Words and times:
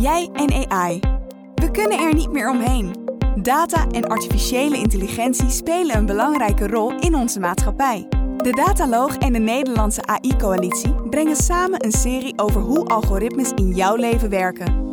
Jij 0.00 0.28
en 0.32 0.70
AI. 0.70 1.00
We 1.54 1.70
kunnen 1.70 1.98
er 1.98 2.14
niet 2.14 2.32
meer 2.32 2.50
omheen. 2.50 3.04
Data 3.42 3.86
en 3.90 4.08
artificiële 4.08 4.76
intelligentie 4.76 5.50
spelen 5.50 5.96
een 5.96 6.06
belangrijke 6.06 6.66
rol 6.66 6.98
in 6.98 7.14
onze 7.14 7.40
maatschappij. 7.40 8.08
De 8.36 8.50
Dataloog 8.50 9.16
en 9.16 9.32
de 9.32 9.38
Nederlandse 9.38 10.06
AI-coalitie 10.06 10.94
brengen 11.10 11.36
samen 11.36 11.84
een 11.84 11.92
serie 11.92 12.38
over 12.38 12.60
hoe 12.60 12.86
algoritmes 12.86 13.52
in 13.54 13.74
jouw 13.74 13.96
leven 13.96 14.30
werken. 14.30 14.90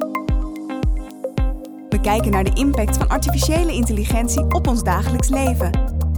We 1.90 2.02
kijken 2.02 2.32
naar 2.32 2.44
de 2.44 2.54
impact 2.54 2.98
van 2.98 3.10
artificiële 3.10 3.74
intelligentie 3.74 4.46
op 4.54 4.68
ons 4.68 4.84
dagelijks 4.84 5.30
leven. 5.30 5.72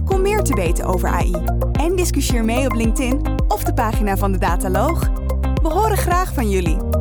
Kom 0.04 0.22
meer 0.22 0.42
te 0.42 0.54
weten 0.54 0.84
over 0.84 1.08
AI 1.08 1.34
en 1.72 1.96
discussieer 1.96 2.44
mee 2.44 2.66
op 2.66 2.72
LinkedIn 2.72 3.20
of 3.48 3.64
de 3.64 3.74
pagina 3.74 4.16
van 4.16 4.32
de 4.32 4.38
Dataloog. 4.38 5.10
We 5.62 5.68
horen 5.68 5.96
graag 5.96 6.34
van 6.34 6.50
jullie. 6.50 6.95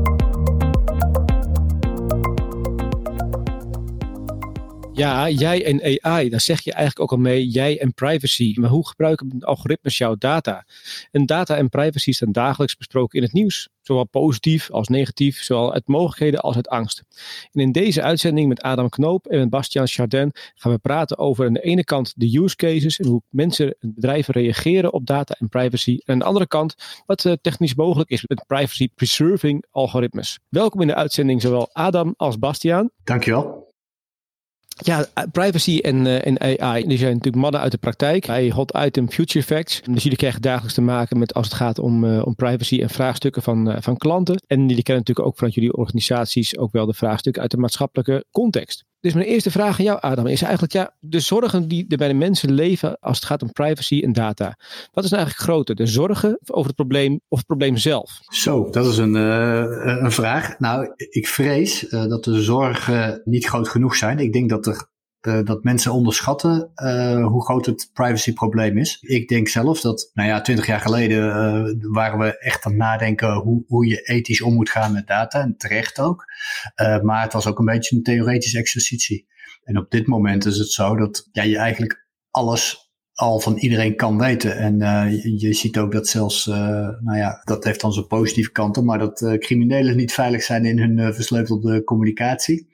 Ja, 4.96 5.30
jij 5.30 5.66
en 5.66 6.02
AI, 6.02 6.30
dan 6.30 6.40
zeg 6.40 6.62
je 6.62 6.74
eigenlijk 6.74 7.02
ook 7.02 7.18
al 7.18 7.24
mee, 7.24 7.48
jij 7.48 7.80
en 7.80 7.94
privacy. 7.94 8.54
Maar 8.60 8.70
hoe 8.70 8.88
gebruiken 8.88 9.38
algoritmes 9.40 9.98
jouw 9.98 10.16
data? 10.16 10.66
En 11.12 11.26
data 11.26 11.58
en 11.58 11.70
privacy 11.70 12.12
staan 12.12 12.32
dagelijks 12.32 12.78
besproken 12.78 13.18
in 13.18 13.24
het 13.24 13.34
nieuws. 13.34 13.70
Zowel 13.82 14.06
positief 14.06 14.71
als 14.71 14.88
negatief, 14.88 15.44
zowel 15.44 15.74
uit 15.74 15.88
mogelijkheden 15.88 16.40
als 16.40 16.56
uit 16.56 16.68
angst. 16.68 17.04
En 17.52 17.62
in 17.62 17.71
deze 17.71 18.02
uitzending 18.02 18.48
met 18.48 18.62
Adam 18.62 18.90
Knoop 18.90 19.28
en 19.28 19.40
met 19.40 19.50
Bastiaan 19.50 19.88
Chardin 19.88 20.32
gaan 20.54 20.71
we 20.71 20.78
praten 20.78 21.18
over 21.18 21.46
aan 21.46 21.54
de 21.54 21.62
ene 21.62 21.84
kant 21.84 22.14
de 22.16 22.38
use 22.38 22.56
cases 22.56 23.00
en 23.00 23.07
hoe 23.07 23.21
mensen 23.30 23.76
en 23.80 23.93
bedrijven 23.96 24.34
reageren 24.34 24.93
op 24.93 25.06
data 25.06 25.36
en 25.40 25.50
privacy. 25.50 26.00
En 26.06 26.14
aan 26.14 26.20
de 26.20 26.26
andere 26.26 26.48
kant 26.48 26.76
wat 27.06 27.26
eh, 27.26 27.34
technisch 27.42 27.76
mogelijk 27.76 28.10
is 28.10 28.26
met 28.28 28.43
privacy 28.48 28.90
preserving 28.96 29.66
algoritmes. 29.71 30.40
Welkom 30.50 30.82
in 30.82 30.88
de 30.88 30.96
uitzending 30.96 31.42
zowel 31.42 31.70
Adam 31.71 32.14
als 32.18 32.40
Bastiaan. 32.40 32.90
Dankjewel. 33.04 33.64
Ja, 34.84 35.06
privacy 35.31 35.80
en, 35.80 36.06
uh, 36.06 36.26
en 36.26 36.62
AI, 36.62 36.88
die 36.88 36.98
zijn 36.98 37.14
natuurlijk 37.14 37.44
mannen 37.44 37.62
uit 37.62 37.72
de 37.72 37.78
praktijk. 37.78 38.26
Bij 38.26 38.50
Hot 38.50 38.78
Item 38.78 39.09
Future 39.09 39.45
Facts. 39.45 39.81
Dus 39.92 40.04
jullie 40.04 40.18
krijgen 40.18 40.42
dagelijks 40.42 40.73
te 40.73 40.81
maken 40.81 41.18
met 41.20 41.34
als 41.34 41.45
het 41.45 41.56
gaat 41.56 41.80
om, 41.80 42.04
uh, 42.04 42.26
om 42.26 42.36
privacy 42.36 42.81
en 42.81 42.90
vraagstukken 42.90 43.42
van, 43.42 43.78
van 43.80 43.98
klanten. 43.98 44.44
En 44.48 44.59
jullie 44.59 44.84
kennen 44.84 45.03
natuurlijk 45.06 45.28
ook 45.28 45.36
vanuit 45.36 45.56
jullie 45.56 45.73
organisaties 45.73 46.58
ook 46.58 46.72
wel 46.72 46.86
de 46.86 46.94
vraagstukken 46.94 47.42
uit 47.42 47.52
de 47.52 47.58
maatschappelijke 47.58 48.26
context. 48.31 48.86
Dus 49.06 49.14
mijn 49.14 49.28
eerste 49.28 49.52
vraag 49.52 49.80
aan 49.80 49.86
jou, 49.86 50.00
Adam, 50.02 50.28
is 50.28 50.42
eigenlijk 50.42 50.73
ja, 50.73 50.94
de 51.00 51.20
zorgen 51.20 51.67
die 51.67 51.86
er 51.88 51.98
bij 51.98 52.08
de 52.08 52.14
mensen 52.14 52.52
leven 52.52 52.98
als 53.00 53.17
het 53.17 53.25
gaat 53.25 53.42
om 53.42 53.52
privacy 53.52 54.02
en 54.03 54.14
data. 54.14 54.58
Wat 54.92 55.03
is 55.03 55.09
nou 55.09 55.23
eigenlijk 55.23 55.52
groter? 55.52 55.75
De 55.75 55.86
zorgen 55.86 56.39
over 56.45 56.66
het 56.66 56.75
probleem 56.75 57.22
of 57.28 57.38
het 57.38 57.47
probleem 57.47 57.78
zelf? 57.78 58.20
Zo, 58.28 58.70
dat 58.70 58.86
is 58.86 58.97
een, 58.97 59.16
uh, 59.16 60.02
een 60.02 60.12
vraag. 60.12 60.59
Nou, 60.59 60.94
ik 60.95 61.28
vrees 61.28 61.84
uh, 61.84 62.06
dat 62.06 62.23
de 62.23 62.42
zorgen 62.42 63.22
niet 63.25 63.45
groot 63.45 63.67
genoeg 63.67 63.95
zijn. 63.95 64.20
Ik 64.20 64.34
denk 64.34 64.50
dat 64.50 64.66
er 64.66 64.88
uh, 65.26 65.44
dat 65.44 65.64
mensen 65.64 65.92
onderschatten 65.92 66.72
uh, 66.76 67.28
hoe 67.28 67.44
groot 67.44 67.66
het 67.66 67.90
privacyprobleem 67.94 68.78
is. 68.78 68.98
Ik 69.02 69.28
denk 69.28 69.48
zelf 69.48 69.81
dat, 69.81 70.12
nou 70.14 70.30
ja, 70.30 70.42
twintig 70.42 70.66
jaar 70.66 70.80
geleden 70.80 71.28
uh, 71.28 71.92
waren 71.94 72.20
we 72.20 72.38
echt 72.38 72.66
aan 72.66 72.72
het 72.72 72.81
nadenken 72.81 73.34
hoe, 73.34 73.64
hoe 73.68 73.88
je 73.88 74.02
ethisch 74.02 74.42
om 74.42 74.53
moet 74.53 74.70
gaan 74.70 74.94
met 74.94 75.08
data. 75.08 75.42
En 75.42 75.58
terecht 75.58 76.00
ook. 76.00 76.26
maar 77.02 77.22
het 77.22 77.34
was 77.34 77.48
ook 77.48 77.59
een 77.59 77.66
beetje 77.66 77.96
een 77.96 78.03
theoretische 78.03 78.58
exercitie. 78.58 79.28
En 79.64 79.78
op 79.78 79.92
dit 79.92 80.08
moment 80.08 80.46
is 80.46 80.58
het 80.58 80.72
zo 80.72 80.96
dat 80.96 81.30
ja, 81.31 81.44
je 81.44 81.58
eigenlijk 81.58 82.08
alles 82.31 82.84
al 83.16 83.40
van 83.40 83.58
iedereen 83.58 83.96
kan 83.96 84.18
weten. 84.18 84.58
En 84.58 84.82
uh, 84.82 85.24
je, 85.40 85.54
ziet 85.54 85.78
ook 85.78 85.92
dat 85.92 86.08
zelfs, 86.08 86.48
uh, 86.48 86.56
nou 87.00 87.18
ja, 87.18 87.42
dat 87.44 87.64
heeft 87.64 87.82
dan 87.82 87.94
zijn 87.94 88.08
positieve 88.08 88.52
kanten, 88.52 88.86
maar 88.86 89.00
dat 89.00 89.22
uh, 89.22 89.38
criminelen 89.38 89.96
niet 89.96 90.14
veilig 90.14 90.44
zijn 90.44 90.66
in 90.66 90.80
hun 90.80 91.14
versleutelde 91.14 91.84
communicatie. 91.84 92.68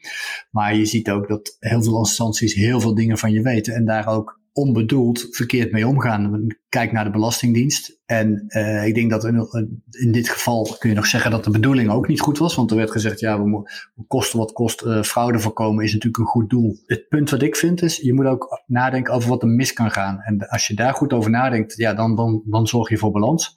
Maar 0.50 0.75
je 0.75 0.86
ziet 0.86 1.09
ook 1.09 1.28
dat 1.28 1.58
heel 1.59 1.84
veel 1.84 1.97
instanties 1.97 2.53
heel 2.53 2.80
veel 2.80 2.95
dingen 2.95 3.17
van 3.17 3.31
je 3.31 3.42
weten 3.42 3.73
en 3.73 3.86
daar 3.86 4.08
ook 4.08 4.41
onbedoeld 4.53 5.27
verkeerd 5.30 5.71
mee 5.71 5.88
omgaan. 5.88 6.47
Kijk 6.69 6.91
naar 6.91 7.03
de 7.03 7.09
Belastingdienst. 7.09 8.00
En 8.06 8.45
uh, 8.47 8.88
ik 8.88 8.95
denk 8.95 9.09
dat 9.09 9.23
in, 9.23 9.47
in, 9.89 10.12
dit 10.12 10.29
geval 10.29 10.75
kun 10.79 10.89
je 10.89 10.95
nog 10.95 11.06
zeggen 11.06 11.31
dat 11.31 11.44
de 11.44 11.50
bedoeling 11.50 11.89
ook 11.89 12.07
niet 12.07 12.22
goed 12.22 12.38
was. 12.38 12.56
Want 12.56 12.72
er 12.72 12.78
werd 12.78 12.91
gezegd, 12.91 13.19
ja, 13.19 13.41
we 13.41 13.47
moeten 13.47 13.73
kosten 14.07 14.39
wat 14.39 14.51
kost. 14.51 14.84
Uh, 14.84 15.01
fraude 15.01 15.39
voorkomen 15.39 15.84
is 15.84 15.94
natuurlijk 15.94 16.23
een 16.23 16.29
goed 16.29 16.50
doel. 16.50 16.78
Het 16.85 17.07
punt 17.09 17.29
wat 17.29 17.41
ik 17.41 17.56
vind 17.56 17.81
is, 17.81 17.97
je 17.97 18.13
moet 18.13 18.25
ook 18.25 18.63
nadenken 18.66 19.13
over 19.13 19.29
wat 19.29 19.41
er 19.41 19.47
mis 19.47 19.73
kan 19.73 19.91
gaan. 19.91 20.19
En 20.19 20.50
als 20.50 20.68
je 20.68 20.73
daar 20.73 20.94
goed 20.94 21.13
over 21.13 21.31
nadenkt, 21.31 21.78
ja, 21.78 21.94
dan, 21.94 22.16
dan, 22.16 22.41
dan 22.45 22.68
zorg 22.68 22.89
je 22.89 22.97
voor 22.97 23.12
balans. 23.12 23.56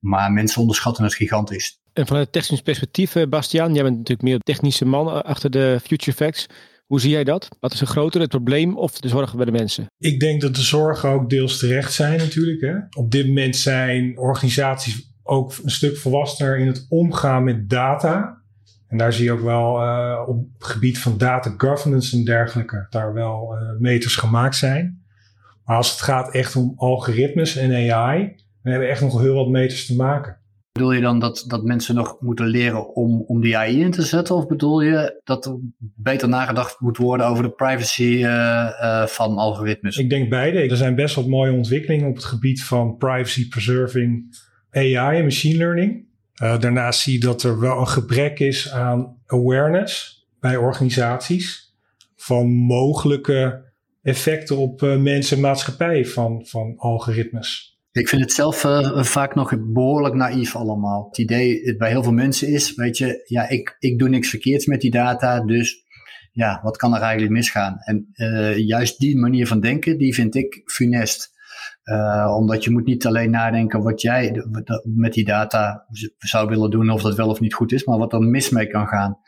Maar 0.00 0.32
mensen 0.32 0.60
onderschatten 0.60 1.04
het 1.04 1.14
gigantisch. 1.14 1.80
En 1.92 2.06
vanuit 2.06 2.32
technisch 2.32 2.62
perspectief, 2.62 3.14
eh, 3.14 3.26
Bastiaan, 3.28 3.74
jij 3.74 3.82
bent 3.82 3.96
natuurlijk 3.96 4.28
meer 4.28 4.38
technische 4.38 4.84
man 4.84 5.24
achter 5.24 5.50
de 5.50 5.80
Future 5.82 6.16
Facts. 6.16 6.46
Hoe 6.86 7.00
zie 7.00 7.10
jij 7.10 7.24
dat? 7.24 7.48
Wat 7.60 7.72
is 7.72 7.80
een 7.80 7.86
groter, 7.86 8.20
het 8.20 8.30
probleem 8.30 8.76
of 8.76 9.00
de 9.00 9.08
zorgen 9.08 9.36
bij 9.36 9.46
de 9.46 9.52
mensen? 9.52 9.86
Ik 9.98 10.20
denk 10.20 10.40
dat 10.40 10.54
de 10.54 10.62
zorgen 10.62 11.08
ook 11.08 11.30
deels 11.30 11.58
terecht 11.58 11.92
zijn 11.92 12.18
natuurlijk. 12.18 12.60
Hè? 12.60 12.74
Op 12.98 13.10
dit 13.10 13.26
moment 13.26 13.56
zijn 13.56 14.18
organisaties 14.18 15.14
ook 15.22 15.54
een 15.62 15.70
stuk 15.70 15.96
volwassener 15.96 16.58
in 16.58 16.66
het 16.66 16.86
omgaan 16.88 17.44
met 17.44 17.68
data. 17.68 18.42
En 18.88 18.98
daar 18.98 19.12
zie 19.12 19.24
je 19.24 19.32
ook 19.32 19.40
wel 19.40 19.82
uh, 19.82 20.22
op 20.26 20.44
het 20.58 20.66
gebied 20.66 20.98
van 20.98 21.18
data 21.18 21.54
governance 21.56 22.16
en 22.16 22.24
dergelijke, 22.24 22.86
daar 22.90 23.12
wel 23.12 23.54
uh, 23.54 23.78
meters 23.78 24.16
gemaakt 24.16 24.56
zijn. 24.56 25.04
Maar 25.64 25.76
als 25.76 25.90
het 25.90 26.00
gaat 26.00 26.34
echt 26.34 26.56
om 26.56 26.72
algoritmes 26.76 27.56
en 27.56 27.92
AI, 27.92 28.18
dan 28.26 28.72
hebben 28.72 28.88
we 28.88 28.94
echt 28.94 29.00
nog 29.00 29.20
heel 29.20 29.34
wat 29.34 29.48
meters 29.48 29.86
te 29.86 29.96
maken. 29.96 30.38
Bedoel 30.76 30.92
je 30.92 31.00
dan 31.00 31.18
dat, 31.18 31.44
dat 31.46 31.64
mensen 31.64 31.94
nog 31.94 32.16
moeten 32.20 32.46
leren 32.46 32.94
om, 32.94 33.24
om 33.26 33.40
die 33.40 33.56
AI 33.56 33.80
in 33.80 33.90
te 33.90 34.02
zetten? 34.02 34.34
Of 34.34 34.46
bedoel 34.46 34.80
je 34.80 35.20
dat 35.24 35.46
er 35.46 35.56
beter 35.78 36.28
nagedacht 36.28 36.80
moet 36.80 36.96
worden 36.96 37.26
over 37.26 37.42
de 37.42 37.50
privacy 37.50 38.02
uh, 38.02 38.22
uh, 38.22 39.06
van 39.06 39.36
algoritmes? 39.36 39.96
Ik 39.96 40.10
denk 40.10 40.30
beide. 40.30 40.58
Er 40.58 40.76
zijn 40.76 40.94
best 40.94 41.14
wat 41.14 41.26
mooie 41.26 41.52
ontwikkelingen 41.52 42.08
op 42.08 42.14
het 42.14 42.24
gebied 42.24 42.64
van 42.64 42.96
privacy 42.96 43.48
preserving 43.48 44.36
AI 44.70 45.18
en 45.18 45.24
machine 45.24 45.56
learning. 45.56 46.06
Uh, 46.42 46.58
daarnaast 46.58 47.00
zie 47.00 47.12
je 47.12 47.20
dat 47.20 47.42
er 47.42 47.60
wel 47.60 47.78
een 47.78 47.88
gebrek 47.88 48.38
is 48.38 48.70
aan 48.72 49.16
awareness 49.26 50.26
bij 50.40 50.56
organisaties 50.56 51.74
van 52.16 52.48
mogelijke 52.52 53.64
effecten 54.02 54.56
op 54.56 54.80
mensen 54.80 55.36
en 55.36 55.42
maatschappij 55.42 56.06
van, 56.06 56.46
van 56.46 56.74
algoritmes. 56.76 57.75
Ik 57.96 58.08
vind 58.08 58.22
het 58.22 58.32
zelf 58.32 58.64
uh, 58.64 59.02
vaak 59.02 59.34
nog 59.34 59.56
behoorlijk 59.58 60.14
naïef 60.14 60.56
allemaal. 60.56 61.06
Het 61.08 61.18
idee 61.18 61.76
bij 61.76 61.90
heel 61.90 62.02
veel 62.02 62.12
mensen 62.12 62.48
is, 62.48 62.74
weet 62.74 62.98
je, 62.98 63.22
ja, 63.26 63.48
ik, 63.48 63.76
ik 63.78 63.98
doe 63.98 64.08
niks 64.08 64.30
verkeerds 64.30 64.66
met 64.66 64.80
die 64.80 64.90
data, 64.90 65.40
dus 65.40 65.84
ja, 66.32 66.60
wat 66.62 66.76
kan 66.76 66.94
er 66.94 67.00
eigenlijk 67.00 67.32
misgaan? 67.32 67.76
En 67.78 68.12
uh, 68.14 68.58
juist 68.58 68.98
die 68.98 69.18
manier 69.18 69.46
van 69.46 69.60
denken, 69.60 69.98
die 69.98 70.14
vind 70.14 70.34
ik 70.34 70.62
funest. 70.64 71.34
Uh, 71.92 72.34
omdat 72.36 72.64
je 72.64 72.70
moet 72.70 72.86
niet 72.86 73.06
alleen 73.06 73.30
nadenken 73.30 73.82
wat 73.82 74.00
jij 74.00 74.44
met 74.84 75.12
die 75.12 75.24
data 75.24 75.86
zou 76.18 76.48
willen 76.48 76.70
doen, 76.70 76.90
of 76.90 77.02
dat 77.02 77.14
wel 77.14 77.28
of 77.28 77.40
niet 77.40 77.54
goed 77.54 77.72
is, 77.72 77.84
maar 77.84 77.98
wat 77.98 78.12
er 78.12 78.20
mis 78.20 78.50
mee 78.50 78.66
kan 78.66 78.86
gaan. 78.86 79.18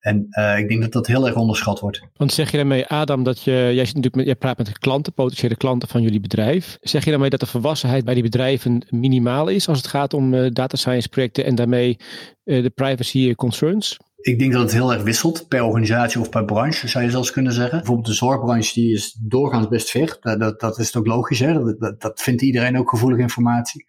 En 0.00 0.26
uh, 0.30 0.58
ik 0.58 0.68
denk 0.68 0.82
dat 0.82 0.92
dat 0.92 1.06
heel 1.06 1.26
erg 1.26 1.36
onderschat 1.36 1.80
wordt. 1.80 2.02
Want 2.16 2.32
zeg 2.32 2.50
je 2.50 2.56
daarmee, 2.56 2.86
Adam, 2.86 3.22
dat 3.22 3.42
je, 3.42 3.52
jij, 3.52 3.84
zit 3.84 3.94
natuurlijk 3.94 4.14
met, 4.14 4.24
jij 4.24 4.34
praat 4.34 4.58
met 4.58 4.78
klanten, 4.78 5.12
potentiële 5.12 5.56
klanten 5.56 5.88
van 5.88 6.02
jullie 6.02 6.20
bedrijf. 6.20 6.78
Zeg 6.80 7.04
je 7.04 7.10
daarmee 7.10 7.30
dat 7.30 7.40
de 7.40 7.46
volwassenheid 7.46 8.04
bij 8.04 8.14
die 8.14 8.22
bedrijven 8.22 8.86
minimaal 8.90 9.48
is 9.48 9.68
als 9.68 9.78
het 9.78 9.86
gaat 9.86 10.14
om 10.14 10.34
uh, 10.34 10.50
data 10.52 10.76
science 10.76 11.08
projecten 11.08 11.44
en 11.44 11.54
daarmee 11.54 11.96
de 12.44 12.72
privacy 12.74 13.34
concerns? 13.34 13.98
Ik 14.20 14.38
denk 14.38 14.52
dat 14.52 14.62
het 14.62 14.72
heel 14.72 14.92
erg 14.92 15.02
wisselt 15.02 15.48
per 15.48 15.62
organisatie 15.62 16.20
of 16.20 16.28
per 16.28 16.44
branche, 16.44 16.88
zou 16.88 17.04
je 17.04 17.10
zelfs 17.10 17.30
kunnen 17.30 17.52
zeggen. 17.52 17.78
Bijvoorbeeld 17.78 18.06
de 18.06 18.12
zorgbranche 18.12 18.74
die 18.74 18.92
is 18.92 19.18
doorgaans 19.22 19.68
best 19.68 19.90
ver. 19.90 20.16
Dat, 20.20 20.38
dat, 20.38 20.60
dat 20.60 20.78
is 20.78 20.96
ook 20.96 21.06
logisch, 21.06 21.38
hè? 21.38 21.76
Dat, 21.78 22.00
dat, 22.00 22.20
vindt 22.20 22.42
iedereen 22.42 22.78
ook 22.78 22.90
gevoelige 22.90 23.22
informatie. 23.22 23.86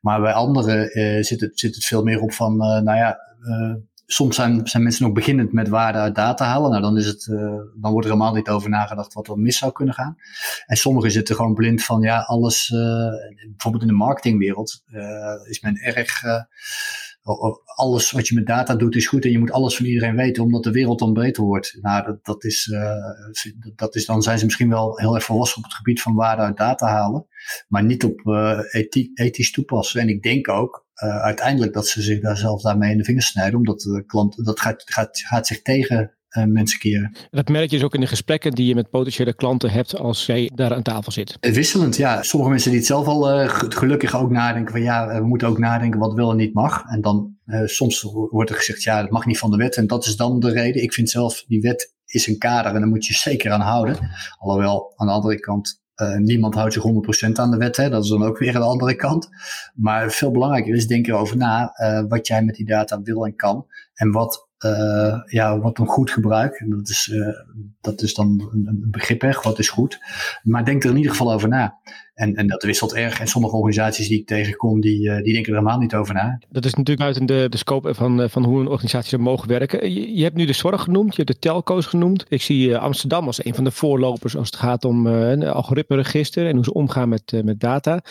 Maar 0.00 0.20
bij 0.20 0.32
anderen 0.32 0.98
uh, 0.98 1.22
zit, 1.22 1.40
het, 1.40 1.58
zit 1.58 1.74
het 1.74 1.84
veel 1.84 2.02
meer 2.02 2.20
op 2.20 2.32
van, 2.32 2.52
uh, 2.52 2.60
nou 2.60 2.96
ja, 2.96 3.18
uh, 3.40 3.74
soms 4.06 4.36
zijn, 4.36 4.66
zijn 4.66 4.82
mensen 4.82 5.04
nog 5.04 5.12
beginnend 5.12 5.52
met 5.52 5.68
waarde 5.68 5.98
uit 5.98 6.14
data 6.14 6.44
halen. 6.44 6.70
Nou, 6.70 6.82
dan, 6.82 6.96
is 6.96 7.06
het, 7.06 7.24
dan 7.80 7.92
wordt 7.92 8.06
er 8.06 8.12
helemaal 8.12 8.34
niet 8.34 8.48
over 8.48 8.70
nagedacht 8.70 9.12
wat 9.12 9.28
er 9.28 9.38
mis 9.38 9.58
zou 9.58 9.72
kunnen 9.72 9.94
gaan. 9.94 10.16
En 10.66 10.76
sommigen 10.76 11.10
zitten 11.10 11.34
gewoon 11.34 11.54
blind 11.54 11.84
van, 11.84 12.00
ja, 12.00 12.20
alles, 12.20 12.68
bijvoorbeeld 13.48 13.82
in 13.82 13.88
de 13.88 13.94
marketingwereld, 13.94 14.82
is 15.48 15.60
men 15.60 15.76
erg 15.76 16.22
alles 17.64 18.10
wat 18.10 18.28
je 18.28 18.34
met 18.34 18.46
data 18.46 18.74
doet 18.74 18.96
is 18.96 19.06
goed 19.06 19.24
en 19.24 19.30
je 19.30 19.38
moet 19.38 19.50
alles 19.50 19.76
van 19.76 19.86
iedereen 19.86 20.16
weten 20.16 20.42
omdat 20.42 20.62
de 20.62 20.70
wereld 20.70 20.98
dan 20.98 21.12
beter 21.12 21.42
wordt. 21.42 21.78
Nou, 21.80 22.04
dat, 22.04 22.24
dat, 22.24 22.44
is, 22.44 22.66
uh, 22.66 23.74
dat 23.76 23.94
is, 23.94 24.06
dan 24.06 24.22
zijn 24.22 24.38
ze 24.38 24.44
misschien 24.44 24.68
wel 24.68 24.98
heel 24.98 25.14
erg 25.14 25.24
volwassen 25.24 25.58
op 25.58 25.64
het 25.64 25.74
gebied 25.74 26.02
van 26.02 26.14
waarde 26.14 26.42
uit 26.42 26.56
data 26.56 26.86
halen, 26.86 27.26
maar 27.68 27.84
niet 27.84 28.04
op 28.04 28.20
uh, 28.24 28.58
ethisch 29.14 29.52
toepassen. 29.52 30.00
En 30.00 30.08
ik 30.08 30.22
denk 30.22 30.48
ook 30.48 30.86
uh, 31.02 31.22
uiteindelijk 31.22 31.72
dat 31.72 31.86
ze 31.86 32.02
zich 32.02 32.20
daar 32.20 32.36
zelf 32.36 32.62
daarmee 32.62 32.90
in 32.90 32.98
de 32.98 33.04
vingers 33.04 33.26
snijden, 33.26 33.58
omdat 33.58 33.80
de 33.80 34.04
klant, 34.06 34.44
dat 34.44 34.60
gaat, 34.60 34.82
gaat, 34.84 35.18
gaat 35.18 35.46
zich 35.46 35.62
tegen 35.62 36.16
mensen 36.46 36.78
keren. 36.78 37.16
Dat 37.30 37.48
merk 37.48 37.70
je 37.70 37.76
dus 37.76 37.84
ook 37.84 37.94
in 37.94 38.00
de 38.00 38.06
gesprekken 38.06 38.52
die 38.52 38.66
je 38.66 38.74
met 38.74 38.90
potentiële 38.90 39.34
klanten 39.34 39.70
hebt 39.70 39.98
als 39.98 40.26
jij 40.26 40.50
daar 40.54 40.74
aan 40.74 40.82
tafel 40.82 41.12
zit. 41.12 41.36
Wisselend, 41.40 41.96
ja. 41.96 42.22
Sommige 42.22 42.50
mensen 42.50 42.70
die 42.70 42.78
het 42.78 42.88
zelf 42.88 43.06
al 43.06 43.48
gelukkig 43.48 44.16
ook 44.16 44.30
nadenken 44.30 44.72
van 44.72 44.82
ja, 44.82 45.20
we 45.20 45.26
moeten 45.26 45.48
ook 45.48 45.58
nadenken 45.58 46.00
wat 46.00 46.14
wel 46.14 46.30
en 46.30 46.36
niet 46.36 46.54
mag. 46.54 46.84
En 46.84 47.00
dan 47.00 47.36
soms 47.64 48.02
wordt 48.30 48.50
er 48.50 48.56
gezegd 48.56 48.82
ja, 48.82 49.00
dat 49.00 49.10
mag 49.10 49.26
niet 49.26 49.38
van 49.38 49.50
de 49.50 49.56
wet. 49.56 49.76
En 49.76 49.86
dat 49.86 50.06
is 50.06 50.16
dan 50.16 50.40
de 50.40 50.50
reden. 50.50 50.82
Ik 50.82 50.92
vind 50.92 51.10
zelf, 51.10 51.44
die 51.46 51.60
wet 51.60 51.94
is 52.06 52.26
een 52.26 52.38
kader 52.38 52.74
en 52.74 52.80
daar 52.80 52.88
moet 52.88 53.06
je 53.06 53.14
zeker 53.14 53.50
aan 53.50 53.60
houden. 53.60 53.96
Alhoewel, 54.38 54.92
aan 54.96 55.06
de 55.06 55.12
andere 55.12 55.40
kant, 55.40 55.82
uh, 55.96 56.16
niemand 56.16 56.54
houdt 56.54 56.72
zich 56.72 56.82
100% 57.28 57.32
aan 57.32 57.50
de 57.50 57.56
wet. 57.56 57.76
Hè? 57.76 57.88
Dat 57.88 58.04
is 58.04 58.10
dan 58.10 58.22
ook 58.22 58.38
weer 58.38 58.54
aan 58.54 58.60
de 58.60 58.66
andere 58.66 58.94
kant. 58.94 59.28
Maar 59.74 60.10
veel 60.10 60.30
belangrijker 60.30 60.74
is, 60.74 60.86
denk 60.86 61.06
erover 61.06 61.36
na 61.36 61.74
uh, 61.76 62.04
wat 62.08 62.26
jij 62.26 62.42
met 62.42 62.54
die 62.54 62.66
data 62.66 63.02
wil 63.02 63.26
en 63.26 63.36
kan. 63.36 63.66
En 63.94 64.10
wat, 64.10 64.48
uh, 64.64 65.22
ja, 65.24 65.58
wat 65.58 65.78
een 65.78 65.86
goed 65.86 66.10
gebruik. 66.10 66.64
Dat 66.68 66.88
is, 66.88 67.12
dat 67.80 68.02
is 68.02 68.14
dan 68.14 68.50
een 68.52 68.88
begrip, 68.90 69.20
hè? 69.20 69.30
wat 69.42 69.58
is 69.58 69.68
goed. 69.68 69.98
Maar 70.42 70.64
denk 70.64 70.84
er 70.84 70.90
in 70.90 70.96
ieder 70.96 71.10
geval 71.10 71.32
over 71.32 71.48
na. 71.48 71.80
En, 72.14 72.34
en 72.34 72.46
dat 72.46 72.62
wisselt 72.62 72.94
erg. 72.94 73.20
En 73.20 73.26
sommige 73.26 73.56
organisaties 73.56 74.08
die 74.08 74.18
ik 74.18 74.26
tegenkom, 74.26 74.80
die, 74.80 75.08
uh, 75.08 75.16
die 75.16 75.32
denken 75.32 75.52
er 75.52 75.58
helemaal 75.58 75.78
niet 75.78 75.94
over 75.94 76.14
na. 76.14 76.38
Dat 76.50 76.64
is 76.64 76.74
natuurlijk 76.74 77.08
uit 77.08 77.28
de, 77.28 77.46
de 77.48 77.56
scope 77.56 77.94
van, 77.94 78.22
eh, 78.22 78.28
van 78.28 78.44
hoe 78.44 78.60
een 78.60 78.68
organisatie 78.68 79.08
zou 79.08 79.22
mogen 79.22 79.48
werken. 79.48 79.92
Je, 79.92 80.16
je, 80.16 80.22
hebt 80.22 80.36
nu 80.36 80.44
de 80.44 80.52
zorg 80.52 80.82
genoemd, 80.82 81.16
je 81.16 81.22
hebt 81.22 81.32
de 81.32 81.48
telco's 81.48 81.86
genoemd. 81.86 82.24
Ik 82.28 82.42
zie 82.42 82.76
Amsterdam 82.76 83.26
als 83.26 83.44
een 83.44 83.54
van 83.54 83.64
de 83.64 83.70
voorlopers 83.70 84.36
als 84.36 84.46
het 84.46 84.56
gaat 84.56 84.84
om 84.84 85.06
een 85.06 85.44
algoritmeregister 85.44 86.46
en 86.46 86.54
hoe 86.54 86.64
ze 86.64 86.72
omgaan 86.72 87.08
met, 87.08 87.42
met 87.44 87.60
data. 87.60 88.04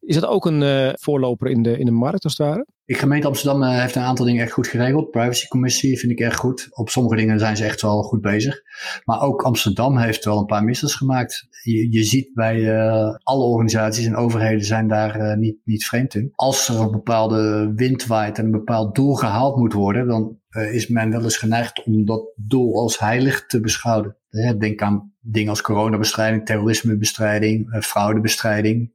Is 0.00 0.14
dat 0.14 0.26
ook 0.26 0.46
een 0.46 0.92
voorloper 1.00 1.50
in 1.50 1.62
de, 1.62 1.78
in 1.78 1.86
de 1.86 1.92
markt 1.92 2.24
als 2.24 2.36
het 2.36 2.46
ware? 2.46 2.66
De 2.86 2.94
gemeente 2.94 3.26
Amsterdam 3.26 3.62
heeft 3.62 3.94
een 3.94 4.02
aantal 4.02 4.26
dingen 4.26 4.42
echt 4.42 4.52
goed 4.52 4.66
geregeld. 4.66 5.10
Privacycommissie 5.10 5.98
vind 5.98 6.12
ik 6.12 6.20
echt 6.20 6.38
goed. 6.38 6.66
Op 6.70 6.88
sommige 6.88 7.16
dingen 7.16 7.38
zijn 7.38 7.56
ze 7.56 7.64
echt 7.64 7.82
wel 7.82 8.02
goed 8.02 8.20
bezig. 8.20 8.62
Maar 9.04 9.20
ook 9.20 9.42
Amsterdam 9.42 9.98
heeft 9.98 10.24
wel 10.24 10.38
een 10.38 10.46
paar 10.46 10.64
missers 10.64 10.94
gemaakt. 10.94 11.46
Je, 11.62 11.92
je 11.92 12.04
ziet 12.04 12.34
bij 12.34 12.78
alle 13.22 13.44
organisaties 13.44 14.06
en 14.06 14.16
overheden 14.16 14.64
zijn 14.64 14.88
daar 14.88 15.20
uh, 15.20 15.36
niet, 15.36 15.56
niet 15.64 15.84
vreemd 15.84 16.14
in. 16.14 16.32
Als 16.34 16.68
er 16.68 16.80
een 16.80 16.90
bepaalde 16.90 17.72
wind 17.76 18.06
waait 18.06 18.38
en 18.38 18.44
een 18.44 18.50
bepaald 18.50 18.94
doel 18.94 19.14
gehaald 19.14 19.56
moet 19.56 19.72
worden, 19.72 20.06
dan 20.06 20.38
is 20.50 20.88
men 20.88 21.10
wel 21.10 21.22
eens 21.22 21.36
geneigd 21.36 21.84
om 21.84 22.04
dat 22.04 22.32
doel 22.36 22.80
als 22.80 22.98
heilig 22.98 23.46
te 23.46 23.60
beschouwen. 23.60 24.16
Denk 24.58 24.82
aan 24.82 25.12
dingen 25.20 25.50
als 25.50 25.62
coronabestrijding, 25.62 26.46
terrorismebestrijding, 26.46 27.76
fraudebestrijding. 27.80 28.92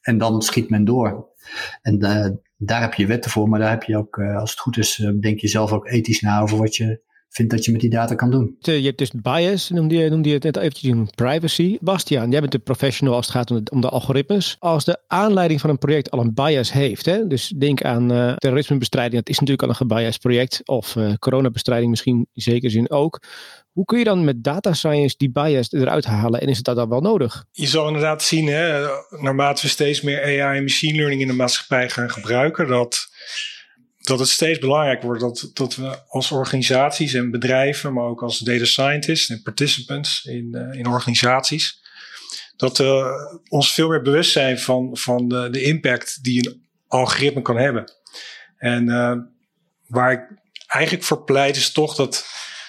En 0.00 0.18
dan 0.18 0.42
schiet 0.42 0.70
men 0.70 0.84
door. 0.84 1.28
En 1.82 1.98
daar 2.56 2.80
heb 2.80 2.94
je 2.94 3.06
wetten 3.06 3.30
voor, 3.30 3.48
maar 3.48 3.60
daar 3.60 3.70
heb 3.70 3.82
je 3.82 3.96
ook, 3.96 4.18
als 4.18 4.50
het 4.50 4.60
goed 4.60 4.78
is, 4.78 5.10
denk 5.20 5.40
je 5.40 5.48
zelf 5.48 5.72
ook 5.72 5.86
ethisch 5.86 6.20
na 6.20 6.40
over 6.40 6.58
wat 6.58 6.76
je 6.76 7.04
vindt 7.36 7.52
dat 7.52 7.64
je 7.64 7.72
met 7.72 7.80
die 7.80 7.90
data 7.90 8.14
kan 8.14 8.30
doen. 8.30 8.56
Je 8.58 8.72
hebt 8.72 8.98
dus 8.98 9.10
bias, 9.10 9.70
noemde 9.70 9.94
je, 9.94 10.10
noemde 10.10 10.28
je 10.28 10.34
het 10.34 10.44
net 10.44 10.56
eventjes 10.56 11.10
privacy. 11.14 11.78
Bastiaan, 11.80 12.30
jij 12.30 12.40
bent 12.40 12.52
de 12.52 12.58
professional 12.58 13.14
als 13.14 13.26
het 13.26 13.34
gaat 13.34 13.50
om 13.50 13.64
de, 13.64 13.70
om 13.70 13.80
de, 13.80 13.88
algoritmes. 13.88 14.56
Als 14.58 14.84
de 14.84 15.02
aanleiding 15.06 15.60
van 15.60 15.70
een 15.70 15.78
project 15.78 16.10
al 16.10 16.20
een 16.20 16.34
bias 16.34 16.72
heeft, 16.72 17.06
hè, 17.06 17.26
dus 17.26 17.48
denk 17.48 17.82
aan 17.82 18.12
uh, 18.12 18.34
terrorismebestrijding, 18.36 19.16
dat 19.16 19.28
is 19.28 19.38
natuurlijk 19.38 19.62
al 19.62 19.68
een 19.68 19.88
gebiased 19.88 20.20
project, 20.20 20.60
of 20.64 20.94
uh, 20.94 21.12
coronabestrijding 21.14 21.90
misschien 21.90 22.26
in 22.32 22.42
zekere 22.42 22.70
zin 22.70 22.90
ook. 22.90 23.22
Hoe 23.76 23.84
kun 23.84 23.98
je 23.98 24.04
dan 24.04 24.24
met 24.24 24.44
data 24.44 24.72
science 24.72 25.14
die 25.16 25.30
bias 25.30 25.72
eruit 25.72 26.04
halen 26.04 26.40
en 26.40 26.48
is 26.48 26.62
dat 26.62 26.76
dan 26.76 26.88
wel 26.88 27.00
nodig? 27.00 27.44
Je 27.52 27.66
zal 27.66 27.86
inderdaad 27.86 28.22
zien, 28.22 28.46
hè, 28.46 28.86
naarmate 29.10 29.62
we 29.62 29.68
steeds 29.68 30.00
meer 30.00 30.22
AI 30.22 30.56
en 30.56 30.62
machine 30.62 30.96
learning 30.96 31.20
in 31.20 31.26
de 31.26 31.32
maatschappij 31.32 31.90
gaan 31.90 32.10
gebruiken, 32.10 32.66
dat 32.66 33.08
dat 33.98 34.18
het 34.18 34.28
steeds 34.28 34.58
belangrijker 34.58 35.06
wordt 35.06 35.20
dat, 35.20 35.50
dat 35.52 35.74
we 35.74 35.98
als 36.08 36.30
organisaties 36.30 37.14
en 37.14 37.30
bedrijven, 37.30 37.92
maar 37.92 38.04
ook 38.04 38.22
als 38.22 38.38
data 38.38 38.64
scientists 38.64 39.28
en 39.28 39.42
participants 39.42 40.24
in, 40.24 40.48
uh, 40.52 40.78
in 40.78 40.86
organisaties, 40.86 41.82
dat 42.56 42.78
we 42.78 43.40
ons 43.48 43.72
veel 43.72 43.88
meer 43.88 44.02
bewust 44.02 44.32
zijn 44.32 44.58
van, 44.58 44.90
van 44.92 45.28
de, 45.28 45.50
de 45.50 45.62
impact 45.62 46.24
die 46.24 46.48
een 46.48 46.66
algoritme 46.88 47.42
kan 47.42 47.56
hebben. 47.56 47.92
En 48.58 48.88
uh, 48.88 49.16
waar 49.86 50.12
ik 50.12 50.20
eigenlijk 50.66 51.04
voor 51.04 51.24
pleit 51.24 51.56
is 51.56 51.72
toch 51.72 51.94
dat, 51.94 52.26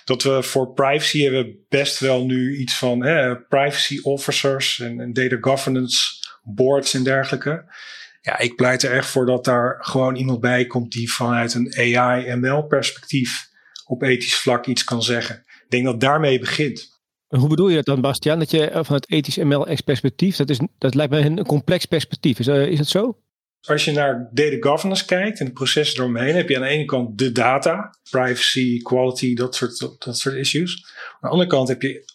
dat 0.08 0.24
we 0.24 0.44
voor 0.44 0.74
privacy 0.74 1.22
hebben 1.22 1.66
best 1.70 2.00
wel 2.00 2.26
nu 2.26 2.58
iets 2.58 2.78
van 2.78 3.00
privacy 3.50 4.00
officers 4.02 4.80
en, 4.80 5.14
data 5.14 5.38
governance 5.42 5.98
boards 6.44 6.94
en 6.94 7.04
dergelijke. 7.04 7.66
Ja, 8.22 8.40
ik 8.40 8.56
pleit 8.56 8.84
er 8.84 8.92
echt 8.92 9.08
voor 9.08 9.26
dat 9.26 9.46
daar 9.46 9.78
gewoon 9.80 10.16
iemand 10.16 10.40
bij 10.40 10.66
komt 10.66 10.92
die 10.92 11.12
vanuit 11.14 11.54
een 11.54 11.74
AI-ML-perspectief 11.78 13.48
op 13.86 14.02
ethisch 14.02 14.38
vlak 14.38 14.66
iets 14.66 14.84
kan 14.84 15.04
zeggen. 15.04 15.36
Ik 15.36 15.70
denk 15.70 15.86
dat 15.86 16.00
daarmee 16.00 16.40
begint. 16.40 16.96
Hoe 17.28 17.50
bedoel 17.50 17.70
je 17.70 17.76
dat 17.76 17.86
dan, 17.86 18.02
Bastiaan? 18.02 18.40
Dat 18.40 18.52
je 18.52 18.70
vanuit 18.74 19.12
ethisch 19.12 19.38
ML-perspectief, 19.38 20.36
dat, 20.36 20.50
is, 20.50 20.60
dat 20.78 20.96
lijkt 20.96 21.12
me 21.12 21.20
een 21.20 21.46
complex 21.46 21.86
perspectief. 21.86 22.40
Is, 22.40 22.48
uh, 22.48 22.68
is 22.68 22.78
dat 22.78 22.88
zo? 22.88 23.18
Als 23.62 23.86
je 23.86 23.92
naar 23.92 24.30
data 24.32 24.58
governance 24.60 25.06
kijkt 25.06 25.40
en 25.40 25.46
de 25.46 25.52
processen 25.52 26.00
eromheen, 26.00 26.36
heb 26.36 26.50
je 26.50 26.56
aan 26.56 26.62
de 26.62 26.68
ene 26.68 26.86
kant 26.86 27.18
de 27.18 27.32
data, 27.32 27.96
privacy, 28.10 28.82
quality, 28.82 29.36
dat 29.36 29.56
soort, 29.56 29.80
dat 29.80 30.18
soort 30.18 30.36
issues. 30.36 30.86
Aan 30.86 31.18
de 31.22 31.28
andere 31.28 31.50
kant 31.50 31.68
heb 31.68 31.82
je 31.82 32.06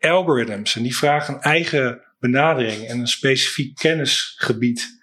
algorithms 0.00 0.76
en 0.76 0.82
die 0.82 0.96
vragen 0.96 1.34
een 1.34 1.40
eigen 1.40 2.02
benadering 2.18 2.88
en 2.88 2.98
een 2.98 3.08
specifiek 3.08 3.76
kennisgebied 3.76 5.00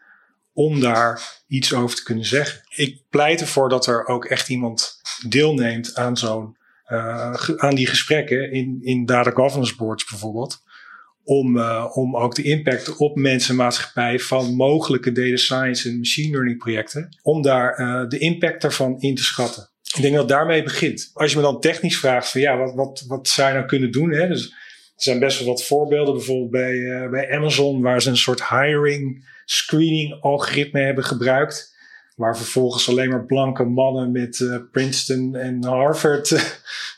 om 0.53 0.79
daar 0.79 1.41
iets 1.47 1.73
over 1.73 1.95
te 1.95 2.03
kunnen 2.03 2.25
zeggen. 2.25 2.61
Ik 2.75 3.01
pleit 3.09 3.41
ervoor 3.41 3.69
dat 3.69 3.85
er 3.85 4.05
ook 4.05 4.25
echt 4.25 4.49
iemand 4.49 5.01
deelneemt 5.27 5.95
aan 5.95 6.17
zo'n 6.17 6.57
uh, 6.87 7.33
aan 7.57 7.75
die 7.75 7.87
gesprekken 7.87 8.51
in, 8.51 8.79
in 8.81 9.05
data 9.05 9.31
governance 9.31 9.75
boards 9.75 10.05
bijvoorbeeld. 10.05 10.63
Om, 11.23 11.57
uh, 11.57 11.85
om 11.93 12.17
ook 12.17 12.35
de 12.35 12.43
impact 12.43 12.97
op 12.97 13.15
mensen 13.15 13.49
en 13.49 13.55
maatschappij 13.55 14.19
van 14.19 14.55
mogelijke 14.55 15.11
data 15.11 15.35
science 15.35 15.89
en 15.89 15.97
machine 15.97 16.31
learning 16.31 16.57
projecten, 16.57 17.17
om 17.21 17.41
daar 17.41 17.79
uh, 17.79 18.07
de 18.07 18.17
impact 18.17 18.61
daarvan 18.61 18.99
in 18.99 19.15
te 19.15 19.23
schatten. 19.23 19.69
Ik 19.95 20.01
denk 20.01 20.15
dat 20.15 20.27
daarmee 20.27 20.63
begint. 20.63 21.11
Als 21.13 21.31
je 21.31 21.37
me 21.37 21.43
dan 21.43 21.59
technisch 21.59 21.97
vraagt 21.97 22.29
van 22.29 22.41
ja, 22.41 22.57
wat, 22.57 22.73
wat, 22.75 23.05
wat 23.07 23.27
zou 23.27 23.47
je 23.47 23.53
nou 23.53 23.65
kunnen 23.65 23.91
doen? 23.91 24.11
Hè? 24.11 24.27
Dus 24.27 24.45
er 24.45 24.53
zijn 24.95 25.19
best 25.19 25.39
wel 25.39 25.47
wat 25.47 25.63
voorbeelden, 25.63 26.13
bijvoorbeeld 26.13 26.51
bij, 26.51 27.07
bij 27.09 27.31
Amazon, 27.35 27.81
waar 27.81 28.01
ze 28.01 28.09
een 28.09 28.17
soort 28.17 28.49
hiring 28.49 29.27
screening 29.45 30.21
algoritme 30.21 30.81
hebben 30.81 31.03
gebruikt. 31.03 31.77
Waar 32.19 32.37
vervolgens 32.37 32.89
alleen 32.89 33.09
maar 33.09 33.25
blanke 33.25 33.63
mannen 33.63 34.11
met 34.11 34.39
uh, 34.39 34.55
Princeton 34.71 35.35
en 35.35 35.63
Harvard 35.65 36.29
uh, 36.29 36.41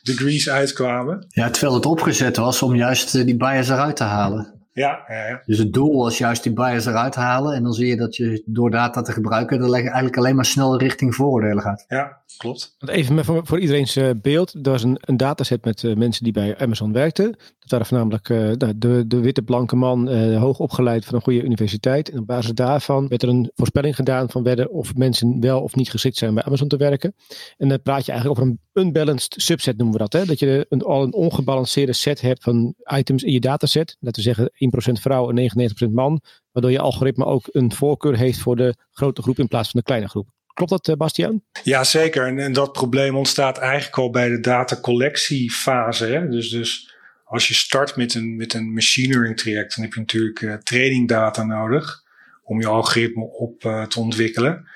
degrees 0.04 0.50
uitkwamen. 0.50 1.26
Ja, 1.30 1.50
terwijl 1.50 1.74
het 1.74 1.86
opgezet 1.86 2.38
was 2.38 2.62
om 2.62 2.76
juist 2.76 3.16
uh, 3.16 3.26
die 3.26 3.38
bias 3.38 3.70
eruit 3.70 3.96
te 3.96 4.04
halen. 4.04 4.61
Ja, 4.74 5.04
ja, 5.08 5.28
ja, 5.28 5.42
Dus 5.46 5.58
het 5.58 5.74
doel 5.74 5.98
was 5.98 6.18
juist 6.18 6.44
die 6.44 6.54
bias 6.54 6.86
eruit 6.86 7.16
halen. 7.16 7.54
En 7.54 7.64
dan 7.64 7.74
zie 7.74 7.88
je 7.88 7.96
dat 7.96 8.16
je 8.16 8.44
door 8.46 8.72
data 8.72 9.02
te 9.02 9.12
gebruiken, 9.12 9.62
er 9.62 9.74
eigenlijk 9.74 10.18
alleen 10.18 10.36
maar 10.36 10.46
snel 10.46 10.78
richting 10.78 11.16
vooroordelen 11.16 11.64
gaat. 11.64 11.86
Ja, 11.88 12.22
klopt. 12.38 12.76
Even 12.80 13.26
voor, 13.26 13.46
voor 13.46 13.60
iedereen's 13.60 14.00
beeld. 14.22 14.54
Er 14.54 14.72
was 14.72 14.84
een, 14.84 14.98
een 15.00 15.18
dataset 15.18 15.66
met 15.66 15.96
mensen 15.98 16.24
die 16.24 16.34
bij 16.34 16.58
Amazon 16.58 16.94
werkten. 16.94 17.32
Dat 17.60 17.70
waren 17.70 17.86
voornamelijk 17.86 18.28
de, 18.60 18.74
de, 18.78 19.08
de, 19.08 19.20
witte 19.20 19.42
blanke 19.42 19.76
man, 19.76 20.08
hoog 20.36 20.60
opgeleid 20.60 21.06
van 21.06 21.16
een 21.16 21.22
goede 21.22 21.44
universiteit. 21.44 22.10
En 22.10 22.20
op 22.20 22.28
basis 22.28 22.52
daarvan 22.52 23.08
werd 23.08 23.24
er 23.24 23.30
een 23.30 23.52
voorspelling 23.56 23.96
gedaan 23.96 24.30
van 24.30 24.44
werden 24.44 24.72
of 24.72 24.96
mensen 24.96 25.40
wel 25.40 25.62
of 25.62 25.76
niet 25.76 25.90
geschikt 25.90 26.18
zijn 26.18 26.34
bij 26.34 26.44
Amazon 26.44 26.68
te 26.68 26.78
werken. 26.78 27.16
En 27.58 27.68
dan 27.68 27.82
praat 27.82 28.06
je 28.06 28.12
eigenlijk 28.12 28.42
over 28.42 28.52
een 28.52 28.60
unbalanced 28.74 29.34
subset 29.38 29.78
noemen 29.78 29.98
we 29.98 30.02
dat. 30.02 30.14
Hè? 30.14 30.26
Dat 30.26 30.40
je 30.40 30.66
een, 30.70 30.82
al 30.82 31.04
een 31.04 31.14
ongebalanceerde 31.14 31.94
set 31.94 32.22
hebt 32.22 32.44
van 32.44 32.74
items 32.84 33.24
in 33.24 33.32
je 33.32 33.40
dataset. 33.40 33.98
Laten 34.00 34.24
we 34.24 34.30
zeggen 34.30 34.50
1% 34.90 34.92
vrouw 35.02 35.30
en 35.30 35.52
99% 35.88 35.92
man. 35.92 36.22
Waardoor 36.52 36.72
je 36.72 36.80
algoritme 36.80 37.26
ook 37.26 37.48
een 37.52 37.74
voorkeur 37.74 38.18
heeft 38.18 38.40
voor 38.40 38.56
de 38.56 38.76
grote 38.92 39.22
groep 39.22 39.40
in 39.40 39.48
plaats 39.48 39.70
van 39.70 39.80
de 39.80 39.86
kleine 39.86 40.08
groep. 40.08 40.28
Klopt 40.54 40.86
dat, 40.86 40.98
Bastiaan? 40.98 41.44
Ja, 41.64 41.84
zeker. 41.84 42.28
En, 42.28 42.40
en, 42.40 42.54
dat 42.54 42.72
probleem 42.72 43.16
ontstaat 43.16 43.58
eigenlijk 43.58 43.98
al 43.98 44.10
bij 44.10 44.30
de 44.30 44.40
datacollectiefase. 44.40 46.28
Dus, 46.30 46.50
dus 46.50 46.96
als 47.24 47.48
je 47.48 47.54
start 47.54 47.96
met 47.96 48.14
een, 48.14 48.36
met 48.36 48.54
een 48.54 48.74
machine 48.74 49.14
learning 49.14 49.38
traject, 49.38 49.76
dan 49.76 49.84
heb 49.84 49.94
je 49.94 50.00
natuurlijk 50.00 50.42
uh, 50.42 50.54
training 50.54 51.08
data 51.08 51.44
nodig 51.44 52.04
om 52.52 52.60
je 52.60 52.68
algoritme 52.68 53.24
op 53.24 53.64
uh, 53.64 53.86
te 53.86 54.00
ontwikkelen. 54.00 54.68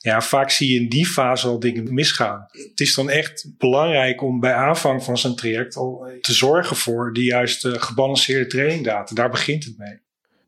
Ja, 0.00 0.20
vaak 0.20 0.50
zie 0.50 0.72
je 0.72 0.80
in 0.80 0.88
die 0.88 1.06
fase 1.06 1.46
al 1.46 1.58
dingen 1.58 1.94
misgaan. 1.94 2.46
Het 2.50 2.80
is 2.80 2.94
dan 2.94 3.10
echt 3.10 3.50
belangrijk 3.58 4.22
om 4.22 4.40
bij 4.40 4.54
aanvang 4.54 5.04
van 5.04 5.18
zo'n 5.18 5.36
traject 5.36 5.76
al 5.76 6.06
te 6.20 6.32
zorgen 6.32 6.76
voor 6.76 7.12
de 7.12 7.24
juiste 7.24 7.80
gebalanceerde 7.80 8.46
trainingdata. 8.46 9.14
Daar 9.14 9.30
begint 9.30 9.64
het 9.64 9.78
mee. 9.78 10.00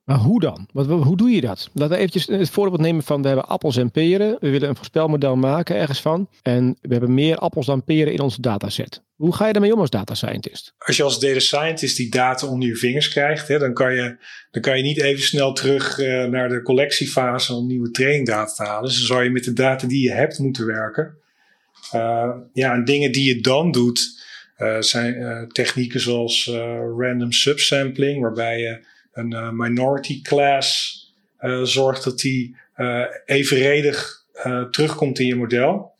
Maar 0.04 0.16
hoe 0.16 0.40
dan? 0.40 0.68
Wat, 0.72 0.86
hoe 0.86 1.16
doe 1.16 1.30
je 1.30 1.40
dat? 1.40 1.70
Laten 1.72 1.96
we 1.96 2.02
eventjes 2.02 2.26
het 2.26 2.50
voorbeeld 2.50 2.80
nemen 2.80 3.02
van 3.02 3.20
we 3.22 3.26
hebben 3.26 3.48
appels 3.48 3.76
en 3.76 3.90
peren. 3.90 4.36
We 4.40 4.50
willen 4.50 4.68
een 4.68 4.76
voorspelmodel 4.76 5.36
maken 5.36 5.76
ergens 5.76 6.00
van. 6.00 6.28
En 6.42 6.76
we 6.80 6.92
hebben 6.92 7.14
meer 7.14 7.36
appels 7.36 7.66
dan 7.66 7.84
peren 7.84 8.12
in 8.12 8.20
onze 8.20 8.40
dataset. 8.40 9.02
Hoe 9.14 9.34
ga 9.34 9.46
je 9.46 9.52
daarmee 9.52 9.72
om 9.72 9.80
als 9.80 9.90
data 9.90 10.14
scientist? 10.14 10.74
Als 10.78 10.96
je 10.96 11.02
als 11.02 11.20
data 11.20 11.38
scientist 11.38 11.96
die 11.96 12.10
data 12.10 12.46
onder 12.46 12.68
je 12.68 12.76
vingers 12.76 13.08
krijgt, 13.08 13.48
hè, 13.48 13.58
dan, 13.58 13.72
kan 13.72 13.94
je, 13.94 14.16
dan 14.50 14.62
kan 14.62 14.76
je 14.76 14.82
niet 14.82 15.00
even 15.00 15.22
snel 15.22 15.52
terug 15.52 15.98
uh, 15.98 16.24
naar 16.24 16.48
de 16.48 16.62
collectiefase 16.62 17.54
om 17.54 17.66
nieuwe 17.66 17.90
trainingdata 17.90 18.52
te 18.52 18.62
halen. 18.62 18.88
Dus 18.88 18.96
dan 18.98 19.06
zou 19.06 19.24
je 19.24 19.30
met 19.30 19.44
de 19.44 19.52
data 19.52 19.86
die 19.86 20.02
je 20.02 20.12
hebt 20.12 20.38
moeten 20.38 20.66
werken. 20.66 21.16
Uh, 21.94 22.30
ja, 22.52 22.72
en 22.72 22.84
dingen 22.84 23.12
die 23.12 23.34
je 23.34 23.40
dan 23.40 23.70
doet, 23.70 24.22
Uh, 24.58 24.80
zijn 24.80 25.48
technieken 25.52 26.00
zoals 26.00 26.50
random 26.96 27.32
subsampling, 27.32 28.20
waarbij 28.20 28.58
je 28.58 28.86
een 29.14 29.56
minority 29.56 30.22
class 30.22 30.98
zorgt 31.62 32.04
dat 32.04 32.18
die 32.18 32.56
evenredig 33.24 34.24
terugkomt 34.70 35.18
in 35.18 35.26
je 35.26 35.36
model. 35.36 35.92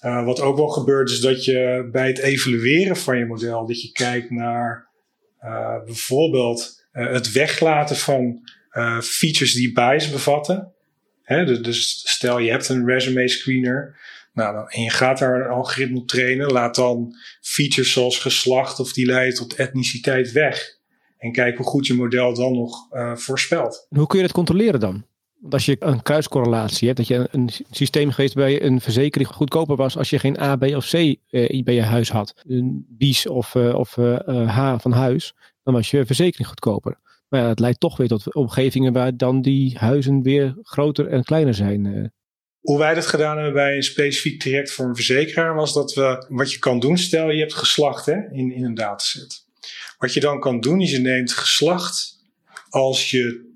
wat 0.00 0.40
ook 0.40 0.56
wel 0.56 0.68
gebeurt 0.68 1.10
is 1.10 1.20
dat 1.20 1.44
je 1.44 1.88
bij 1.92 2.06
het 2.06 2.18
evalueren 2.18 2.96
van 2.96 3.18
je 3.18 3.26
model, 3.26 3.66
dat 3.66 3.82
je 3.82 3.92
kijkt 3.92 4.30
naar 4.30 4.88
bijvoorbeeld 5.84 6.86
het 6.92 7.32
weglaten 7.32 7.96
van 7.96 8.50
features 9.02 9.54
die 9.54 9.72
bias 9.72 10.10
bevatten. 10.10 10.72
Hè, 11.22 11.44
dus, 11.44 11.62
dus 11.62 12.02
stel 12.10 12.38
je 12.38 12.50
hebt 12.50 12.68
een 12.68 12.86
resume 12.86 13.28
screener. 13.28 13.96
Nou, 14.32 14.70
en 14.70 14.82
je 14.82 14.90
gaat 14.90 15.18
daar 15.18 15.40
een 15.40 15.50
algoritme 15.50 15.98
op 15.98 16.08
trainen. 16.08 16.52
Laat 16.52 16.74
dan 16.74 17.14
features 17.40 17.92
zoals 17.92 18.18
geslacht 18.18 18.80
of 18.80 18.92
die 18.92 19.06
leiden 19.06 19.34
tot 19.34 19.54
etniciteit 19.54 20.32
weg. 20.32 20.73
En 21.24 21.32
kijk 21.32 21.56
hoe 21.56 21.66
goed 21.66 21.86
je 21.86 21.94
model 21.94 22.34
dan 22.34 22.52
nog 22.52 22.92
uh, 22.92 23.16
voorspelt. 23.16 23.86
hoe 23.88 24.06
kun 24.06 24.18
je 24.18 24.24
dat 24.24 24.34
controleren 24.34 24.80
dan? 24.80 25.04
Want 25.40 25.54
als 25.54 25.66
je 25.66 25.76
een 25.78 26.02
kruiscorrelatie 26.02 26.86
hebt, 26.86 26.98
dat 26.98 27.08
je 27.08 27.28
een, 27.30 27.50
systeem 27.70 28.10
geweest 28.10 28.34
bij 28.34 28.62
een 28.62 28.80
verzekering 28.80 29.28
goedkoper 29.28 29.76
was 29.76 29.96
als 29.96 30.10
je 30.10 30.18
geen 30.18 30.40
A, 30.40 30.56
B 30.56 30.62
of 30.62 30.90
C 30.90 30.94
uh, 30.94 31.62
bij 31.62 31.74
je 31.74 31.82
huis 31.82 32.10
had. 32.10 32.34
Een 32.46 32.86
BIS 32.88 33.26
of, 33.26 33.54
uh, 33.54 33.74
of 33.74 33.94
H 34.46 34.76
van 34.78 34.92
huis, 34.92 35.34
dan 35.62 35.74
was 35.74 35.90
je 35.90 36.06
verzekering 36.06 36.48
goedkoper. 36.48 36.98
Maar 37.28 37.40
ja, 37.40 37.48
het 37.48 37.60
leidt 37.60 37.80
toch 37.80 37.96
weer 37.96 38.08
tot 38.08 38.34
omgevingen 38.34 38.92
waar 38.92 39.16
dan 39.16 39.42
die 39.42 39.78
huizen 39.78 40.22
weer 40.22 40.56
groter 40.62 41.08
en 41.08 41.24
kleiner 41.24 41.54
zijn. 41.54 41.86
Eh. 41.86 42.04
Hoe 42.60 42.78
wij 42.78 42.94
dat 42.94 43.06
gedaan 43.06 43.34
hebben 43.34 43.54
bij 43.54 43.76
een 43.76 43.82
specifiek 43.82 44.40
traject 44.40 44.72
voor 44.72 44.86
een 44.86 44.94
verzekeraar, 44.94 45.54
was 45.54 45.72
dat 45.72 45.94
we 45.94 46.26
wat 46.28 46.52
je 46.52 46.58
kan 46.58 46.80
doen, 46.80 46.98
stel 46.98 47.30
je 47.30 47.40
hebt 47.40 47.54
geslacht 47.54 48.06
hè, 48.06 48.30
in, 48.30 48.52
in 48.52 48.64
een 48.64 48.74
dataset. 48.74 49.43
Wat 50.04 50.14
je 50.14 50.20
dan 50.20 50.40
kan 50.40 50.60
doen, 50.60 50.80
is 50.80 50.90
je 50.90 50.98
neemt 50.98 51.32
geslacht 51.32 52.24
als 52.68 53.10
je 53.10 53.52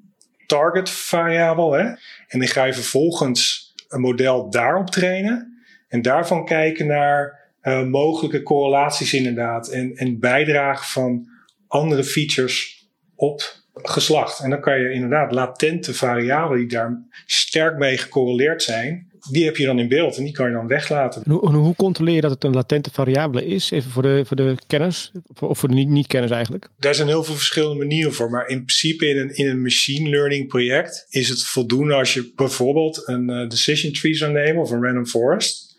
target 0.46 0.90
variabel 0.90 1.72
hè, 1.72 1.84
en 2.28 2.38
dan 2.38 2.46
ga 2.46 2.64
je 2.64 2.74
vervolgens 2.74 3.72
een 3.88 4.00
model 4.00 4.50
daarop 4.50 4.90
trainen 4.90 5.64
en 5.88 6.02
daarvan 6.02 6.44
kijken 6.44 6.86
naar 6.86 7.50
uh, 7.62 7.84
mogelijke 7.84 8.42
correlaties 8.42 9.12
inderdaad 9.12 9.68
en, 9.68 9.96
en 9.96 10.18
bijdrage 10.18 10.92
van 10.92 11.28
andere 11.66 12.04
features 12.04 12.88
op 13.14 13.62
geslacht. 13.74 14.40
En 14.40 14.50
dan 14.50 14.60
kan 14.60 14.80
je 14.80 14.92
inderdaad 14.92 15.32
latente 15.32 15.94
variabelen 15.94 16.58
die 16.58 16.68
daar 16.68 17.02
sterk 17.26 17.78
mee 17.78 17.98
gecorreleerd 17.98 18.62
zijn, 18.62 19.10
die 19.30 19.44
heb 19.44 19.56
je 19.56 19.64
dan 19.64 19.78
in 19.78 19.88
beeld 19.88 20.16
en 20.16 20.24
die 20.24 20.32
kan 20.32 20.46
je 20.46 20.52
dan 20.52 20.66
weglaten. 20.66 21.22
Hoe, 21.26 21.54
hoe 21.54 21.74
controleer 21.74 22.14
je 22.14 22.20
dat 22.20 22.30
het 22.30 22.44
een 22.44 22.54
latente 22.54 22.90
variabele 22.92 23.46
is? 23.46 23.70
Even 23.70 23.90
voor 23.90 24.02
de, 24.02 24.22
voor 24.26 24.36
de 24.36 24.54
kenners 24.66 25.12
of 25.40 25.58
voor 25.58 25.68
de 25.68 25.74
niet-kenners 25.74 26.32
eigenlijk? 26.32 26.68
Daar 26.78 26.94
zijn 26.94 27.08
heel 27.08 27.24
veel 27.24 27.34
verschillende 27.34 27.76
manieren 27.76 28.12
voor. 28.12 28.30
Maar 28.30 28.48
in 28.48 28.64
principe 28.64 29.08
in 29.08 29.18
een, 29.18 29.34
in 29.34 29.48
een 29.48 29.62
machine 29.62 30.08
learning 30.08 30.48
project 30.48 31.06
is 31.08 31.28
het 31.28 31.44
voldoende 31.44 31.94
als 31.94 32.14
je 32.14 32.32
bijvoorbeeld 32.36 33.02
een 33.08 33.30
uh, 33.30 33.48
decision 33.48 33.92
tree 33.92 34.14
zou 34.14 34.32
nemen 34.32 34.62
of 34.62 34.70
een 34.70 34.82
random 34.82 35.06
forest. 35.06 35.76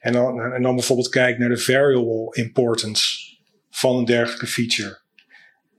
En 0.00 0.12
dan, 0.12 0.40
en 0.40 0.62
dan 0.62 0.74
bijvoorbeeld 0.74 1.08
kijkt 1.08 1.38
naar 1.38 1.48
de 1.48 1.58
variable 1.58 2.28
importance 2.30 3.04
van 3.70 3.96
een 3.96 4.04
dergelijke 4.04 4.46
feature. 4.46 5.00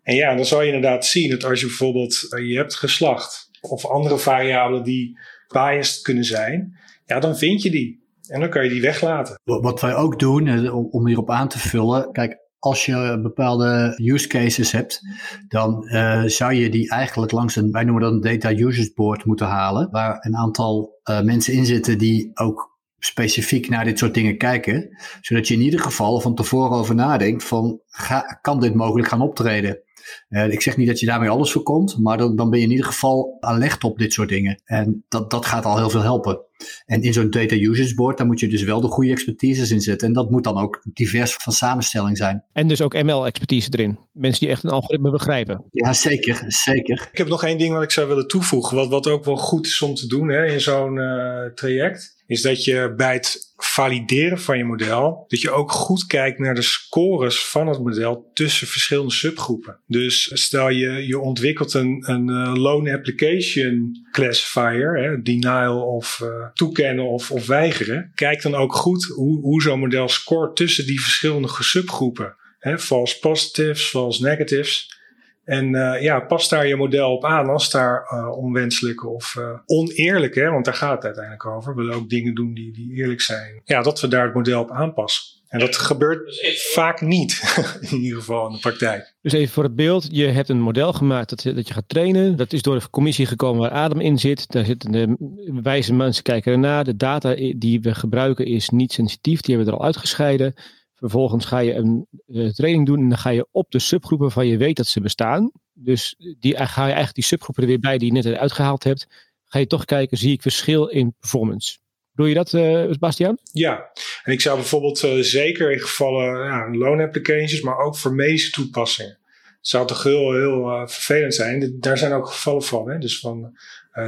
En 0.04 0.16
ja, 0.16 0.36
dan 0.36 0.46
zal 0.46 0.62
je 0.62 0.74
inderdaad 0.74 1.06
zien 1.06 1.30
dat 1.30 1.44
als 1.44 1.60
je 1.60 1.66
bijvoorbeeld 1.66 2.28
uh, 2.30 2.50
je 2.50 2.56
hebt 2.56 2.76
geslacht 2.76 3.50
of 3.62 3.86
andere 3.86 4.18
variabelen 4.18 4.84
die 4.84 5.20
biased 5.48 6.02
kunnen 6.02 6.24
zijn, 6.24 6.78
ja, 7.06 7.20
dan 7.20 7.38
vind 7.38 7.62
je 7.62 7.72
die. 7.72 8.02
En 8.28 8.40
dan 8.40 8.50
kan 8.50 8.64
je 8.64 8.70
die 8.70 8.82
weglaten. 8.82 9.40
Wat 9.44 9.82
wij 9.82 9.96
ook 9.96 10.20
doen, 10.20 10.48
eh, 10.48 10.94
om 10.94 11.08
hierop 11.08 11.30
aan 11.30 11.48
te 11.48 11.60
vullen, 11.60 12.12
kijk, 12.12 12.42
als 12.60 12.86
je 12.86 13.20
bepaalde 13.22 13.94
use 13.98 14.28
cases 14.28 14.72
hebt, 14.72 15.02
dan 15.48 15.88
uh, 15.88 16.24
zou 16.24 16.54
je 16.54 16.70
die 16.70 16.90
eigenlijk 16.90 17.32
langs 17.32 17.56
een, 17.56 17.72
wij 17.72 17.84
noemen 17.84 18.04
dat 18.04 18.12
een 18.12 18.40
data 18.40 18.52
users 18.52 18.94
board 18.94 19.26
moeten 19.26 19.48
halen, 19.48 19.92
waar 19.92 20.18
een 20.20 20.36
aantal 20.36 21.00
uh, 21.10 21.22
mensen 21.22 21.54
in 21.54 21.66
zitten 21.66 21.98
die 21.98 22.32
ook 22.34 22.72
specifiek 23.00 23.70
naar 23.70 23.86
dit 23.86 24.00
soort 24.00 24.14
dingen 24.14 24.38
kijken, 24.38 24.98
zodat 25.22 25.48
je 25.48 25.54
in 25.54 25.62
ieder 25.62 25.80
geval 25.80 26.20
van 26.20 26.36
tevoren 26.36 26.78
over 26.78 26.96
nadenkt 26.96 27.44
van, 27.44 27.80
ga, 27.88 28.40
kan 28.42 28.60
dit 28.60 28.74
mogelijk 28.74 29.08
gaan 29.08 29.22
optreden? 29.22 29.82
Ik 30.30 30.62
zeg 30.62 30.78
niet 30.78 30.88
dat 30.88 31.00
je 31.00 31.06
daarmee 31.06 31.30
alles 31.30 31.52
voorkomt, 31.52 32.00
maar 32.00 32.18
dan, 32.18 32.36
dan 32.36 32.50
ben 32.50 32.60
je 32.60 32.66
in 32.66 32.72
ieder 32.72 32.86
geval 32.86 33.38
alert 33.40 33.84
op 33.84 33.98
dit 33.98 34.14
soort 34.14 34.30
dingen. 34.30 34.62
En 34.66 35.06
dat, 35.08 35.32
dat 35.32 35.46
gaat 35.46 35.66
al 35.66 35.78
heel 35.78 35.90
veel 35.90 36.02
helpen. 36.02 36.42
En 36.86 37.02
in 37.02 37.14
zo'n 37.14 37.30
data 37.30 37.56
usage 37.56 37.96
board, 37.96 38.18
daar 38.18 38.28
moet 38.28 38.40
je 38.40 38.48
dus 38.48 38.64
wel 38.64 38.82
de 38.82 38.88
goede 38.88 39.12
expertises 39.12 39.72
in 39.72 39.82
zetten. 39.82 40.08
En 40.08 40.14
dat 40.14 40.32
moet 40.32 40.44
dan 40.44 40.58
ook 40.58 40.82
divers 40.94 41.34
van 41.34 41.54
samenstelling 41.54 42.18
zijn. 42.18 42.44
En 42.54 42.68
dus 42.68 42.82
ook 42.82 43.04
ML-expertise 43.04 43.70
erin. 43.72 44.00
Mensen 44.12 44.40
die 44.40 44.50
echt 44.50 44.64
een 44.64 44.70
algoritme 44.70 45.12
begrijpen. 45.12 45.64
Ja, 45.72 45.94
zeker. 45.94 46.44
zeker. 46.48 47.10
Ik 47.12 47.18
heb 47.18 47.28
nog 47.28 47.44
één 47.44 47.58
ding 47.58 47.74
wat 47.74 47.84
ik 47.84 47.92
zou 47.92 48.08
willen 48.08 48.28
toevoegen. 48.28 48.78
Wat, 48.78 48.90
wat 48.90 49.08
ook 49.08 49.26
wel 49.26 49.38
goed 49.38 49.66
is 49.66 49.82
om 49.82 49.96
te 49.96 50.08
doen 50.08 50.30
hè, 50.30 50.46
in 50.46 50.62
zo'n 50.62 50.96
uh, 50.96 51.46
traject 51.56 52.23
is 52.26 52.42
dat 52.42 52.64
je 52.64 52.94
bij 52.98 53.14
het 53.14 53.54
valideren 53.58 54.40
van 54.40 54.58
je 54.58 54.64
model, 54.64 55.26
dat 55.28 55.42
je 55.42 55.52
ook 55.52 55.72
goed 55.72 56.06
kijkt 56.06 56.40
naar 56.40 56.56
de 56.56 56.62
scores 56.62 57.46
van 57.46 57.68
het 57.68 57.80
model 57.80 58.32
tussen 58.34 58.68
verschillende 58.68 59.12
subgroepen. 59.12 59.80
Dus 59.88 60.32
stel 60.34 60.70
je, 60.70 61.08
je 61.08 61.20
ontwikkelt 61.20 61.74
een, 61.74 62.04
een 62.08 62.30
uh, 62.30 62.54
loan 62.54 62.90
application 62.90 63.92
classifier, 64.12 64.98
hè, 64.98 65.22
denial 65.22 65.82
of 65.82 66.20
uh, 66.24 66.30
toekennen 66.54 67.06
of, 67.06 67.32
of 67.32 67.48
weigeren. 67.48 68.12
Kijk 68.16 68.42
dan 68.42 68.56
ook 68.56 68.76
goed 68.76 69.04
hoe, 69.04 69.42
hoe 69.42 69.62
zo'n 69.62 69.80
model 69.80 70.10
scoort 70.10 70.56
tussen 70.56 70.86
die 70.86 71.02
verschillende 71.02 71.50
subgroepen. 71.60 72.36
Hè, 72.60 72.80
false 72.80 73.20
positives, 73.20 73.84
false 73.84 74.24
negatives. 74.24 75.02
En 75.44 75.74
uh, 75.76 76.02
ja, 76.02 76.20
pas 76.20 76.50
daar 76.50 76.68
je 76.68 76.76
model 76.76 77.12
op 77.12 77.26
aan 77.26 77.50
als 77.50 77.72
daar 77.72 78.10
uh, 78.14 78.38
onwenselijke 78.38 79.08
of 79.08 79.36
uh, 79.40 79.50
oneerlijke, 79.66 80.40
hè, 80.40 80.50
want 80.50 80.66
daar 80.66 80.74
gaat 80.74 80.96
het 80.96 81.06
uiteindelijk 81.06 81.46
over. 81.46 81.76
We 81.76 81.82
willen 81.82 81.98
ook 81.98 82.10
dingen 82.10 82.36
doen 82.36 82.54
die, 82.54 82.74
die 82.74 82.94
eerlijk 82.94 83.22
zijn. 83.22 83.62
Ja, 83.64 83.82
dat 83.82 84.02
we 84.02 84.08
daar 84.08 84.26
het 84.26 84.34
model 84.34 84.62
op 84.62 84.72
aanpassen. 84.72 85.42
En 85.48 85.60
dat 85.60 85.78
gebeurt 85.78 86.26
dus 86.26 86.72
vaak 86.74 87.02
niet, 87.02 87.56
in 87.92 87.98
ieder 87.98 88.20
geval 88.20 88.48
in 88.48 88.54
de 88.54 88.60
praktijk. 88.60 89.14
Dus 89.22 89.34
even 89.34 89.54
voor 89.54 89.64
het 89.64 89.76
beeld, 89.76 90.08
je 90.12 90.26
hebt 90.26 90.50
een 90.50 90.62
model 90.62 90.94
gemaakt 90.94 91.30
dat, 91.30 91.56
dat 91.56 91.68
je 91.68 91.74
gaat 91.74 91.90
trainen. 91.90 92.36
Dat 92.38 92.54
is 92.54 92.62
door 92.62 92.80
de 92.80 92.90
commissie 92.90 93.26
gekomen 93.26 93.62
waar 93.62 93.72
adem 93.72 94.00
in 94.00 94.20
zit. 94.20 94.52
Daar 94.52 94.66
zitten 94.66 94.92
de 94.92 95.16
wijze 95.64 95.94
mensen 95.94 96.24
kijken 96.24 96.52
ernaar. 96.52 96.84
De 96.84 96.96
data 96.96 97.36
die 97.56 97.82
we 97.82 97.96
gebruiken 97.96 98.46
is 98.46 98.70
niet 98.70 98.92
sensitief, 98.92 99.42
die 99.42 99.56
hebben 99.56 99.74
we 99.74 99.78
er 99.78 99.84
al 99.84 99.86
uitgescheiden. 99.88 100.54
Vervolgens 101.04 101.46
ga 101.46 101.60
je 101.60 101.74
een 101.74 102.08
uh, 102.28 102.50
training 102.50 102.86
doen 102.86 103.00
en 103.00 103.10
dan 103.10 103.18
ga 103.18 103.30
je 103.30 103.48
op 103.52 103.72
de 103.72 103.80
subgroepen 103.80 104.32
van 104.32 104.48
je 104.48 104.58
weet 104.58 104.76
dat 104.76 104.88
ze 104.88 105.02
bestaan. 105.02 105.52
Dus 105.74 106.16
die, 106.40 106.56
ga 106.56 106.82
je 106.82 106.88
eigenlijk 106.88 107.16
die 107.16 107.24
subgroepen 107.24 107.64
er 107.64 107.70
weer 107.70 107.80
bij 107.80 107.98
die 107.98 108.14
je 108.14 108.22
net 108.22 108.38
uitgehaald 108.38 108.84
hebt. 108.84 109.08
Ga 109.46 109.60
je 109.60 109.68
toch 109.68 109.86
kijken, 109.86 110.18
zie 110.18 110.32
ik 110.32 110.42
verschil 110.42 110.88
in 110.88 111.16
performance. 111.20 111.78
Doe 112.14 112.28
je 112.28 112.34
dat, 112.34 112.54
uh, 112.54 112.92
Bastiaan? 113.00 113.38
Ja, 113.52 113.92
en 114.24 114.34
ik 114.34 114.42
zou 114.42 114.58
bijvoorbeeld 114.58 114.98
zeker 115.20 115.72
in 115.72 115.80
gevallen 115.80 116.46
ja, 116.46 116.70
loan 116.72 117.02
applications, 117.02 117.62
maar 117.62 117.78
ook 117.78 117.98
voor 117.98 118.14
medische 118.14 118.52
toepassingen. 118.52 119.18
Het 119.44 119.68
zou 119.68 119.88
toch 119.88 120.04
heel, 120.04 120.34
heel 120.34 120.88
vervelend 120.88 121.34
zijn. 121.34 121.78
Daar 121.80 121.98
zijn 121.98 122.14
ook 122.14 122.28
gevallen 122.28 122.64
van. 122.64 122.90
Hè? 122.90 122.98
Dus 122.98 123.20
van 123.20 123.58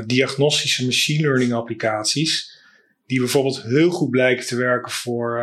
diagnostische 0.06 0.86
machine 0.86 1.22
learning 1.22 1.54
applicaties. 1.54 2.60
Die 3.06 3.20
bijvoorbeeld 3.20 3.62
heel 3.62 3.90
goed 3.90 4.10
blijken 4.10 4.46
te 4.46 4.56
werken 4.56 4.92
voor 4.92 5.40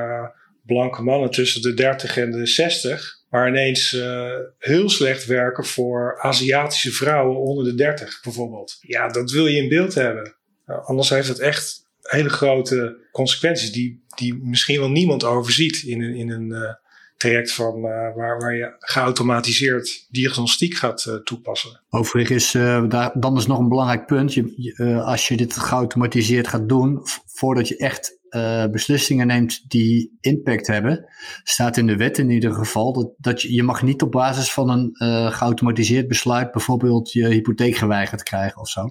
blanke 0.67 1.03
mannen 1.03 1.31
tussen 1.31 1.63
de 1.63 1.75
30 1.75 2.17
en 2.17 2.31
de 2.31 2.47
60. 2.47 3.21
Maar 3.31 3.49
ineens 3.49 3.93
uh, 3.93 4.31
heel 4.59 4.89
slecht 4.89 5.27
werken 5.27 5.65
voor 5.65 6.19
Aziatische 6.21 6.93
vrouwen 6.93 7.39
onder 7.39 7.65
de 7.65 7.75
30 7.75 8.21
bijvoorbeeld. 8.23 8.79
Ja, 8.81 9.09
dat 9.09 9.31
wil 9.31 9.47
je 9.47 9.57
in 9.63 9.69
beeld 9.69 9.95
hebben. 9.95 10.35
Uh, 10.67 10.87
anders 10.89 11.09
heeft 11.09 11.29
het 11.29 11.39
echt 11.39 11.87
hele 12.01 12.29
grote 12.29 12.97
consequenties 13.13 13.73
die, 13.73 14.05
die 14.15 14.35
misschien 14.35 14.81
wel 14.81 14.91
niemand 14.91 15.25
overziet 15.25 15.83
in 15.83 16.03
een, 16.03 16.15
in 16.15 16.31
een 16.31 16.51
uh, 16.51 16.75
traject 17.17 17.53
van, 17.53 17.81
waar, 17.81 18.15
waar 18.15 18.57
je 18.57 18.75
geautomatiseerd 18.79 20.07
diagnostiek 20.11 20.75
gaat 20.75 21.21
toepassen. 21.25 21.81
Overigens, 21.91 22.53
daar, 22.53 23.11
dan 23.15 23.37
is 23.37 23.47
nog 23.47 23.59
een 23.59 23.69
belangrijk 23.69 24.07
punt. 24.07 24.35
Je, 24.35 25.03
als 25.05 25.29
je 25.29 25.37
dit 25.37 25.57
geautomatiseerd 25.57 26.49
gaat 26.49 26.69
doen, 26.69 27.01
voordat 27.27 27.69
je 27.69 27.77
echt 27.77 28.21
uh, 28.37 28.67
beslissingen 28.67 29.27
neemt 29.27 29.71
die 29.71 30.17
impact 30.21 30.67
hebben, 30.67 31.05
staat 31.43 31.77
in 31.77 31.87
de 31.87 31.97
wet 31.97 32.19
in 32.19 32.31
ieder 32.31 32.53
geval 32.53 32.93
dat, 32.93 33.11
dat 33.19 33.43
je, 33.43 33.55
je 33.55 33.63
mag 33.63 33.83
niet 33.83 34.03
op 34.03 34.11
basis 34.11 34.53
van 34.53 34.71
een 34.71 34.91
uh, 34.93 35.33
geautomatiseerd 35.33 36.09
besluit 36.09 36.53
bijvoorbeeld 36.53 37.13
je 37.13 37.27
hypotheek 37.27 37.77
geweigerd 37.77 38.23
krijgen 38.23 38.61
of 38.61 38.69
zo. 38.69 38.91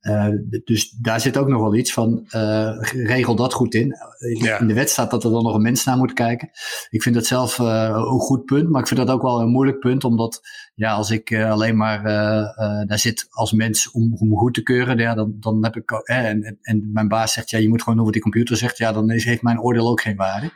Uh, 0.00 0.28
dus 0.64 0.90
daar 0.90 1.20
zit 1.20 1.36
ook 1.36 1.48
nog 1.48 1.60
wel 1.60 1.74
iets 1.74 1.92
van, 1.92 2.26
uh, 2.34 2.78
regel 2.92 3.34
dat 3.34 3.52
goed 3.52 3.74
in. 3.74 3.94
Ja. 4.38 4.58
In 4.58 4.66
de 4.66 4.74
wet 4.74 4.90
staat 4.90 5.10
dat 5.10 5.24
er 5.24 5.30
dan 5.30 5.42
nog 5.42 5.54
een 5.54 5.62
mens 5.62 5.84
naar 5.84 5.96
moet 5.96 6.12
kijken. 6.12 6.50
Ik 6.90 7.02
vind 7.02 7.14
dat 7.14 7.26
zelf 7.26 7.58
een 7.58 8.20
goed 8.20 8.44
punt, 8.44 8.68
maar 8.68 8.80
ik 8.80 8.88
vind 8.88 9.00
dat 9.00 9.10
ook 9.10 9.22
wel 9.22 9.40
een 9.40 9.50
moeilijk 9.50 9.78
punt, 9.78 10.04
omdat 10.04 10.40
ja, 10.74 10.92
als 10.92 11.10
ik 11.10 11.34
alleen 11.34 11.76
maar 11.76 12.02
daar 12.86 12.98
zit 12.98 13.26
als 13.30 13.52
mens 13.52 13.90
om, 13.90 14.14
om 14.14 14.36
goed 14.36 14.54
te 14.54 14.62
keuren, 14.62 14.98
ja, 14.98 15.14
dan, 15.14 15.36
dan 15.40 15.64
heb 15.64 15.76
ik, 15.76 15.90
en, 15.90 16.58
en 16.62 16.90
mijn 16.92 17.08
baas 17.08 17.32
zegt, 17.32 17.50
ja, 17.50 17.58
je 17.58 17.68
moet 17.68 17.80
gewoon 17.80 17.94
doen 17.94 18.04
wat 18.04 18.14
die 18.14 18.22
computer 18.22 18.56
zegt, 18.56 18.78
ja, 18.78 18.92
dan 18.92 19.10
is, 19.10 19.24
heeft 19.24 19.42
mijn 19.42 19.60
oordeel 19.60 19.88
ook 19.88 20.00
geen 20.00 20.16
waarde. 20.16 20.50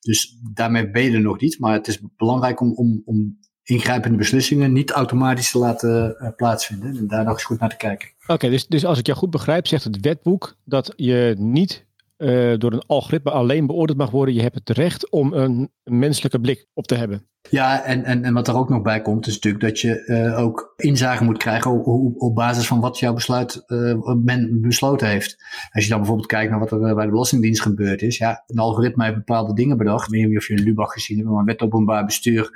Dus 0.00 0.38
daarmee 0.52 0.90
ben 0.90 1.02
je 1.02 1.12
er 1.12 1.20
nog 1.20 1.40
niet. 1.40 1.58
Maar 1.58 1.72
het 1.72 1.86
is 1.86 2.00
belangrijk 2.16 2.60
om, 2.60 2.72
om, 2.74 3.02
om 3.04 3.38
ingrijpende 3.62 4.16
beslissingen 4.16 4.72
niet 4.72 4.90
automatisch 4.90 5.50
te 5.50 5.58
laten 5.58 6.16
uh, 6.22 6.28
plaatsvinden. 6.36 6.96
En 6.96 7.06
daar 7.06 7.24
nog 7.24 7.32
eens 7.32 7.44
goed 7.44 7.60
naar 7.60 7.68
te 7.68 7.76
kijken. 7.76 8.08
Oké, 8.30 8.50
dus, 8.50 8.66
dus 8.66 8.84
als 8.84 8.98
ik 8.98 9.06
jou 9.06 9.18
goed 9.18 9.30
begrijp, 9.30 9.66
zegt 9.66 9.84
het 9.84 10.00
wetboek 10.00 10.56
dat 10.64 10.92
je 10.96 11.34
niet 11.38 11.86
uh, 12.18 12.54
door 12.58 12.72
een 12.72 12.86
algoritme 12.86 13.30
alleen 13.30 13.66
beoordeeld 13.66 13.98
mag 13.98 14.10
worden. 14.10 14.34
Je 14.34 14.42
hebt 14.42 14.54
het 14.54 14.70
recht 14.70 15.10
om 15.10 15.32
een 15.32 15.70
menselijke 15.84 16.40
blik 16.40 16.66
op 16.74 16.86
te 16.86 16.94
hebben. 16.94 17.26
Ja, 17.50 17.84
en, 17.84 18.04
en, 18.04 18.24
en 18.24 18.34
wat 18.34 18.48
er 18.48 18.56
ook 18.56 18.68
nog 18.68 18.82
bij 18.82 19.02
komt, 19.02 19.26
is 19.26 19.34
natuurlijk 19.34 19.64
dat 19.64 19.80
je 19.80 20.04
uh, 20.06 20.38
ook 20.38 20.72
inzage 20.76 21.24
moet 21.24 21.38
krijgen 21.38 21.70
op, 21.70 22.22
op, 22.22 22.34
basis 22.34 22.66
van 22.66 22.80
wat 22.80 22.98
jouw 22.98 23.12
besluit 23.12 23.64
uh, 23.66 24.14
men 24.14 24.60
besloten 24.60 25.08
heeft. 25.08 25.36
Als 25.72 25.84
je 25.84 25.90
dan 25.90 25.98
bijvoorbeeld 25.98 26.28
kijkt 26.28 26.50
naar 26.50 26.60
wat 26.60 26.70
er 26.70 26.94
bij 26.94 27.04
de 27.04 27.10
Belastingdienst 27.10 27.62
gebeurd 27.62 28.02
is. 28.02 28.18
Ja, 28.18 28.44
een 28.46 28.58
algoritme 28.58 29.04
heeft 29.04 29.16
bepaalde 29.16 29.54
dingen 29.54 29.76
bedacht. 29.76 30.06
Ik 30.06 30.12
weet 30.12 30.28
niet 30.28 30.38
of 30.38 30.48
je 30.48 30.54
een 30.54 30.62
Lubach 30.62 30.92
gezien 30.92 31.18
hebt, 31.18 31.30
maar 31.30 31.44
wet 31.44 31.62
openbaar 31.62 32.04
bestuur. 32.04 32.50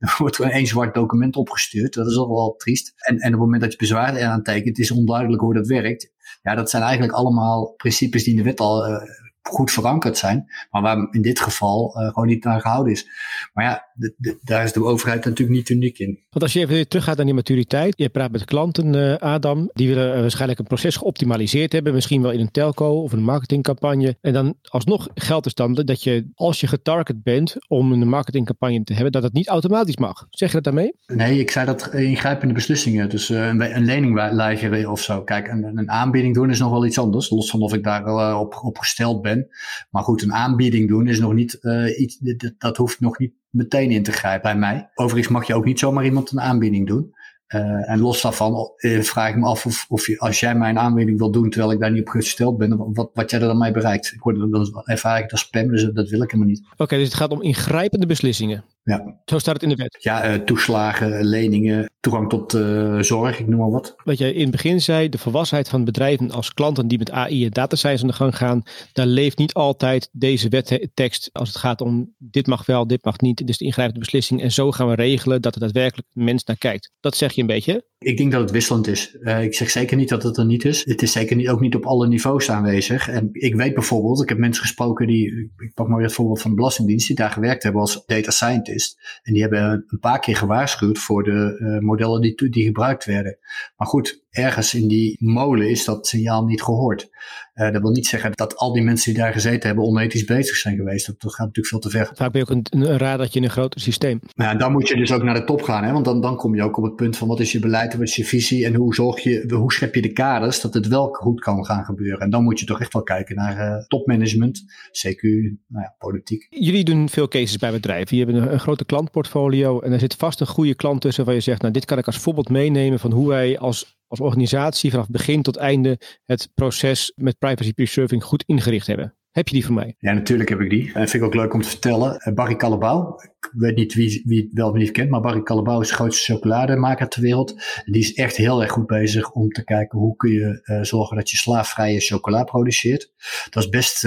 er 0.08 0.14
wordt 0.18 0.38
er 0.38 0.50
één 0.50 0.66
zwart 0.66 0.94
document 0.94 1.36
opgestuurd. 1.36 1.94
Dat 1.94 2.06
is 2.06 2.16
al 2.16 2.28
wel 2.28 2.54
triest. 2.56 2.92
En, 2.96 3.18
en 3.18 3.26
op 3.26 3.32
het 3.32 3.40
moment 3.40 3.62
dat 3.62 3.72
je 3.72 3.78
bezwaar 3.78 4.16
eraan 4.16 4.42
tekent, 4.42 4.78
is 4.78 4.90
onduidelijk 4.90 5.42
hoe 5.42 5.54
dat 5.54 5.66
werkt. 5.66 6.12
Ja, 6.42 6.54
dat 6.54 6.70
zijn 6.70 6.82
eigenlijk 6.82 7.12
allemaal 7.12 7.74
principes 7.76 8.24
die 8.24 8.32
in 8.32 8.38
de 8.38 8.44
wet 8.44 8.60
al 8.60 8.88
uh, 8.88 9.02
goed 9.42 9.70
verankerd 9.70 10.18
zijn, 10.18 10.50
maar 10.70 10.82
waar 10.82 11.08
in 11.10 11.22
dit 11.22 11.40
geval 11.40 11.96
uh, 11.96 12.08
gewoon 12.08 12.28
niet 12.28 12.44
naar 12.44 12.60
gehouden 12.60 12.92
is. 12.92 13.08
Maar 13.52 13.64
ja, 13.64 13.89
de, 14.00 14.14
de, 14.16 14.38
daar 14.42 14.64
is 14.64 14.72
de 14.72 14.84
overheid 14.84 15.24
natuurlijk 15.24 15.58
niet 15.58 15.68
uniek 15.68 15.98
in. 15.98 16.18
Want 16.30 16.42
als 16.42 16.52
je 16.52 16.60
even 16.60 16.88
teruggaat 16.88 17.16
naar 17.16 17.24
die 17.26 17.34
maturiteit, 17.34 17.94
je 17.96 18.08
praat 18.08 18.32
met 18.32 18.44
klanten, 18.44 18.94
uh, 18.94 19.14
Adam, 19.14 19.70
die 19.72 19.88
willen 19.88 20.14
uh, 20.14 20.20
waarschijnlijk 20.20 20.58
een 20.58 20.66
proces 20.66 20.96
geoptimaliseerd 20.96 21.72
hebben, 21.72 21.94
misschien 21.94 22.22
wel 22.22 22.30
in 22.30 22.40
een 22.40 22.50
telco 22.50 23.02
of 23.02 23.12
een 23.12 23.22
marketingcampagne. 23.22 24.16
En 24.20 24.32
dan 24.32 24.54
alsnog 24.62 25.08
geldt 25.14 25.44
dus 25.44 25.54
dan 25.54 25.74
dat 25.74 26.02
je, 26.02 26.30
als 26.34 26.60
je 26.60 26.66
getarget 26.66 27.22
bent 27.22 27.56
om 27.68 27.92
een 27.92 28.08
marketingcampagne 28.08 28.84
te 28.84 28.92
hebben, 28.92 29.12
dat 29.12 29.22
het 29.22 29.32
niet 29.32 29.48
automatisch 29.48 29.96
mag. 29.96 30.26
Zeg 30.30 30.48
je 30.48 30.54
dat 30.54 30.64
daarmee? 30.64 30.92
Nee, 31.06 31.38
ik 31.38 31.50
zei 31.50 31.66
dat 31.66 31.94
ingrijpende 31.94 32.54
beslissingen. 32.54 33.08
Dus 33.08 33.28
een, 33.28 33.76
een 33.76 33.84
lening 33.84 34.14
weigeren 34.14 34.90
of 34.90 35.02
zo. 35.02 35.22
Kijk, 35.22 35.48
een, 35.48 35.78
een, 35.78 35.90
aanbieding 35.90 36.34
doen 36.34 36.50
is 36.50 36.58
nog 36.58 36.70
wel 36.70 36.86
iets 36.86 36.98
anders, 36.98 37.30
los 37.30 37.50
van 37.50 37.60
of 37.60 37.74
ik 37.74 37.82
daar 37.82 38.38
op, 38.38 38.60
op 38.62 38.78
gesteld 38.78 39.22
ben. 39.22 39.48
Maar 39.90 40.02
goed, 40.02 40.22
een 40.22 40.32
aanbieding 40.32 40.88
doen 40.88 41.08
is 41.08 41.18
nog 41.20 41.32
niet 41.32 41.58
iets, 41.96 42.18
dat 42.58 42.76
hoeft 42.76 43.00
nog 43.00 43.18
niet 43.18 43.32
meteen 43.50 43.90
in 43.90 44.02
te 44.02 44.12
grijpen 44.12 44.50
bij 44.50 44.60
mij. 44.60 44.90
Overigens 44.94 45.32
mag 45.32 45.46
je 45.46 45.54
ook 45.54 45.64
niet 45.64 45.78
zomaar 45.78 46.04
iemand 46.04 46.30
een 46.30 46.40
aanbieding 46.40 46.86
doen. 46.86 47.14
Uh, 47.54 47.90
en 47.90 48.00
los 48.00 48.22
daarvan 48.22 48.72
uh, 48.76 49.00
vraag 49.00 49.28
ik 49.28 49.36
me 49.36 49.46
af 49.46 49.66
of, 49.66 49.86
of 49.88 50.06
je, 50.06 50.18
als 50.18 50.40
jij 50.40 50.54
mij 50.54 50.70
een 50.70 50.78
aanbieding 50.78 51.18
wil 51.18 51.30
doen 51.30 51.50
terwijl 51.50 51.72
ik 51.72 51.80
daar 51.80 51.90
niet 51.90 52.00
op 52.00 52.08
gesteld 52.08 52.58
ben, 52.58 52.92
wat, 52.94 53.10
wat 53.14 53.30
jij 53.30 53.40
er 53.40 53.46
dan 53.46 53.58
mee 53.58 53.72
bereikt. 53.72 54.12
Ik 54.12 54.22
word 54.22 54.36
dan 54.50 54.82
ervaar 54.84 55.18
ik 55.18 55.30
als 55.30 55.40
spam, 55.40 55.68
dus 55.68 55.82
dat 55.82 56.08
wil 56.08 56.22
ik 56.22 56.30
helemaal 56.30 56.52
niet. 56.52 56.68
Oké, 56.76 56.96
dus 56.96 57.04
het 57.04 57.16
gaat 57.16 57.30
om 57.30 57.42
ingrijpende 57.42 58.06
beslissingen. 58.06 58.64
Ja. 58.90 59.20
Zo 59.24 59.38
staat 59.38 59.54
het 59.54 59.62
in 59.62 59.68
de 59.68 59.74
wet. 59.74 59.96
Ja, 60.00 60.30
uh, 60.30 60.34
toeslagen, 60.34 61.24
leningen, 61.24 61.90
toegang 62.00 62.28
tot 62.28 62.54
uh, 62.54 63.00
zorg, 63.00 63.38
ik 63.38 63.48
noem 63.48 63.58
maar 63.58 63.70
wat. 63.70 63.94
Wat 64.04 64.18
jij 64.18 64.32
in 64.32 64.40
het 64.40 64.50
begin 64.50 64.80
zei, 64.80 65.08
de 65.08 65.18
volwassenheid 65.18 65.68
van 65.68 65.84
bedrijven 65.84 66.30
als 66.30 66.54
klanten 66.54 66.88
die 66.88 66.98
met 66.98 67.10
AI 67.10 67.44
en 67.44 67.50
data 67.50 67.76
science 67.76 68.02
aan 68.02 68.08
de 68.08 68.14
gang 68.14 68.36
gaan, 68.36 68.62
daar 68.92 69.06
leeft 69.06 69.38
niet 69.38 69.54
altijd 69.54 70.08
deze 70.12 70.48
wettekst 70.48 71.30
als 71.32 71.48
het 71.48 71.58
gaat 71.58 71.80
om 71.80 72.14
dit 72.18 72.46
mag 72.46 72.66
wel, 72.66 72.86
dit 72.86 73.04
mag 73.04 73.20
niet, 73.20 73.46
dus 73.46 73.58
de 73.58 73.64
ingrijpende 73.64 74.00
beslissing 74.00 74.42
en 74.42 74.52
zo 74.52 74.70
gaan 74.72 74.88
we 74.88 74.94
regelen 74.94 75.42
dat 75.42 75.54
er 75.54 75.60
daadwerkelijk 75.60 76.08
mens 76.12 76.44
naar 76.44 76.58
kijkt. 76.58 76.92
Dat 77.00 77.16
zeg 77.16 77.32
je 77.32 77.40
een 77.40 77.46
beetje, 77.46 77.84
Ik 77.98 78.16
denk 78.16 78.32
dat 78.32 78.40
het 78.40 78.50
wisselend 78.50 78.86
is. 78.86 79.16
Uh, 79.20 79.42
ik 79.42 79.54
zeg 79.54 79.70
zeker 79.70 79.96
niet 79.96 80.08
dat 80.08 80.22
het 80.22 80.36
er 80.36 80.44
niet 80.44 80.64
is. 80.64 80.84
Het 80.84 81.02
is 81.02 81.12
zeker 81.12 81.36
niet, 81.36 81.48
ook 81.48 81.60
niet 81.60 81.74
op 81.74 81.84
alle 81.84 82.08
niveaus 82.08 82.50
aanwezig. 82.50 83.08
En 83.08 83.28
ik 83.32 83.54
weet 83.54 83.74
bijvoorbeeld, 83.74 84.22
ik 84.22 84.28
heb 84.28 84.38
mensen 84.38 84.62
gesproken 84.62 85.06
die, 85.06 85.50
ik 85.58 85.74
pak 85.74 85.88
maar 85.88 85.96
weer 85.96 86.06
het 86.06 86.14
voorbeeld 86.14 86.40
van 86.40 86.50
de 86.50 86.56
Belastingdienst, 86.56 87.06
die 87.06 87.16
daar 87.16 87.30
gewerkt 87.30 87.62
hebben 87.62 87.80
als 87.80 88.02
data 88.06 88.30
scientist. 88.30 88.79
En 89.22 89.32
die 89.32 89.42
hebben 89.42 89.84
een 89.88 89.98
paar 89.98 90.20
keer 90.20 90.36
gewaarschuwd 90.36 90.98
voor 90.98 91.22
de 91.22 91.58
uh, 91.58 91.78
modellen 91.78 92.20
die, 92.20 92.50
die 92.50 92.64
gebruikt 92.64 93.04
werden. 93.04 93.38
Maar 93.76 93.86
goed, 93.86 94.24
ergens 94.30 94.74
in 94.74 94.88
die 94.88 95.16
molen 95.20 95.70
is 95.70 95.84
dat 95.84 96.06
signaal 96.06 96.44
niet 96.44 96.62
gehoord. 96.62 97.08
Uh, 97.54 97.70
dat 97.72 97.82
wil 97.82 97.90
niet 97.90 98.06
zeggen 98.06 98.32
dat 98.34 98.56
al 98.56 98.72
die 98.72 98.82
mensen 98.82 99.12
die 99.12 99.22
daar 99.22 99.32
gezeten 99.32 99.66
hebben 99.66 99.84
onethisch 99.84 100.24
bezig 100.24 100.56
zijn 100.56 100.76
geweest. 100.76 101.06
Dat, 101.06 101.20
dat 101.20 101.34
gaat 101.34 101.46
natuurlijk 101.46 101.66
veel 101.66 101.78
te 101.78 101.90
ver. 101.90 102.10
Vaak 102.14 102.32
ben 102.32 102.44
je 102.46 102.50
ook 102.50 102.64
een, 102.70 102.88
een 102.88 102.98
radertje 102.98 103.38
in 103.38 103.44
een 103.44 103.50
groter 103.50 103.80
systeem. 103.80 104.20
Nou, 104.34 104.52
ja, 104.52 104.58
dan 104.58 104.72
moet 104.72 104.88
je 104.88 104.96
dus 104.96 105.12
ook 105.12 105.22
naar 105.22 105.34
de 105.34 105.44
top 105.44 105.62
gaan. 105.62 105.84
Hè? 105.84 105.92
Want 105.92 106.04
dan, 106.04 106.20
dan 106.20 106.36
kom 106.36 106.54
je 106.54 106.62
ook 106.62 106.76
op 106.76 106.84
het 106.84 106.96
punt 106.96 107.16
van 107.16 107.28
wat 107.28 107.40
is 107.40 107.52
je 107.52 107.58
beleid, 107.58 107.92
wat 107.92 108.02
is 108.02 108.16
je 108.16 108.24
visie 108.24 108.66
en 108.66 108.74
hoe 108.74 108.94
zorg 108.94 109.20
je, 109.20 109.54
hoe 109.54 109.72
schep 109.72 109.94
je 109.94 110.02
de 110.02 110.12
kaders 110.12 110.60
dat 110.60 110.74
het 110.74 110.88
wel 110.88 111.08
goed 111.08 111.40
kan 111.40 111.64
gaan 111.64 111.84
gebeuren. 111.84 112.20
En 112.20 112.30
dan 112.30 112.42
moet 112.42 112.60
je 112.60 112.66
toch 112.66 112.80
echt 112.80 112.92
wel 112.92 113.02
kijken 113.02 113.36
naar 113.36 113.58
uh, 113.58 113.84
topmanagement, 113.86 114.62
CQ, 114.88 115.22
nou 115.66 115.84
ja, 115.84 115.94
politiek. 115.98 116.46
Jullie 116.50 116.84
doen 116.84 117.08
veel 117.08 117.28
cases 117.28 117.56
bij 117.56 117.70
bedrijven. 117.70 118.16
Je 118.16 118.24
hebt 118.24 118.36
een, 118.36 118.59
grote 118.60 118.84
klantportfolio 118.84 119.80
en 119.80 119.92
er 119.92 120.00
zit 120.00 120.14
vast 120.14 120.40
een 120.40 120.46
goede 120.46 120.74
klant 120.74 121.00
tussen 121.00 121.24
waar 121.24 121.34
je 121.34 121.40
zegt, 121.40 121.60
nou 121.60 121.72
dit 121.72 121.84
kan 121.84 121.98
ik 121.98 122.06
als 122.06 122.18
voorbeeld 122.18 122.48
meenemen 122.48 122.98
van 122.98 123.12
hoe 123.12 123.28
wij 123.28 123.58
als 123.58 123.98
als 124.10 124.20
organisatie 124.20 124.90
vanaf 124.90 125.08
begin 125.08 125.42
tot 125.42 125.56
einde 125.56 125.98
het 126.24 126.50
proces 126.54 127.12
met 127.16 127.38
privacy 127.38 127.72
preserving 127.72 128.24
goed 128.24 128.44
ingericht 128.46 128.86
hebben. 128.86 129.14
Heb 129.30 129.48
je 129.48 129.54
die 129.54 129.64
voor 129.64 129.74
mij? 129.74 129.94
Ja, 129.98 130.12
natuurlijk 130.12 130.48
heb 130.48 130.60
ik 130.60 130.70
die. 130.70 130.86
En 130.86 131.08
vind 131.08 131.22
ik 131.22 131.22
ook 131.22 131.34
leuk 131.34 131.54
om 131.54 131.62
te 131.62 131.68
vertellen. 131.68 132.32
Barry 132.34 132.56
Callebaut, 132.56 133.22
ik 133.22 133.50
weet 133.52 133.76
niet 133.76 133.94
wie, 133.94 134.22
wie 134.24 134.42
het 134.42 134.52
wel 134.52 134.68
of 134.68 134.76
niet 134.76 134.90
kent, 134.90 135.10
maar 135.10 135.20
Barry 135.20 135.42
Callebaut 135.42 135.82
is 135.82 135.88
de 135.88 135.94
grootste 135.94 136.32
chocolademaker 136.32 137.08
ter 137.08 137.22
wereld. 137.22 137.54
Die 137.84 138.00
is 138.00 138.14
echt 138.14 138.36
heel 138.36 138.62
erg 138.62 138.70
goed 138.70 138.86
bezig 138.86 139.30
om 139.30 139.48
te 139.48 139.64
kijken 139.64 139.98
hoe 139.98 140.16
kun 140.16 140.32
je 140.32 140.60
uh, 140.64 140.82
zorgen 140.82 141.16
dat 141.16 141.30
je 141.30 141.36
slaafvrije 141.36 142.00
chocola 142.00 142.44
produceert. 142.44 143.12
Dat 143.50 143.62
is 143.62 143.68
best 143.68 144.04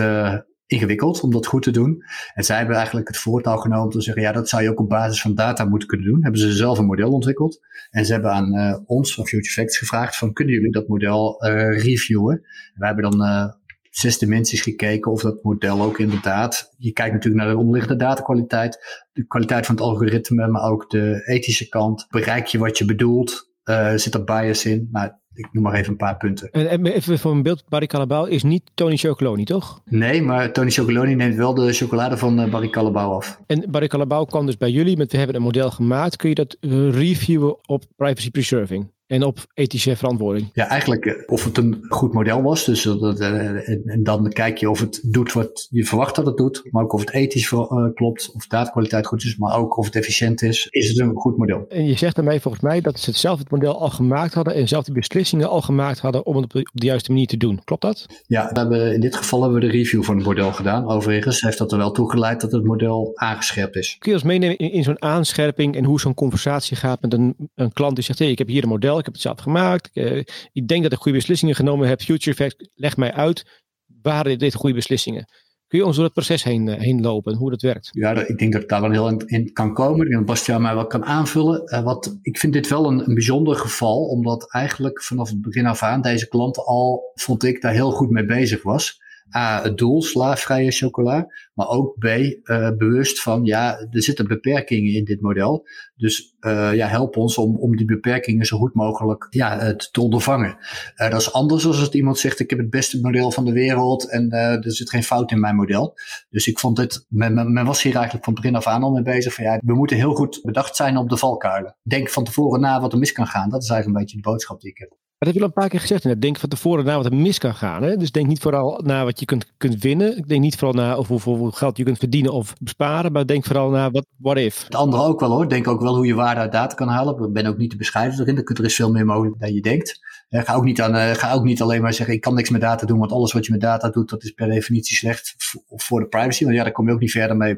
ingewikkeld 0.68 1.22
om 1.22 1.32
dat 1.32 1.46
goed 1.46 1.64
te 1.64 1.72
doen. 1.72 2.04
En 2.34 2.44
zij 2.44 2.58
hebben 2.58 2.76
eigenlijk 2.76 3.08
het 3.08 3.18
voortouw 3.18 3.58
genomen 3.58 3.84
om 3.84 3.90
te 3.90 4.02
zeggen, 4.02 4.24
ja, 4.24 4.32
dat 4.32 4.50
zou 4.50 4.64
je 4.64 4.70
ook 4.70 4.80
op 4.80 4.90
basis 4.90 5.22
van 5.22 5.36
data 5.36 5.66
moeten 5.66 5.88
kunnen 5.88 6.08
doen. 6.08 6.24
Hebben 6.24 6.42
ze 6.42 6.52
zelf 6.52 6.78
een 6.78 6.86
model 6.86 7.12
ontwikkeld. 7.12 7.60
En 7.90 8.06
ze 8.06 8.12
hebben 8.14 8.32
aan 8.32 8.56
uh, 8.56 8.78
ons, 8.86 9.14
van 9.14 9.28
Future 9.28 9.54
Facts, 9.54 9.78
gevraagd 9.78 10.18
van, 10.18 10.34
kunnen 10.34 10.54
jullie 10.54 10.72
dat 10.72 10.88
model 10.88 11.46
uh, 11.46 11.84
reviewen? 11.84 12.36
En 12.36 12.80
wij 12.80 12.88
hebben 12.88 13.12
dan 13.12 13.28
uh, 13.28 13.46
zes 13.90 14.18
dimensies 14.18 14.62
gekeken 14.62 15.12
of 15.12 15.22
dat 15.22 15.44
model 15.44 15.82
ook 15.82 16.00
inderdaad, 16.00 16.74
je 16.78 16.92
kijkt 16.92 17.14
natuurlijk 17.14 17.44
naar 17.44 17.54
de 17.54 17.60
onderliggende 17.60 18.04
datakwaliteit, 18.04 19.06
de 19.14 19.26
kwaliteit 19.28 19.66
van 19.66 19.76
het 19.76 19.84
algoritme, 19.84 20.48
maar 20.48 20.72
ook 20.72 20.90
de 20.90 21.24
ethische 21.26 21.70
kant. 21.70 22.08
Bereik 22.10 22.46
je 22.46 22.58
wat 22.58 22.78
je 22.78 22.86
bedoelt? 22.86 23.52
zit 23.96 24.14
er 24.14 24.24
bias 24.24 24.66
in? 24.66 24.90
Nou, 24.92 25.12
ik 25.34 25.48
noem 25.52 25.64
maar 25.64 25.74
even 25.74 25.92
een 25.92 25.98
paar 25.98 26.18
punten. 26.18 26.52
En 26.52 26.86
even 26.86 27.20
voor 27.20 27.32
een 27.32 27.44
beeld, 27.44 27.64
Barry 27.70 27.88
Callebaut 27.88 28.28
is 28.28 28.44
niet 28.44 28.72
Tony 28.74 28.98
Chocoloni, 28.98 29.44
toch? 29.44 29.82
Nee, 29.86 30.22
maar 30.22 30.52
Tony 30.52 30.70
Chocoloni 30.70 31.16
neemt 31.16 31.36
wel 31.36 31.54
de 31.54 31.74
chocolade 31.74 32.18
van 32.18 32.50
Barry 32.50 32.70
Callebaut 32.70 33.16
af. 33.16 33.40
En 33.48 33.72
Barry 33.72 33.88
Callebaut 33.88 34.30
kwam 34.30 34.46
dus 34.46 34.58
bij 34.58 34.72
jullie, 34.72 34.98
met 34.98 35.12
we 35.12 35.18
hebben 35.18 35.36
een 35.36 35.42
model 35.42 35.72
gemaakt. 35.72 36.16
Kun 36.16 36.30
je 36.30 36.36
dat 36.36 36.58
reviewen 36.92 37.58
op 37.68 37.84
privacy 37.96 38.32
preserving? 38.32 38.92
En 39.08 39.24
op 39.24 39.46
ethische 39.54 39.96
verantwoording. 39.96 40.50
Ja, 40.54 40.68
eigenlijk 40.68 41.24
of 41.26 41.44
het 41.44 41.58
een 41.58 41.86
goed 41.90 42.14
model 42.14 42.42
was. 42.42 42.66
Dus 42.66 42.84
dat, 42.84 43.20
en, 43.20 43.82
en 43.86 44.04
dan 44.04 44.30
kijk 44.30 44.58
je 44.58 44.70
of 44.70 44.80
het 44.80 45.00
doet 45.04 45.34
wat 45.34 45.68
je 45.70 45.86
verwacht 45.86 46.16
dat 46.16 46.26
het 46.26 46.38
doet. 46.38 46.62
Maar 46.72 46.84
ook 46.84 46.94
of 46.94 47.00
het 47.00 47.12
ethisch 47.12 47.52
uh, 47.52 47.88
klopt. 47.94 48.32
Of 48.34 48.42
de 48.42 48.56
datakwaliteit 48.56 49.08
goed 49.08 49.24
is. 49.24 49.38
Maar 49.38 49.58
ook 49.58 49.78
of 49.78 49.86
het 49.86 49.96
efficiënt 49.96 50.42
is. 50.42 50.68
Is 50.70 50.90
het 50.90 51.00
een 51.00 51.16
goed 51.16 51.38
model. 51.38 51.66
En 51.70 51.86
je 51.86 51.98
zegt 51.98 52.16
daarmee 52.16 52.40
volgens 52.40 52.64
mij 52.64 52.82
dat 52.82 53.00
ze 53.00 53.10
hetzelfde 53.10 53.44
het 53.44 53.52
model 53.52 53.80
al 53.80 53.90
gemaakt 53.90 54.34
hadden. 54.34 54.54
En 54.54 54.68
zelf 54.68 54.84
die 54.84 54.94
beslissingen 54.94 55.50
al 55.50 55.62
gemaakt 55.62 56.00
hadden 56.00 56.26
om 56.26 56.36
het 56.36 56.44
op 56.44 56.52
de, 56.52 56.60
op 56.60 56.80
de 56.80 56.86
juiste 56.86 57.12
manier 57.12 57.28
te 57.28 57.38
doen. 57.38 57.62
Klopt 57.64 57.82
dat? 57.82 58.06
Ja, 58.28 58.50
we 58.54 58.60
hebben, 58.60 58.94
in 58.94 59.00
dit 59.00 59.16
geval 59.16 59.42
hebben 59.42 59.60
we 59.60 59.66
de 59.66 59.72
review 59.72 60.04
van 60.04 60.16
het 60.16 60.26
model 60.26 60.52
gedaan. 60.52 60.90
Overigens 60.90 61.42
heeft 61.42 61.58
dat 61.58 61.72
er 61.72 61.78
wel 61.78 61.92
toe 61.92 62.12
geleid 62.12 62.42
dat 62.42 62.52
het 62.52 62.64
model 62.64 63.12
aangescherpt 63.14 63.76
is. 63.76 63.96
Kun 64.00 64.12
je 64.12 64.18
ons 64.18 64.28
meenemen 64.28 64.58
in, 64.58 64.72
in 64.72 64.84
zo'n 64.84 65.02
aanscherping. 65.02 65.76
En 65.76 65.84
hoe 65.84 66.00
zo'n 66.00 66.14
conversatie 66.14 66.78
gaat 66.78 67.02
met 67.02 67.14
een, 67.14 67.36
een 67.56 67.74
klant 67.74 67.96
die 67.96 68.04
zegt. 68.04 68.20
Hey, 68.20 68.32
ik 68.32 68.38
heb 68.38 68.48
hier 68.48 68.64
een 68.64 68.70
model. 68.70 68.93
Ik 69.00 69.06
heb 69.06 69.14
het 69.14 69.24
zelf 69.24 69.40
gemaakt. 69.40 69.90
Uh, 69.94 70.24
ik 70.52 70.68
denk 70.68 70.84
dat 70.84 70.92
ik 70.92 70.98
goede 70.98 71.18
beslissingen 71.18 71.56
genomen 71.56 71.88
heb. 71.88 72.02
Future 72.02 72.32
Effect, 72.32 72.70
leg 72.74 72.98
mij 72.98 73.14
uit. 73.14 73.62
Waren 74.02 74.40
dit 74.40 74.54
goede 74.54 74.76
beslissingen? 74.76 75.26
Kun 75.68 75.80
je 75.80 75.86
ons 75.86 75.96
door 75.96 76.06
het 76.06 76.14
proces 76.14 76.44
heen, 76.44 76.68
uh, 76.68 76.80
heen 76.80 77.02
lopen, 77.02 77.36
hoe 77.36 77.50
dat 77.50 77.62
werkt? 77.62 77.90
Ja, 77.92 78.28
ik 78.28 78.38
denk 78.38 78.54
dat 78.54 78.62
ik 78.62 78.70
daar 78.70 78.82
wel 78.82 78.92
heel 78.92 79.24
in, 79.26 79.54
kan 79.54 79.74
komen. 79.74 80.08
Ik 80.08 80.14
dat 80.14 80.26
Bastiaan 80.26 80.62
mij 80.62 80.76
wel 80.76 80.88
kan 80.88 81.06
aanvullen. 81.06 81.62
Uh, 81.66 81.84
wat, 81.84 82.18
ik 82.22 82.38
vind 82.38 82.54
dit 82.54 82.68
wel 82.68 82.86
een, 82.86 83.08
een 83.08 83.14
bijzonder 83.14 83.56
geval, 83.56 84.06
omdat 84.06 84.52
eigenlijk 84.52 85.04
vanaf 85.04 85.30
het 85.30 85.42
begin 85.42 85.66
af 85.66 85.84
aan 85.84 86.02
deze 86.02 86.28
klant 86.28 86.58
al, 86.58 87.12
vond 87.14 87.44
ik, 87.44 87.62
daar 87.62 87.74
heel 87.74 87.92
goed 87.92 88.10
mee 88.10 88.26
bezig 88.26 88.64
was. 88.64 89.02
A, 89.36 89.62
het 89.62 89.78
doel, 89.78 90.02
slaafvrije 90.02 90.72
chocola. 90.72 91.28
Maar 91.54 91.68
ook 91.68 91.98
B, 92.00 92.06
uh, 92.06 92.70
bewust 92.78 93.22
van, 93.22 93.46
ja, 93.46 93.80
er 93.80 94.04
zitten 94.04 94.28
beperkingen 94.28 94.94
in 94.94 95.04
dit 95.04 95.22
model. 95.22 95.68
Dus 95.96 96.36
uh, 96.40 96.74
ja, 96.74 96.88
help 96.88 97.18
ons 97.18 97.38
om, 97.38 97.58
om 97.58 97.76
die 97.76 97.86
beperkingen 97.86 98.46
zo 98.46 98.58
goed 98.58 98.74
mogelijk 98.74 99.28
ja, 99.30 99.64
uh, 99.64 99.76
te 99.76 100.02
ondervangen. 100.02 100.58
Dat 100.96 101.22
is 101.22 101.34
anders 101.34 101.66
als 101.66 101.80
het 101.80 101.94
iemand 101.94 102.18
zegt, 102.18 102.40
ik 102.40 102.50
heb 102.50 102.60
het 102.60 102.70
beste 102.70 103.00
model 103.02 103.32
van 103.32 103.46
de 103.46 103.52
wereld 103.52 104.10
en 104.10 104.30
er 104.32 104.72
zit 104.72 104.90
geen 104.90 105.04
fout 105.04 105.32
in 105.32 105.40
mijn 105.40 105.56
model. 105.56 105.94
Dus 106.30 106.48
ik 106.48 106.60
vond 106.60 106.76
dit, 106.76 107.06
men, 107.10 107.54
men 107.54 107.66
was 107.66 107.84
hier 107.84 107.96
eigenlijk 107.96 108.26
van 108.26 108.34
begin 108.34 108.56
af 108.56 108.68
aan 108.68 108.84
al 108.84 108.92
mee 108.92 109.04
bezig 109.04 109.34
van, 109.34 109.44
ja, 109.44 109.60
we 109.66 109.74
moeten 109.74 109.98
heel 109.98 110.16
goed 110.16 110.40
bedacht 110.44 110.76
zijn 110.76 110.98
op 110.98 111.10
de 111.10 111.18
valkuilen. 111.18 111.76
Denk 111.84 112.10
van 112.10 112.24
tevoren 112.24 112.62
na 112.62 112.82
wat 112.82 112.94
er 112.94 113.00
mis 113.00 113.12
kan 113.12 113.28
gaan. 113.28 113.50
Dat 113.50 113.64
is 113.64 113.70
eigenlijk 113.70 114.00
een 114.00 114.06
beetje 114.06 114.22
de 114.22 114.30
boodschap 114.30 114.62
die 114.62 114.70
ik 114.70 114.78
heb. 114.78 115.02
Heb 115.26 115.36
je 115.36 115.40
al 115.42 115.46
een 115.46 115.54
paar 115.54 115.70
keer 115.70 115.80
gezegd. 115.80 116.22
Denk 116.22 116.40
van 116.40 116.50
tevoren 116.50 116.86
na 116.86 116.96
wat 116.96 117.06
er 117.06 117.16
mis 117.16 117.38
kan 117.38 117.56
gaan. 117.56 117.84
Hè? 117.84 117.98
Dus 117.98 118.12
denk 118.12 118.28
niet 118.28 118.40
vooral 118.40 118.82
naar 118.86 119.06
wat 119.06 119.20
je 119.20 119.26
kunt, 119.26 119.46
kunt 119.58 119.82
winnen. 119.82 120.18
Ik 120.18 120.28
denk 120.28 120.42
niet 120.42 120.56
vooral 120.56 120.84
naar 120.84 120.98
of 120.98 121.08
hoeveel 121.08 121.52
geld 121.52 121.78
je 121.78 121.84
kunt 121.84 121.98
verdienen 121.98 122.34
of 122.34 122.54
besparen. 122.60 123.12
Maar 123.12 123.26
denk 123.26 123.46
vooral 123.46 123.70
naar 123.70 123.92
wat 123.92 124.06
what 124.18 124.38
if. 124.38 124.64
Het 124.64 124.76
andere 124.76 125.04
ook 125.04 125.20
wel 125.20 125.30
hoor. 125.30 125.50
Denk 125.50 125.68
ook 125.68 125.82
wel 125.82 125.96
hoe 125.96 126.06
je 126.06 126.14
waarde 126.14 126.42
uit 126.42 126.52
data 126.52 126.76
kan 126.76 126.88
halen. 126.88 127.24
Ik 127.24 127.34
ben 127.34 127.46
ook 127.46 127.58
niet 127.58 127.70
te 127.70 127.78
bescheiden 127.78 128.20
erin. 128.20 128.38
Er 128.38 128.66
is 128.66 128.76
veel 128.76 128.92
meer 128.92 129.06
mogelijk 129.06 129.40
dan 129.40 129.54
je 129.54 129.62
denkt. 129.62 130.00
Ga 130.30 130.54
ook, 130.54 130.64
niet 130.64 130.82
aan, 130.82 131.16
ga 131.16 131.34
ook 131.34 131.44
niet 131.44 131.62
alleen 131.62 131.82
maar 131.82 131.94
zeggen 131.94 132.16
ik 132.16 132.22
kan 132.22 132.34
niks 132.34 132.50
met 132.50 132.62
data 132.62 132.86
doen. 132.86 133.00
Want 133.00 133.12
alles 133.12 133.34
wat 133.34 133.46
je 133.46 133.52
met 133.52 133.62
data 133.62 133.90
doet 133.90 134.10
dat 134.10 134.24
is 134.24 134.32
per 134.32 134.48
definitie 134.48 134.98
slecht 134.98 135.36
voor 135.68 136.00
de 136.00 136.08
privacy. 136.08 136.44
Want 136.44 136.56
ja, 136.56 136.64
daar 136.64 136.72
kom 136.72 136.88
je 136.88 136.94
ook 136.94 137.00
niet 137.00 137.12
verder 137.12 137.38
mee. 137.38 137.58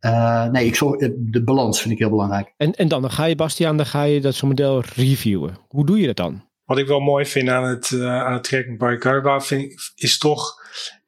Uh, 0.00 0.50
nee, 0.50 0.66
ik 0.66 0.74
zorg, 0.74 1.10
de 1.16 1.42
balans 1.44 1.80
vind 1.80 1.92
ik 1.92 1.98
heel 1.98 2.10
belangrijk. 2.10 2.54
En, 2.56 2.72
en 2.72 2.88
dan, 2.88 3.00
dan 3.00 3.10
ga 3.10 3.24
je, 3.24 3.34
Bastiaan, 3.34 3.76
dan 3.76 3.86
ga 3.86 4.02
je 4.02 4.20
dat 4.20 4.34
zo'n 4.34 4.48
model 4.48 4.82
reviewen. 4.94 5.56
Hoe 5.68 5.86
doe 5.86 6.00
je 6.00 6.06
dat 6.06 6.16
dan? 6.16 6.42
Wat 6.72 6.80
ik 6.80 6.86
wel 6.86 7.00
mooi 7.00 7.26
vind 7.26 7.48
aan 7.48 7.64
het, 7.64 7.90
uh, 7.90 8.22
aan 8.22 8.32
het 8.32 8.44
traject 8.44 8.78
bij 8.78 8.96
Garba 8.98 9.40
is 9.94 10.18
toch, 10.18 10.54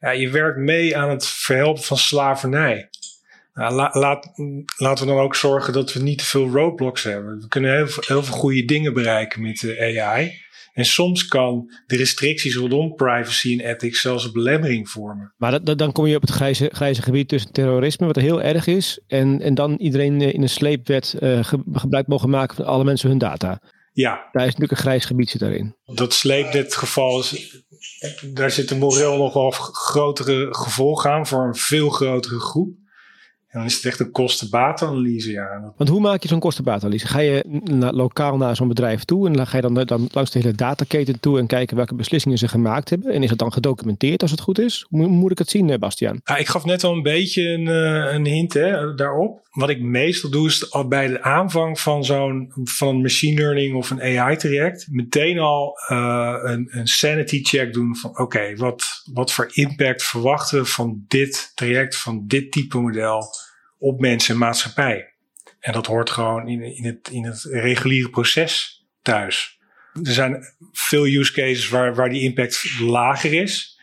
ja, 0.00 0.10
je 0.10 0.30
werkt 0.30 0.58
mee 0.58 0.96
aan 0.96 1.10
het 1.10 1.26
verhelpen 1.26 1.82
van 1.82 1.96
slavernij. 1.96 2.88
Nou, 3.54 3.74
laat, 3.74 4.32
laten 4.76 5.06
we 5.06 5.12
dan 5.12 5.22
ook 5.22 5.34
zorgen 5.34 5.72
dat 5.72 5.92
we 5.92 6.02
niet 6.02 6.18
te 6.18 6.24
veel 6.24 6.48
roadblocks 6.48 7.02
hebben. 7.02 7.40
We 7.40 7.48
kunnen 7.48 7.76
heel, 7.76 8.22
veel 8.22 8.22
goede 8.22 8.64
dingen 8.64 8.92
bereiken 8.92 9.42
met 9.42 9.60
de 9.60 10.00
AI. 10.02 10.32
En 10.72 10.84
soms 10.84 11.26
kan 11.26 11.72
de 11.86 11.96
restricties 11.96 12.56
rondom 12.56 12.94
privacy 12.94 13.52
en 13.52 13.70
ethics 13.70 14.00
zelfs 14.00 14.24
een 14.24 14.32
belemmering 14.32 14.88
vormen. 14.88 15.34
Maar 15.36 15.76
dan 15.76 15.92
kom 15.92 16.06
je 16.06 16.16
op 16.16 16.22
het 16.22 16.30
grijze, 16.30 16.68
grijze 16.72 17.02
gebied 17.02 17.28
tussen 17.28 17.52
terrorisme, 17.52 18.06
wat 18.06 18.16
heel 18.16 18.42
erg 18.42 18.66
is, 18.66 19.00
en, 19.06 19.40
en 19.40 19.54
dan 19.54 19.76
iedereen 19.76 20.20
in 20.20 20.42
een 20.42 20.48
sleepwet 20.48 21.16
uh, 21.20 21.44
gebruik 21.72 22.06
mogen 22.06 22.30
maken 22.30 22.56
van 22.56 22.64
alle 22.64 22.84
mensen 22.84 23.08
hun 23.08 23.18
data. 23.18 23.60
Ja. 23.94 24.28
Daar 24.32 24.42
is 24.42 24.52
natuurlijk 24.52 24.70
een 24.70 24.76
grijs 24.76 25.04
gebied 25.04 25.38
daarin. 25.38 25.76
Dat 25.84 26.12
sleepwetgeval, 26.12 27.18
is, 27.18 27.62
daar 28.32 28.50
zit 28.50 28.70
een 28.70 28.78
moreel 28.78 29.16
nog 29.16 29.34
wel 29.34 29.50
grotere 29.50 30.54
gevolgen 30.54 31.10
aan 31.10 31.26
voor 31.26 31.46
een 31.46 31.54
veel 31.54 31.88
grotere 31.90 32.40
groep 32.40 32.76
dan 33.54 33.64
is 33.64 33.74
het 33.74 33.84
echt 33.84 34.00
een 34.00 34.10
kosten-batenanalyse. 34.10 35.30
Ja. 35.30 35.72
Want 35.76 35.90
hoe 35.90 36.00
maak 36.00 36.22
je 36.22 36.28
zo'n 36.28 36.38
kosten-batenanalyse? 36.38 37.06
Ga 37.06 37.18
je 37.18 37.44
lokaal 37.90 38.36
naar 38.36 38.56
zo'n 38.56 38.68
bedrijf 38.68 39.04
toe 39.04 39.26
en 39.26 39.32
dan 39.32 39.46
ga 39.46 39.56
je 39.56 39.62
dan, 39.62 39.74
dan 39.74 40.08
langs 40.12 40.30
de 40.30 40.38
hele 40.38 40.52
dataketen 40.52 41.20
toe 41.20 41.38
en 41.38 41.46
kijken 41.46 41.76
welke 41.76 41.94
beslissingen 41.94 42.38
ze 42.38 42.48
gemaakt 42.48 42.90
hebben? 42.90 43.12
En 43.12 43.22
is 43.22 43.30
het 43.30 43.38
dan 43.38 43.52
gedocumenteerd 43.52 44.22
als 44.22 44.30
het 44.30 44.40
goed 44.40 44.58
is? 44.58 44.86
Hoe 44.88 45.06
moet 45.06 45.30
ik 45.30 45.38
het 45.38 45.50
zien, 45.50 45.70
eh, 45.70 45.78
Bastiaan? 45.78 46.20
Ja, 46.24 46.36
ik 46.36 46.48
gaf 46.48 46.64
net 46.64 46.84
al 46.84 46.92
een 46.92 47.02
beetje 47.02 47.42
een, 47.42 47.68
eh, 47.68 48.14
een 48.14 48.26
hint 48.26 48.52
hè, 48.52 48.94
daarop. 48.94 49.42
Wat 49.50 49.70
ik 49.70 49.80
meestal 49.80 50.30
doe 50.30 50.46
is 50.46 50.72
al 50.72 50.88
bij 50.88 51.08
de 51.08 51.22
aanvang 51.22 51.80
van 51.80 52.04
zo'n 52.04 52.52
van 52.64 53.00
machine 53.00 53.40
learning 53.40 53.76
of 53.76 53.90
een 53.90 54.02
AI-traject 54.02 54.86
meteen 54.90 55.38
al 55.38 55.78
uh, 55.90 56.34
een, 56.42 56.68
een 56.70 56.86
sanity 56.86 57.42
check 57.42 57.72
doen 57.72 57.96
van 57.96 58.18
oké, 58.18 58.56
wat, 58.56 58.84
wat 59.12 59.32
voor 59.32 59.50
impact 59.52 60.02
verwachten 60.02 60.58
we 60.58 60.64
van 60.64 61.04
dit 61.08 61.52
traject, 61.54 61.96
van 61.96 62.24
dit 62.26 62.52
type 62.52 62.78
model 62.78 63.24
op 63.84 64.00
mensen 64.00 64.34
en 64.34 64.40
maatschappij. 64.40 65.14
En 65.60 65.72
dat 65.72 65.86
hoort 65.86 66.10
gewoon 66.10 66.48
in, 66.48 66.62
in, 66.62 66.84
het, 66.84 67.08
in 67.10 67.24
het 67.24 67.42
reguliere 67.42 68.10
proces 68.10 68.84
thuis. 69.02 69.58
Er 69.92 70.12
zijn 70.12 70.44
veel 70.72 71.06
use 71.06 71.32
cases 71.32 71.68
waar, 71.68 71.94
waar 71.94 72.08
die 72.08 72.22
impact 72.22 72.78
lager 72.80 73.32
is. 73.32 73.80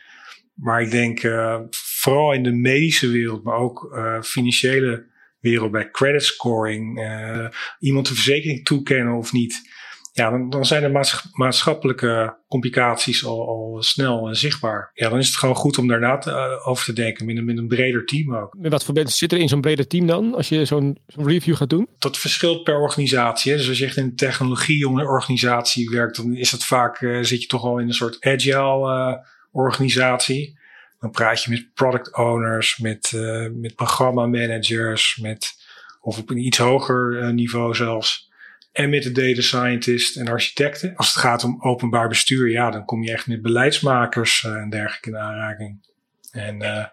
Maar 0.54 0.82
ik 0.82 0.90
denk 0.90 1.22
uh, 1.22 1.60
vooral 1.70 2.32
in 2.32 2.42
de 2.42 2.52
medische 2.52 3.08
wereld, 3.08 3.44
maar 3.44 3.56
ook 3.56 3.92
uh, 3.94 4.22
financiële 4.22 5.06
wereld 5.40 5.70
bij 5.70 5.90
credit 5.90 6.22
scoring, 6.22 6.98
uh, 6.98 7.48
iemand 7.78 8.08
de 8.08 8.14
verzekering 8.14 8.64
toekennen 8.64 9.14
of 9.14 9.32
niet 9.32 9.70
ja, 10.14 10.30
dan, 10.30 10.50
dan 10.50 10.64
zijn 10.64 10.82
de 10.82 11.18
maatschappelijke 11.32 12.36
complicaties 12.48 13.24
al, 13.24 13.48
al 13.48 13.82
snel 13.82 14.28
en 14.28 14.36
zichtbaar. 14.36 14.90
Ja, 14.94 15.08
dan 15.08 15.18
is 15.18 15.26
het 15.26 15.36
gewoon 15.36 15.54
goed 15.54 15.78
om 15.78 15.88
daarna 15.88 16.18
te, 16.18 16.30
uh, 16.30 16.68
over 16.68 16.84
te 16.84 16.92
denken 16.92 17.26
met 17.26 17.36
een, 17.36 17.44
met 17.44 17.58
een 17.58 17.68
breder 17.68 18.04
team 18.04 18.36
ook. 18.36 18.54
Met 18.58 18.70
wat 18.70 18.84
voor 18.84 18.94
mensen 18.94 19.18
zit 19.18 19.32
er 19.32 19.38
in 19.38 19.48
zo'n 19.48 19.60
breder 19.60 19.86
team 19.86 20.06
dan, 20.06 20.34
als 20.34 20.48
je 20.48 20.64
zo'n 20.64 20.98
review 21.06 21.56
gaat 21.56 21.70
doen? 21.70 21.88
Dat 21.98 22.18
verschilt 22.18 22.62
per 22.62 22.80
organisatie. 22.80 23.52
Hè. 23.52 23.58
Dus 23.58 23.68
als 23.68 23.78
je 23.78 23.84
echt 23.84 23.96
in 23.96 24.16
technologie 24.16 24.88
om 24.88 24.98
een 24.98 25.06
organisatie 25.06 25.90
werkt, 25.90 26.16
dan 26.16 26.36
is 26.36 26.50
het 26.50 26.64
vaak, 26.64 27.00
uh, 27.00 27.22
zit 27.22 27.42
je 27.42 27.48
toch 27.48 27.64
al 27.64 27.78
in 27.78 27.86
een 27.86 27.94
soort 27.94 28.16
agile 28.20 28.88
uh, 28.88 29.16
organisatie. 29.52 30.60
Dan 30.98 31.10
praat 31.10 31.42
je 31.42 31.50
met 31.50 31.74
product 31.74 32.16
owners, 32.16 32.78
met, 32.78 33.12
met 33.52 33.74
programma 33.74 34.26
managers, 34.26 35.18
met, 35.22 35.48
of 36.00 36.18
op 36.18 36.30
een 36.30 36.46
iets 36.46 36.58
hoger 36.58 37.34
niveau 37.34 37.74
zelfs 37.74 38.31
en 38.72 38.90
met 38.90 39.02
de 39.02 39.12
data 39.12 39.40
scientist 39.40 40.16
en 40.16 40.28
architecten. 40.28 40.96
Als 40.96 41.08
het 41.14 41.16
gaat 41.16 41.44
om 41.44 41.62
openbaar 41.62 42.08
bestuur, 42.08 42.50
ja, 42.50 42.70
dan 42.70 42.84
kom 42.84 43.02
je 43.02 43.12
echt 43.12 43.26
met 43.26 43.42
beleidsmakers 43.42 44.42
uh, 44.42 44.52
en 44.52 44.70
dergelijke 44.70 45.08
in 45.08 45.16
aanraking. 45.16 45.86
En 46.30 46.62
uh, 46.62 46.84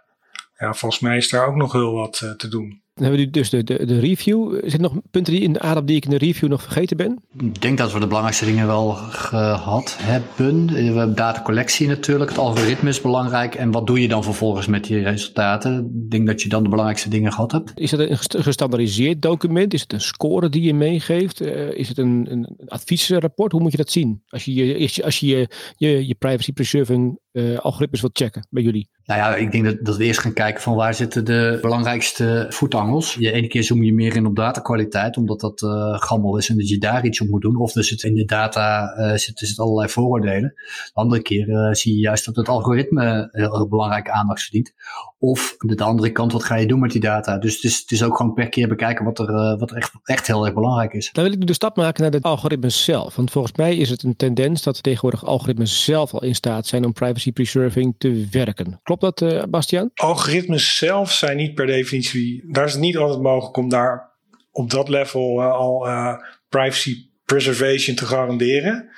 ja, 0.58 0.74
volgens 0.74 1.02
mij 1.02 1.18
is 1.18 1.30
daar 1.30 1.48
ook 1.48 1.56
nog 1.56 1.72
heel 1.72 1.94
wat 1.94 2.22
uh, 2.24 2.32
te 2.32 2.48
doen. 2.48 2.82
Dan 3.00 3.08
hebben 3.08 3.26
we 3.26 3.32
dus 3.32 3.50
de, 3.50 3.64
de, 3.64 3.86
de 3.86 4.00
review. 4.00 4.54
Zit 4.64 4.74
er 4.74 4.80
nog 4.80 4.94
punten 5.12 5.34
die 5.34 5.42
in 5.42 5.54
de 5.54 5.60
ADAP 5.60 5.88
die 5.88 5.96
ik 5.96 6.04
in 6.04 6.10
de 6.10 6.18
review 6.18 6.50
nog 6.50 6.62
vergeten 6.62 6.98
ben? 6.98 7.20
Ik 7.38 7.62
denk 7.62 7.78
dat 7.78 7.94
we 7.94 8.00
de 8.00 8.08
belangrijkste 8.08 8.46
dingen 8.46 8.68
wel 8.68 8.92
gehad 8.94 9.98
hebben. 10.00 10.68
We 10.68 10.82
hebben 10.82 11.16
datacollectie 11.16 11.88
natuurlijk. 11.88 12.30
Het 12.30 12.40
algoritme 12.40 12.90
is 12.90 13.02
belangrijk. 13.02 13.56
En 13.56 13.72
wat 13.72 13.88
doe 13.88 14.02
je 14.02 14.08
dan 14.08 14.24
vervolgens 14.24 14.68
met 14.68 14.84
die 14.84 15.02
resultaten? 15.02 15.92
Ik 16.04 16.12
denk 16.12 16.28
dat 16.28 16.42
je 16.42 16.50
dan 16.50 16.64
de 16.64 16.70
belangrijkste 16.70 17.10
dingen 17.10 17.32
gehad 17.32 17.52
hebt. 17.52 17.72
Is 17.76 17.92
het 17.92 18.00
een 18.00 18.44
gestandardiseerd 18.44 19.22
document? 19.22 19.74
Is 19.74 19.82
het 19.82 19.94
een 19.94 20.02
score 20.02 20.50
die 20.50 20.62
je 20.62 20.74
meegeeft? 20.74 21.42
Uh, 21.42 21.72
is 21.72 21.88
het 21.88 21.98
een, 21.98 22.28
een 22.30 22.58
adviesrapport? 22.68 23.52
Hoe 23.52 23.62
moet 23.62 23.72
je 23.72 23.78
dat 23.78 23.92
zien? 23.92 24.22
Als 24.30 24.46
je 24.46 24.54
je, 24.54 25.04
als 25.04 25.20
je, 25.20 25.50
je, 25.76 26.08
je, 26.08 26.16
privacy 26.16 26.54
preserving 26.54 27.20
algoritmes 27.62 28.02
wilt 28.02 28.18
checken 28.18 28.48
bij 28.50 28.64
jullie. 28.64 28.90
Nou 29.10 29.22
ja, 29.22 29.36
ik 29.36 29.52
denk 29.52 29.66
dat, 29.66 29.78
dat 29.82 29.98
we 29.98 30.04
eerst 30.04 30.20
gaan 30.20 30.34
kijken 30.34 30.62
van 30.62 30.76
waar 30.76 30.94
zitten 30.94 31.26
de 31.26 31.58
belangrijkste 31.62 32.46
voetangels. 32.50 33.14
Je 33.14 33.32
ene 33.32 33.48
keer 33.48 33.64
zoom 33.64 33.84
je 33.84 33.94
meer 33.94 34.16
in 34.16 34.26
op 34.26 34.36
datakwaliteit, 34.36 35.18
omdat 35.18 35.40
dat 35.40 35.62
uh, 35.62 36.00
gammel 36.00 36.38
is 36.38 36.50
en 36.50 36.58
dat 36.58 36.70
je 36.70 36.78
daar 36.78 37.06
iets 37.06 37.22
op 37.22 37.28
moet 37.28 37.42
doen. 37.42 37.56
Of 37.56 37.76
er 37.76 37.84
zit 37.84 38.04
in 38.04 38.16
de 38.16 38.26
data 38.26 38.96
uh, 38.98 39.16
zitten 39.16 39.48
zit 39.48 39.60
allerlei 39.60 39.90
vooroordelen. 39.90 40.54
De 40.86 40.92
andere 40.94 41.22
keer 41.22 41.48
uh, 41.48 41.74
zie 41.74 41.94
je 41.94 42.00
juist 42.00 42.26
dat 42.26 42.36
het 42.36 42.50
algoritme 42.50 43.30
heel, 43.32 43.68
belangrijke 43.68 44.12
aandacht 44.12 44.42
verdient. 44.42 44.74
Of 45.20 45.56
de 45.58 45.84
andere 45.84 46.12
kant, 46.12 46.32
wat 46.32 46.44
ga 46.44 46.56
je 46.56 46.68
doen 46.68 46.80
met 46.80 46.92
die 46.92 47.02
data? 47.02 47.38
Dus 47.38 47.56
het 47.56 47.64
is, 47.64 47.80
het 47.80 47.92
is 47.92 48.04
ook 48.04 48.18
gewoon 48.18 48.34
per 48.34 48.50
keer 48.50 48.68
bekijken 48.68 49.06
wat 49.06 49.20
er, 49.20 49.58
wat 49.58 49.72
echt, 49.72 49.92
echt 50.04 50.28
heel 50.28 50.46
erg 50.46 50.54
belangrijk 50.54 50.94
is. 50.94 51.10
Dan 51.12 51.24
wil 51.24 51.34
ik 51.34 51.48
de 51.48 51.54
stap 51.54 51.76
maken 51.76 52.02
naar 52.02 52.12
de 52.12 52.22
algoritmes 52.22 52.84
zelf. 52.84 53.16
Want 53.16 53.32
volgens 53.32 53.56
mij 53.56 53.76
is 53.78 53.90
het 53.90 54.04
een 54.04 54.16
tendens 54.16 54.64
dat 54.64 54.84
tegenwoordig 54.84 55.26
algoritmes 55.26 55.84
zelf 55.84 56.14
al 56.14 56.24
in 56.24 56.36
staat 56.36 56.68
zijn 56.68 56.86
om 56.86 56.94
privacy 56.94 57.19
preserving 57.28 57.96
te 57.98 58.28
werken. 58.32 58.80
Klopt 58.84 59.02
dat, 59.02 59.22
uh, 59.22 59.44
Bastiaan? 59.50 59.92
Algoritmes 59.94 60.78
zelf 60.78 61.12
zijn 61.12 61.38
niet 61.38 61.54
per 61.54 61.66
definitie. 61.66 62.44
Daar 62.48 62.66
is 62.66 62.72
het 62.72 62.82
niet 62.82 62.98
altijd 62.98 63.22
mogelijk 63.22 63.58
om 63.58 63.70
daar 63.70 64.10
op 64.52 64.70
dat 64.70 64.90
level 64.90 65.40
uh, 65.40 65.52
al 65.52 65.88
uh, 65.88 66.14
privacy 66.50 67.08
preservation 67.26 67.96
te 67.96 68.06
garanderen. 68.06 68.90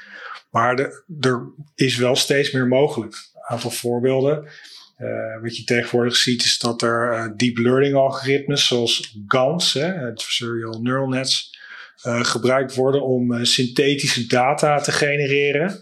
Maar 0.49 0.79
er 1.19 1.51
is 1.75 1.95
wel 1.95 2.15
steeds 2.15 2.51
meer 2.51 2.67
mogelijk. 2.67 3.13
Een 3.13 3.55
aantal 3.55 3.71
voorbeelden. 3.71 4.47
wat 5.41 5.57
je 5.57 5.63
tegenwoordig 5.63 6.15
ziet 6.15 6.43
is 6.43 6.59
dat 6.59 6.81
er 6.81 7.33
deep 7.37 7.57
learning 7.57 7.95
algoritmes 7.95 8.67
zoals 8.67 9.17
GANs, 9.27 9.73
hè, 9.73 10.11
adversarial 10.11 10.81
neural 10.81 11.07
nets, 11.07 11.57
gebruikt 12.03 12.75
worden 12.75 13.03
om 13.03 13.45
synthetische 13.45 14.25
data 14.27 14.79
te 14.79 14.91
genereren 14.91 15.79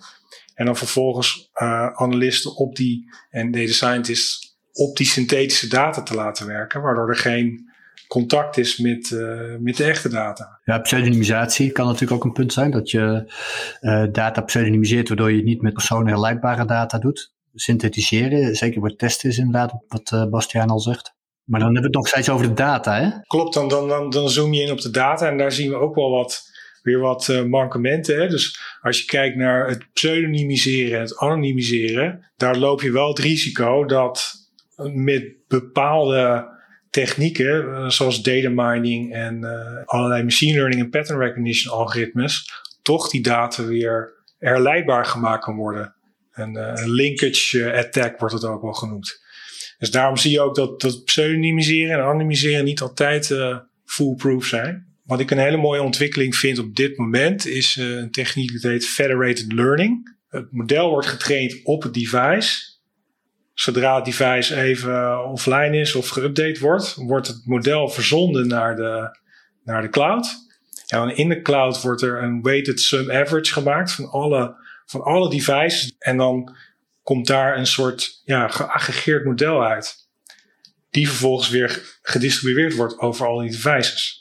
en 0.59 0.65
dan 0.65 0.75
vervolgens 0.75 1.49
uh, 1.61 1.87
analisten 1.93 2.55
op 2.55 2.75
die 2.75 3.09
en 3.29 3.51
data 3.51 3.71
scientists 3.71 4.57
op 4.71 4.97
die 4.97 5.05
synthetische 5.05 5.67
data 5.67 6.03
te 6.03 6.15
laten 6.15 6.47
werken, 6.47 6.81
waardoor 6.81 7.09
er 7.09 7.15
geen 7.15 7.71
contact 8.07 8.57
is 8.57 8.77
met, 8.77 9.09
uh, 9.09 9.55
met 9.59 9.77
de 9.77 9.83
echte 9.83 10.09
data. 10.09 10.59
Ja, 10.63 10.79
pseudonymisatie 10.79 11.71
kan 11.71 11.85
natuurlijk 11.85 12.13
ook 12.13 12.23
een 12.23 12.31
punt 12.31 12.53
zijn, 12.53 12.71
dat 12.71 12.91
je 12.91 13.33
uh, 13.81 14.05
data 14.11 14.41
pseudonymiseert, 14.41 15.07
waardoor 15.07 15.29
je 15.29 15.35
het 15.35 15.45
niet 15.45 15.61
met 15.61 15.73
personen 15.73 16.07
herleidbare 16.07 16.65
data 16.65 16.97
doet. 16.97 17.33
Synthetiseren, 17.53 18.55
zeker 18.55 18.79
voor 18.79 18.95
testen 18.95 19.29
is 19.29 19.37
inderdaad 19.37 19.73
wat 19.87 20.29
Bastiaan 20.29 20.69
al 20.69 20.79
zegt. 20.79 21.13
Maar 21.43 21.59
dan 21.59 21.73
hebben 21.73 21.91
we 21.91 21.97
het 21.97 22.05
nog 22.05 22.07
steeds 22.07 22.29
over 22.29 22.47
de 22.47 22.53
data, 22.53 22.99
hè? 22.99 23.09
Klopt, 23.27 23.53
dan, 23.53 23.67
dan, 23.67 23.87
dan, 23.87 24.09
dan 24.09 24.29
zoom 24.29 24.53
je 24.53 24.61
in 24.61 24.71
op 24.71 24.81
de 24.81 24.89
data 24.91 25.27
en 25.27 25.37
daar 25.37 25.51
zien 25.51 25.69
we 25.69 25.75
ook 25.75 25.95
wel 25.95 26.09
wat 26.09 26.48
weer 26.83 26.99
wat 26.99 27.27
uh, 27.27 27.43
mankementen. 27.43 28.21
Hè? 28.21 28.27
Dus 28.27 28.59
als 28.81 28.99
je 28.99 29.05
kijkt 29.05 29.35
naar 29.35 29.67
het 29.67 29.85
pseudonymiseren 29.93 30.95
en 30.95 31.01
het 31.01 31.17
anonymiseren, 31.17 32.31
daar 32.37 32.57
loop 32.57 32.81
je 32.81 32.91
wel 32.91 33.07
het 33.07 33.19
risico 33.19 33.85
dat 33.85 34.33
met 34.93 35.47
bepaalde 35.47 36.47
technieken, 36.89 37.63
uh, 37.63 37.89
zoals 37.89 38.21
data 38.21 38.49
mining 38.49 39.13
en 39.13 39.43
allerlei 39.85 40.23
machine 40.23 40.53
learning 40.53 40.81
en 40.81 40.89
pattern 40.89 41.19
recognition 41.19 41.73
algoritmes, 41.73 42.51
toch 42.81 43.09
die 43.09 43.21
data 43.21 43.65
weer 43.65 44.13
herleidbaar 44.37 45.05
gemaakt 45.05 45.43
kan 45.43 45.55
worden. 45.55 45.93
Een, 46.31 46.55
een 46.55 46.91
linkage 46.91 47.73
attack 47.73 48.19
wordt 48.19 48.33
het 48.33 48.45
ook 48.45 48.61
wel 48.61 48.73
genoemd. 48.73 49.21
Dus 49.77 49.91
daarom 49.91 50.17
zie 50.17 50.31
je 50.31 50.41
ook 50.41 50.55
dat, 50.55 50.81
dat 50.81 51.03
pseudonymiseren 51.03 51.93
en 51.97 52.03
anonymiseren 52.03 52.65
niet 52.65 52.81
altijd 52.81 53.33
foolproof 53.85 54.45
zijn. 54.45 54.88
Wat 55.09 55.19
ik 55.19 55.31
een 55.31 55.37
hele 55.37 55.57
mooie 55.57 55.81
ontwikkeling 55.81 56.35
vind 56.35 56.59
op 56.59 56.75
dit 56.75 56.97
moment 56.97 57.45
is 57.45 57.75
uh, 57.75 57.97
een 57.97 58.11
techniek 58.11 58.61
die 58.61 58.71
heet 58.71 58.87
federated 58.87 59.53
learning. 59.53 60.17
het 60.27 60.51
model 60.51 60.89
wordt 60.89 61.07
getraind 61.07 61.59
op 61.63 61.83
het 61.83 61.93
device. 61.93 62.77
Zodra 63.53 63.95
het 63.95 64.05
device 64.05 64.55
even 64.55 65.25
offline 65.25 65.77
is 65.77 65.95
of 65.95 66.09
geüpdate 66.09 66.59
wordt, 66.59 66.95
wordt 66.95 67.27
het 67.27 67.41
model 67.45 67.89
verzonden 67.89 68.47
naar 68.47 68.75
de, 68.75 69.19
naar 69.63 69.81
de 69.81 69.89
cloud. 69.89 70.27
En 70.87 71.15
in 71.15 71.29
de 71.29 71.41
cloud 71.41 71.81
wordt 71.81 72.01
er 72.01 72.23
een 72.23 72.41
weighted 72.41 72.79
sum 72.79 73.11
average 73.11 73.53
gemaakt 73.53 73.91
van 73.91 74.09
alle, 74.09 74.55
van 74.85 75.01
alle 75.01 75.29
devices. 75.29 75.95
En 75.99 76.17
dan 76.17 76.55
komt 77.03 77.27
daar 77.27 77.57
een 77.57 77.67
soort 77.67 78.21
ja, 78.23 78.47
geaggregeerd 78.47 79.25
model 79.25 79.63
uit. 79.65 79.95
Die 80.89 81.07
vervolgens 81.07 81.49
weer 81.49 81.99
gedistribueerd 82.01 82.75
wordt 82.75 82.97
over 82.99 83.27
al 83.27 83.39
die 83.39 83.51
devices. 83.51 84.18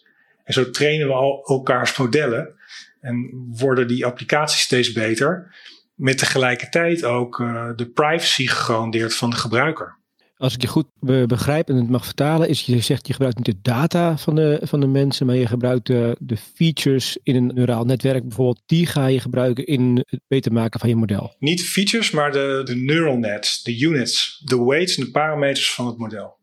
En 0.49 0.55
zo 0.55 0.71
trainen 0.71 1.07
we 1.07 1.13
al 1.13 1.45
elkaars 1.45 1.97
modellen. 1.97 2.55
En 3.01 3.31
worden 3.57 3.89
die 3.89 4.07
applicaties 4.07 4.61
steeds 4.61 4.93
beter. 4.93 5.55
Met 5.95 6.19
tegelijkertijd 6.19 7.05
ook 7.05 7.39
uh, 7.39 7.71
de 7.77 7.91
privacy 7.91 8.47
gegarandeerd 8.47 9.15
van 9.15 9.31
de 9.31 9.37
gebruiker. 9.37 9.97
Als 10.37 10.55
ik 10.55 10.61
je 10.61 10.67
goed 10.67 10.87
begrijp 11.27 11.69
en 11.69 11.77
het 11.77 11.89
mag 11.89 12.05
vertalen, 12.05 12.49
is 12.49 12.61
je 12.61 12.81
zegt 12.81 13.07
je 13.07 13.13
gebruikt 13.13 13.37
niet 13.37 13.47
de 13.47 13.59
data 13.63 14.17
van 14.17 14.35
de, 14.35 14.61
van 14.63 14.81
de 14.81 14.87
mensen, 14.87 15.27
maar 15.27 15.35
je 15.35 15.47
gebruikt 15.47 15.87
de, 15.87 16.17
de 16.19 16.37
features 16.55 17.19
in 17.23 17.37
een 17.37 17.51
neuraal 17.55 17.85
netwerk 17.85 18.23
bijvoorbeeld. 18.23 18.63
Die 18.67 18.87
ga 18.87 19.07
je 19.07 19.21
gebruiken 19.21 19.67
in 19.67 20.05
het 20.07 20.21
beter 20.29 20.53
maken 20.53 20.81
van 20.81 20.89
je 20.89 20.97
model. 20.97 21.35
Niet 21.39 21.59
de 21.59 21.65
features, 21.65 22.11
maar 22.11 22.33
de, 22.33 22.61
de 22.65 22.77
neural 22.77 23.17
nets, 23.17 23.63
de 23.63 23.81
units, 23.81 24.43
de 24.45 24.65
weights 24.65 24.97
en 24.97 25.05
de 25.05 25.11
parameters 25.11 25.75
van 25.75 25.87
het 25.87 25.99
model. 25.99 26.37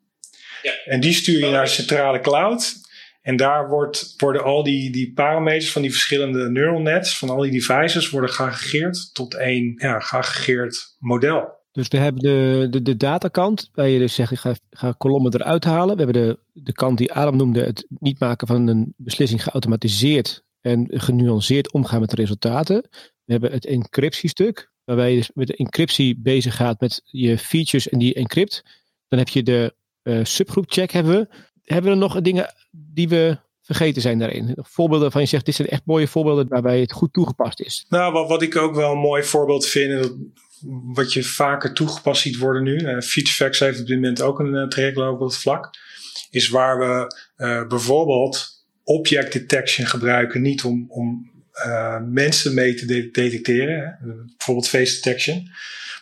Ja. 0.62 0.72
En 0.86 1.00
die 1.00 1.14
stuur 1.14 1.40
je 1.40 1.50
naar 1.50 1.64
de 1.64 1.70
centrale 1.70 2.20
cloud. 2.20 2.84
En 3.26 3.36
daar 3.36 3.70
wordt, 3.70 4.14
worden 4.18 4.44
al 4.44 4.64
die, 4.64 4.92
die 4.92 5.14
parameters 5.14 5.72
van 5.72 5.82
die 5.82 5.92
verschillende 5.92 6.50
neural 6.50 6.80
nets, 6.80 7.18
van 7.18 7.30
al 7.30 7.42
die 7.42 7.52
devices, 7.52 8.10
worden 8.10 8.30
geaggregeerd 8.30 9.14
tot 9.14 9.34
één 9.34 9.74
ja, 9.78 10.00
geaggregeerd 10.00 10.96
model. 11.00 11.64
Dus 11.72 11.88
we 11.88 11.98
hebben 11.98 12.22
de, 12.22 12.68
de, 12.70 12.82
de 12.82 12.98
datakant, 12.98 13.70
waar 13.74 13.88
je 13.88 14.00
dus 14.00 14.14
zegt, 14.14 14.32
ik 14.32 14.38
ga, 14.38 14.54
ga 14.70 14.92
kolommen 14.92 15.34
eruit 15.34 15.64
halen. 15.64 15.98
We 15.98 16.04
hebben 16.04 16.22
de, 16.22 16.40
de 16.54 16.74
kant 16.74 16.98
die 16.98 17.14
Adam 17.14 17.38
noemde, 17.38 17.64
het 17.64 17.86
niet 17.90 18.20
maken 18.20 18.48
van 18.48 18.68
een 18.68 18.94
beslissing 18.98 19.44
geautomatiseerd 19.44 20.44
en 20.62 20.88
genuanceerd 20.90 21.72
omgaan 21.72 22.00
met 22.00 22.10
de 22.10 22.16
resultaten. 22.16 22.88
We 23.24 23.32
hebben 23.32 23.52
het 23.52 23.66
encryptiestuk, 23.66 24.72
waarbij 24.84 25.10
je 25.10 25.18
dus 25.18 25.32
met 25.34 25.48
de 25.48 25.56
encryptie 25.56 26.20
bezig 26.20 26.56
gaat 26.56 26.80
met 26.80 27.02
je 27.06 27.38
features 27.38 27.90
en 27.90 28.00
die 28.00 28.14
encrypt. 28.14 28.64
Dan 29.08 29.20
heb 29.20 29.28
je 29.28 29.44
de 29.44 29.76
uh, 30.04 30.20
subgroep 30.24 30.72
check 30.72 30.92
hebben 30.92 31.14
we. 31.14 31.54
Hebben 31.66 31.92
we 31.92 31.98
nog 31.98 32.22
dingen 32.22 32.54
die 32.72 33.10
we 33.10 33.38
vergeten 33.62 34.02
zijn 34.02 34.20
daarin? 34.20 34.58
Voorbeelden 34.58 35.12
van 35.12 35.22
je 35.22 35.28
zegt, 35.28 35.46
dit 35.46 35.56
zijn 35.56 35.68
echt 35.68 35.86
mooie 35.86 36.08
voorbeelden 36.08 36.48
waarbij 36.48 36.80
het 36.80 36.92
goed 36.92 37.14
toegepast 37.14 37.60
is. 37.60 37.86
Nou, 37.90 38.28
wat, 38.28 38.42
ik 38.42 38.56
ook 38.56 38.76
wel 38.76 38.92
een 38.92 38.98
mooi 38.98 39.24
voorbeeld 39.24 39.66
vind, 39.66 40.14
wat 40.94 41.14
je 41.14 41.24
vaker 41.24 41.74
toegepast 41.74 42.22
ziet 42.22 42.38
worden 42.38 42.64
nu. 42.64 42.76
Uh, 42.76 43.02
FeatureFacts 43.02 43.60
heeft 43.60 43.80
op 43.80 43.88
dit 43.88 43.96
moment 43.96 44.22
ook 44.22 44.40
een 44.40 44.70
uh, 44.78 45.22
op 45.22 45.34
vlak. 45.34 45.70
Is 46.30 46.50
waar 46.50 46.80
we 46.80 47.16
uh, 47.38 47.68
bijvoorbeeld 47.68 48.66
object 48.84 49.34
detection 49.34 49.88
gebruiken, 49.88 50.42
niet 50.42 50.64
om, 50.64 50.86
om 50.88 51.34
mensen 52.10 52.54
mee 52.54 52.74
te 52.74 52.86
de 52.86 53.10
detecteren, 53.12 53.98
bijvoorbeeld 54.38 54.68
face 54.68 54.96
detection, 54.96 55.50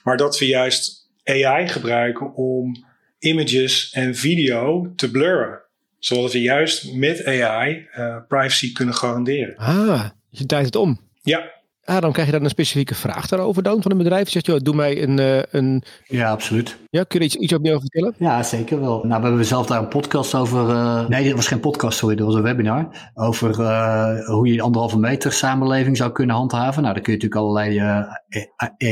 maar 0.04 0.18
dat 0.18 0.40
we 0.40 0.46
juist 0.46 1.10
AI 1.24 1.68
gebruiken 1.68 2.34
om 2.34 2.86
images 3.24 3.92
en 3.92 4.16
video 4.16 4.94
te 4.96 5.12
blurren. 5.12 5.62
Zodat 6.00 6.32
we 6.32 6.42
juist 6.42 6.94
met 6.94 7.26
AI 7.26 7.88
privacy 8.28 8.74
kunnen 8.74 8.96
garanderen. 8.96 9.56
Ah, 9.56 10.10
je 10.30 10.46
draait 10.46 10.66
het 10.66 10.76
om. 10.76 11.00
Ja, 11.22 11.52
Ah, 11.86 12.02
dan 12.02 12.12
krijg 12.12 12.28
je 12.28 12.34
dan 12.34 12.44
een 12.44 12.50
specifieke 12.50 12.96
vraag 12.96 13.28
daarover 13.28 13.64
dan 13.64 13.82
van 13.82 13.92
een 13.92 13.98
bedrijf. 13.98 14.30
Zegt, 14.30 14.46
joh, 14.46 14.60
doe 14.60 14.76
mij 14.76 15.04
een, 15.04 15.18
uh, 15.20 15.42
een... 15.52 15.84
Ja, 16.06 16.32
absoluut. 16.32 16.78
Ja, 16.90 17.04
kun 17.04 17.20
je 17.20 17.26
iets, 17.26 17.36
iets 17.36 17.54
opnieuw 17.54 17.74
over 17.74 17.88
vertellen? 17.92 18.16
Ja, 18.18 18.44
zeker 18.44 18.80
wel. 18.80 19.04
Nou, 19.04 19.22
we 19.22 19.28
hebben 19.28 19.46
zelf 19.46 19.68
daar 19.68 19.80
een 19.80 19.88
podcast 19.88 20.36
over... 20.36 20.70
Uh... 20.70 21.08
Nee, 21.08 21.24
dit 21.24 21.34
was 21.34 21.48
geen 21.48 21.60
podcast, 21.60 21.98
sorry, 21.98 22.16
dat 22.16 22.26
was 22.26 22.36
een 22.36 22.42
webinar. 22.42 23.12
Over 23.14 23.60
uh, 23.60 24.26
hoe 24.26 24.48
je 24.48 24.62
anderhalve 24.62 25.00
meter 25.00 25.32
samenleving 25.32 25.98
zou 25.98 26.12
kunnen 26.12 26.36
handhaven. 26.36 26.82
Nou, 26.82 26.94
daar 26.94 27.04
kun 27.04 27.14
je 27.14 27.20
natuurlijk 27.20 27.42
allerlei 27.42 27.80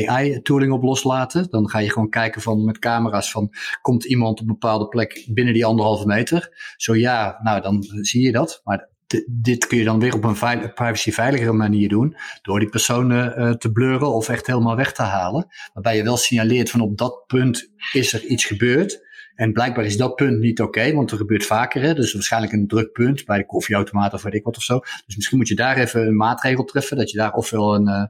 AI-tooling 0.08 0.72
op 0.72 0.84
loslaten. 0.84 1.48
Dan 1.50 1.70
ga 1.70 1.80
je 1.80 1.92
gewoon 1.92 2.10
kijken 2.10 2.42
van 2.42 2.66
met 2.66 2.80
camera's 2.80 3.32
van... 3.32 3.50
Komt 3.82 4.06
iemand 4.06 4.40
op 4.40 4.48
een 4.48 4.54
bepaalde 4.60 4.88
plek 4.88 5.28
binnen 5.30 5.54
die 5.54 5.66
anderhalve 5.66 6.06
meter? 6.06 6.74
Zo 6.78 6.96
ja, 6.96 7.40
nou, 7.44 7.62
dan 7.62 7.84
zie 8.02 8.26
je 8.26 8.32
dat. 8.32 8.62
Maar 8.64 8.90
dit 9.28 9.68
kun 9.68 9.78
je 9.78 9.84
dan 9.84 10.00
weer 10.00 10.14
op 10.14 10.24
een 10.24 10.74
privacyveiligere 10.74 11.52
manier 11.52 11.90
doen. 11.90 12.16
Door 12.42 12.60
die 12.60 12.70
personen 12.70 13.40
uh, 13.40 13.52
te 13.52 13.72
blurren 13.72 14.14
of 14.14 14.30
echt 14.30 14.48
helemaal 14.48 14.76
weg 14.76 14.94
te 14.94 15.02
halen. 15.02 15.48
Waarbij 15.74 15.96
je 15.96 16.04
wel 16.04 16.18
signaleert 16.18 16.70
van 16.70 16.82
op 16.82 16.98
dat 16.98 17.24
punt 17.28 17.72
is 17.92 18.14
er 18.14 18.26
iets 18.26 18.46
gebeurd. 18.46 19.10
En 19.42 19.54
blijkbaar 19.54 19.86
is 19.86 19.98
dat 19.98 20.16
punt 20.16 20.40
niet 20.40 20.62
oké, 20.62 20.94
want 20.94 21.12
er 21.12 21.18
gebeurt 21.18 21.46
vaker. 21.46 21.82
Hè? 21.82 21.94
Dus 21.94 22.14
waarschijnlijk 22.14 22.54
een 22.54 22.68
druk 22.68 22.92
punt 22.92 23.26
bij 23.26 23.38
de 23.38 23.46
koffieautomaat 23.46 24.14
of 24.14 24.22
weet 24.22 24.34
ik 24.34 24.44
wat 24.44 24.58
of 24.58 24.64
zo. 24.64 24.80
Dus 24.80 25.16
misschien 25.16 25.38
moet 25.38 25.48
je 25.48 25.56
daar 25.56 25.78
even 25.78 26.08
een 26.08 26.16
maatregel 26.16 26.64
treffen. 26.64 26.98
Dat 26.98 27.12
je 27.12 27.18
daar 27.18 27.34
ofwel 27.34 27.76
een, 27.76 27.88
uh, 27.88 28.04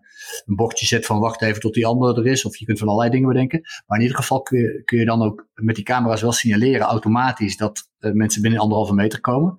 een 0.46 0.56
bordje 0.56 0.86
zet 0.86 1.06
van 1.06 1.20
wacht 1.20 1.41
even 1.41 1.62
tot 1.62 1.74
die 1.74 1.86
andere 1.86 2.22
er 2.22 2.28
is. 2.28 2.46
Of 2.46 2.58
je 2.58 2.65
kunt 2.65 2.80
van 2.80 2.88
allerlei 2.88 3.12
dingen 3.12 3.28
bedenken. 3.28 3.62
Maar 3.88 3.98
in 3.98 4.04
ieder 4.04 4.17
geval 4.17 4.41
kun 4.41 4.60
je, 4.60 4.82
kun 4.84 5.00
je 5.00 5.06
dan 5.06 5.22
ook 5.22 5.48
met 5.54 5.76
die 5.76 5.84
camera's 5.84 6.22
wel 6.22 6.32
signaleren 6.32 6.86
automatisch 6.86 7.58
dat 7.58 7.89
uh, 8.00 8.12
mensen 8.12 8.41
binnen 8.41 8.60
anderhalve 8.60 8.94
meter 8.94 9.22
komen. 9.22 9.56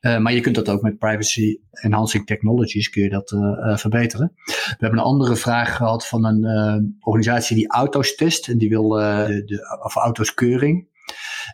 Uh, 0.00 0.18
maar 0.18 0.32
je 0.32 0.40
kunt 0.40 0.54
dat 0.54 0.68
ook 0.68 0.82
met 0.82 0.98
privacy 0.98 1.58
enhancing 1.70 2.26
technologies 2.26 2.90
kun 2.90 3.02
je 3.02 3.08
dat 3.08 3.28
verbeteren. 3.80 4.32
We 4.44 4.76
hebben 4.78 4.98
een 4.98 5.04
andere 5.04 5.36
vraag 5.36 5.76
gehad 5.76 6.06
van 6.06 6.24
een 6.24 6.96
organisatie 7.00 7.56
die 7.56 7.68
auto's 7.68 8.14
test. 8.14 8.48
En 8.48 8.58
die 8.58 8.68
wil 8.68 8.88
de, 8.88 9.42
de, 9.44 9.80
of 9.84 9.94
auto's 9.96 10.34
keuring. 10.34 10.92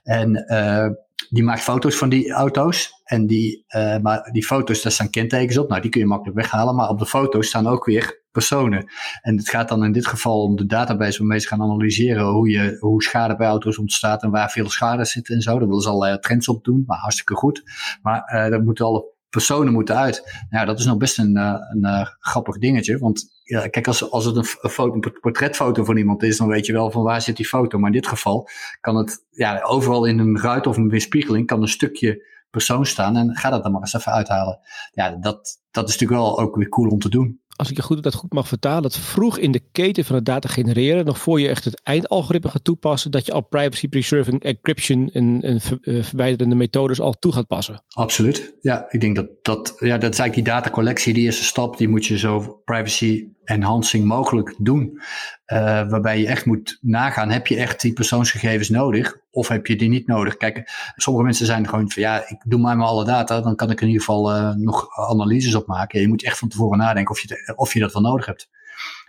En 0.03 0.45
uh, 0.53 0.87
die 1.29 1.43
maakt 1.43 1.61
foto's 1.61 1.97
van 1.97 2.09
die 2.09 2.33
auto's. 2.33 2.93
En 3.05 3.27
die, 3.27 3.65
uh, 3.69 3.99
maar 3.99 4.29
die 4.33 4.45
foto's, 4.45 4.83
daar 4.83 4.93
staan 4.93 5.11
kentekens 5.11 5.59
op. 5.59 5.69
Nou, 5.69 5.81
die 5.81 5.91
kun 5.91 6.01
je 6.01 6.07
makkelijk 6.07 6.37
weghalen. 6.37 6.75
Maar 6.75 6.89
op 6.89 6.99
de 6.99 7.07
foto's 7.07 7.47
staan 7.47 7.67
ook 7.67 7.85
weer 7.85 8.23
personen. 8.33 8.91
En 9.23 9.37
het 9.37 9.49
gaat 9.49 9.69
dan 9.69 9.85
in 9.85 9.93
dit 9.93 10.07
geval 10.07 10.43
om 10.43 10.57
de 10.57 10.67
database 10.67 11.19
waarmee 11.19 11.39
ze 11.39 11.49
gaan 11.49 11.63
analyseren 11.63 12.25
hoe, 12.27 12.49
je, 12.49 12.77
hoe 12.81 13.03
schade 13.03 13.37
bij 13.37 13.47
auto's 13.47 13.79
ontstaat 13.79 14.23
en 14.23 14.31
waar 14.31 14.51
veel 14.51 14.69
schade 14.69 15.05
zit 15.05 15.29
en 15.29 15.41
zo. 15.41 15.59
Daar 15.59 15.69
willen 15.69 15.83
ze 15.83 15.89
allerlei 15.89 16.19
trends 16.19 16.49
op 16.49 16.65
doen, 16.65 16.83
maar 16.87 16.99
hartstikke 16.99 17.35
goed. 17.35 17.63
Maar 18.03 18.33
uh, 18.35 18.51
dat 18.51 18.65
moeten 18.65 18.85
alle 18.85 19.05
personen 19.31 19.73
moeten 19.73 19.97
uit. 19.97 20.45
Nou, 20.51 20.67
dat 20.67 20.79
is 20.79 20.85
nog 20.85 20.97
best 20.97 21.19
een, 21.19 21.37
een, 21.37 21.85
een 21.85 22.07
grappig 22.21 22.59
dingetje. 22.59 22.99
Want 22.99 23.40
ja, 23.51 23.69
kijk, 23.69 23.87
als, 23.87 24.11
als 24.11 24.25
het 24.25 24.37
een, 24.37 24.71
foto, 24.71 24.95
een 24.95 25.21
portretfoto 25.21 25.85
van 25.85 25.97
iemand 25.97 26.23
is, 26.23 26.37
dan 26.37 26.49
weet 26.49 26.67
je 26.67 26.73
wel 26.73 26.91
van 26.91 27.03
waar 27.03 27.23
zit 27.23 27.37
die 27.37 27.47
foto. 27.47 27.79
Maar 27.79 27.91
in 27.91 27.97
dit 27.97 28.07
geval 28.07 28.49
kan 28.81 28.97
het 28.97 29.27
ja, 29.31 29.63
overal 29.63 30.05
in 30.05 30.19
een 30.19 30.41
ruit 30.41 30.67
of 30.67 30.77
een 30.77 30.89
weerspiegeling 30.89 31.47
kan 31.47 31.63
een 31.63 31.69
stukje 31.69 32.29
persoon 32.51 32.87
staan 32.87 33.17
en 33.17 33.37
ga 33.37 33.51
dat 33.51 33.63
dan 33.63 33.73
maar 33.73 33.81
eens 33.81 33.95
even 33.95 34.13
uithalen. 34.13 34.59
Ja, 34.93 35.11
dat, 35.11 35.61
dat 35.71 35.89
is 35.89 35.99
natuurlijk 35.99 36.21
wel 36.21 36.41
ook 36.41 36.57
weer 36.57 36.69
cool 36.69 36.91
om 36.91 36.99
te 36.99 37.09
doen 37.09 37.41
als 37.61 37.71
ik 37.71 37.77
je 37.77 37.83
goed, 37.83 38.03
dat 38.03 38.15
goed 38.15 38.33
mag 38.33 38.49
vertalen, 38.49 38.83
dat 38.83 38.97
vroeg 38.97 39.39
in 39.39 39.53
de 39.53 39.63
keten 39.73 40.05
van 40.05 40.15
het 40.15 40.25
data 40.25 40.49
genereren, 40.49 41.05
nog 41.05 41.19
voor 41.19 41.41
je 41.41 41.49
echt 41.49 41.65
het 41.65 41.81
eindalgoritme 41.83 42.51
gaat 42.51 42.65
toepassen, 42.65 43.11
dat 43.11 43.27
je 43.27 43.33
al 43.33 43.41
privacy 43.41 43.89
preserving 43.89 44.43
encryption 44.43 45.11
en, 45.13 45.43
en 45.43 45.61
uh, 45.83 46.03
verwijderende 46.03 46.55
methodes 46.55 47.01
al 47.01 47.13
toe 47.13 47.33
gaat 47.33 47.47
passen. 47.47 47.83
Absoluut. 47.89 48.55
Ja, 48.61 48.87
ik 48.89 49.01
denk 49.01 49.17
dat 49.17 49.29
dat, 49.43 49.75
ja, 49.79 49.99
dat 49.99 50.13
is 50.13 50.19
eigenlijk 50.19 50.35
die 50.35 50.55
datacollectie, 50.55 51.15
die 51.15 51.25
eerste 51.25 51.45
stap, 51.45 51.79
die 51.79 51.89
moet 51.89 52.07
je 52.07 52.19
zo 52.19 52.61
privacy 52.65 53.29
enhancing 53.51 54.05
mogelijk 54.05 54.55
doen. 54.59 55.01
Uh, 55.47 55.59
waarbij 55.89 56.19
je 56.19 56.27
echt 56.27 56.47
moet 56.47 56.79
nagaan, 56.81 57.31
heb 57.31 57.47
je 57.47 57.57
echt 57.57 57.81
die 57.81 57.93
persoonsgegevens 57.93 58.69
nodig 58.69 59.19
of 59.31 59.49
heb 59.49 59.67
je 59.67 59.77
die 59.77 59.89
niet 59.89 60.07
nodig? 60.07 60.37
Kijk, 60.37 60.71
sommige 60.97 61.25
mensen 61.25 61.47
zijn 61.47 61.69
gewoon 61.69 61.91
van 61.91 62.03
ja, 62.03 62.29
ik 62.29 62.41
doe 62.45 62.61
maar 62.61 62.77
maar 62.77 62.87
alle 62.87 63.05
data, 63.05 63.41
dan 63.41 63.57
kan 63.57 63.71
ik 63.71 63.81
in 63.81 63.87
ieder 63.87 64.03
geval 64.03 64.37
uh, 64.37 64.55
nog 64.55 64.89
analyses 65.09 65.55
op 65.55 65.67
maken. 65.67 66.01
Je 66.01 66.09
moet 66.09 66.25
echt 66.25 66.39
van 66.39 66.49
tevoren 66.49 66.79
nadenken 66.79 67.15
of 67.15 67.21
je, 67.21 67.53
of 67.57 67.73
je 67.73 67.81
dat 67.81 67.93
wel 67.93 68.03
nodig 68.03 68.27
hebt. 68.27 68.49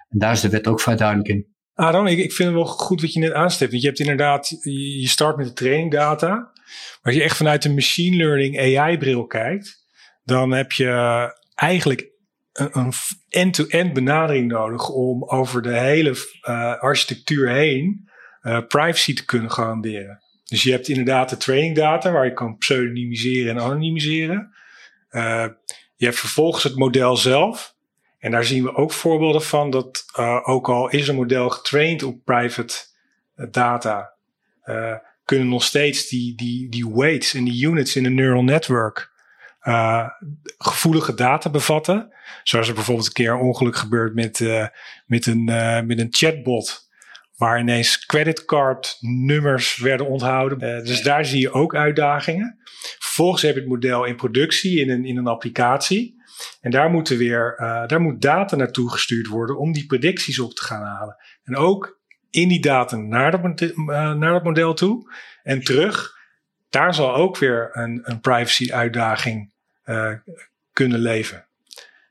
En 0.10 0.20
daar 0.20 0.32
is 0.32 0.42
de 0.42 0.50
wet 0.50 0.68
ook 0.68 0.82
vrij 0.82 0.96
duidelijk 0.96 1.30
in. 1.30 1.48
Aaron, 1.74 2.08
ik, 2.08 2.18
ik 2.18 2.34
vind 2.34 2.50
het 2.50 2.58
wel 2.58 2.68
goed 2.68 3.02
wat 3.02 3.14
je 3.14 3.20
net 3.20 3.34
aanstipt. 3.34 3.72
Want 3.72 3.82
je 3.82 3.88
hebt 3.88 4.00
inderdaad, 4.00 4.50
je 5.00 5.08
start 5.08 5.38
met 5.38 5.48
de 5.48 5.54
trainingdata. 5.54 6.28
Maar 6.28 7.00
als 7.02 7.16
je 7.16 7.24
echt 7.24 7.38
vanuit 7.38 7.66
een 7.66 7.74
machine 7.74 8.16
learning 8.16 8.60
AI-bril 8.60 9.26
kijkt, 9.26 9.86
dan 10.24 10.52
heb 10.52 10.72
je 10.72 11.34
eigenlijk 11.56 12.11
een 12.54 12.94
end-to-end 13.30 13.94
benadering 13.94 14.52
nodig 14.52 14.90
om 14.90 15.24
over 15.24 15.62
de 15.62 15.80
hele 15.80 16.10
uh, 16.10 16.80
architectuur 16.80 17.50
heen 17.50 18.10
uh, 18.42 18.60
privacy 18.68 19.14
te 19.14 19.26
kunnen 19.26 19.52
garanderen. 19.52 20.22
Dus 20.44 20.64
je 20.64 20.72
hebt 20.72 20.88
inderdaad 20.88 21.30
de 21.30 21.38
training 21.38 21.76
data 21.76 22.12
waar 22.12 22.26
je 22.26 22.34
kan 22.34 22.58
pseudonymiseren 22.58 23.56
en 23.56 23.64
anonymiseren. 23.64 24.56
Uh, 25.12 25.48
je 25.96 26.06
hebt 26.06 26.20
vervolgens 26.20 26.64
het 26.64 26.76
model 26.76 27.18
zelf. 27.18 27.76
En 28.20 28.32
daar 28.32 28.46
zien 28.46 28.64
we 28.64 28.76
ook 28.76 28.92
voorbeelden 28.92 29.42
van 29.42 29.70
dat 29.70 30.06
ook 30.44 30.70
al 30.70 30.90
is 30.90 31.08
een 31.08 31.16
model 31.16 31.50
getraind 31.50 32.04
op 32.04 32.26
private 32.26 32.76
data, 33.52 34.14
kunnen 35.26 35.50
nog 35.50 35.64
steeds 35.64 36.08
die, 36.08 36.36
die, 36.36 36.70
die 36.70 36.90
weights 36.90 37.34
en 37.34 37.44
die 37.44 37.66
units 37.66 37.96
in 37.96 38.06
een 38.06 38.16
neural 38.16 38.44
network 38.44 39.11
gevoelige 40.58 41.14
data 41.14 41.50
bevatten. 41.50 42.14
Zoals 42.44 42.68
er 42.68 42.74
bijvoorbeeld 42.74 43.08
een 43.08 43.14
keer 43.14 43.32
een 43.32 43.40
ongeluk 43.40 43.76
gebeurt 43.76 44.14
met, 44.14 44.40
met, 45.06 45.26
een, 45.26 45.44
met 45.86 46.00
een 46.00 46.08
chatbot 46.10 46.90
waar 47.42 47.60
ineens 47.60 48.06
creditcardnummers 48.06 49.78
werden 49.78 50.08
onthouden. 50.08 50.78
Uh, 50.78 50.86
dus 50.86 51.02
daar 51.02 51.26
zie 51.26 51.40
je 51.40 51.52
ook 51.52 51.76
uitdagingen. 51.76 52.60
Vervolgens 53.00 53.42
heb 53.42 53.54
je 53.54 53.60
het 53.60 53.70
model 53.70 54.06
in 54.06 54.16
productie, 54.16 54.80
in 54.80 54.90
een, 54.90 55.06
in 55.06 55.18
een 55.18 55.28
applicatie. 55.28 56.16
En 56.62 56.72
daar, 56.72 56.90
moeten 56.90 57.18
weer, 57.18 57.58
uh, 57.60 57.88
daar 57.88 58.02
moet 58.02 58.22
data 58.22 58.56
naartoe 58.56 58.92
gestuurd 58.92 59.28
worden 59.28 59.58
om 59.58 59.72
die 59.72 59.86
predicties 59.86 60.40
op 60.40 60.54
te 60.54 60.64
gaan 60.64 60.84
halen. 60.84 61.16
En 61.44 61.56
ook 61.56 62.00
in 62.30 62.48
die 62.48 62.62
data 62.62 62.96
naar 62.96 63.32
dat, 63.32 63.62
uh, 63.62 63.76
naar 64.14 64.32
dat 64.32 64.44
model 64.44 64.74
toe 64.74 65.14
en 65.44 65.64
terug. 65.64 66.20
Daar 66.70 66.94
zal 66.94 67.16
ook 67.16 67.38
weer 67.38 67.70
een, 67.72 68.00
een 68.04 68.20
privacy 68.20 68.74
uitdaging 68.74 69.51
kunnen 70.74 71.00
leven. 71.00 71.46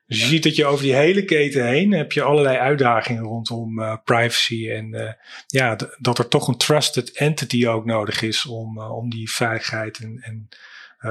Dus 0.07 0.21
je 0.21 0.27
ziet 0.27 0.43
dat 0.43 0.57
je 0.57 0.67
over 0.67 0.85
die 0.85 0.95
hele 0.95 1.25
keten 1.25 1.67
heen 1.67 1.93
heb 1.93 2.13
je 2.13 2.23
allerlei 2.23 2.57
uitdagingen 2.57 3.23
rondom 3.23 3.79
uh, 3.79 3.97
privacy. 4.05 4.71
En 4.71 4.95
uh, 4.95 5.13
ja, 5.47 5.77
dat 5.99 6.19
er 6.19 6.29
toch 6.29 6.49
een 6.49 6.57
trusted 6.57 7.11
entity 7.11 7.67
ook 7.67 7.85
nodig 7.85 8.23
is 8.23 8.47
om, 8.47 8.79
om 8.79 9.11
die 9.11 9.31
veiligheid 9.31 9.99
en, 9.99 10.19
en 10.21 10.49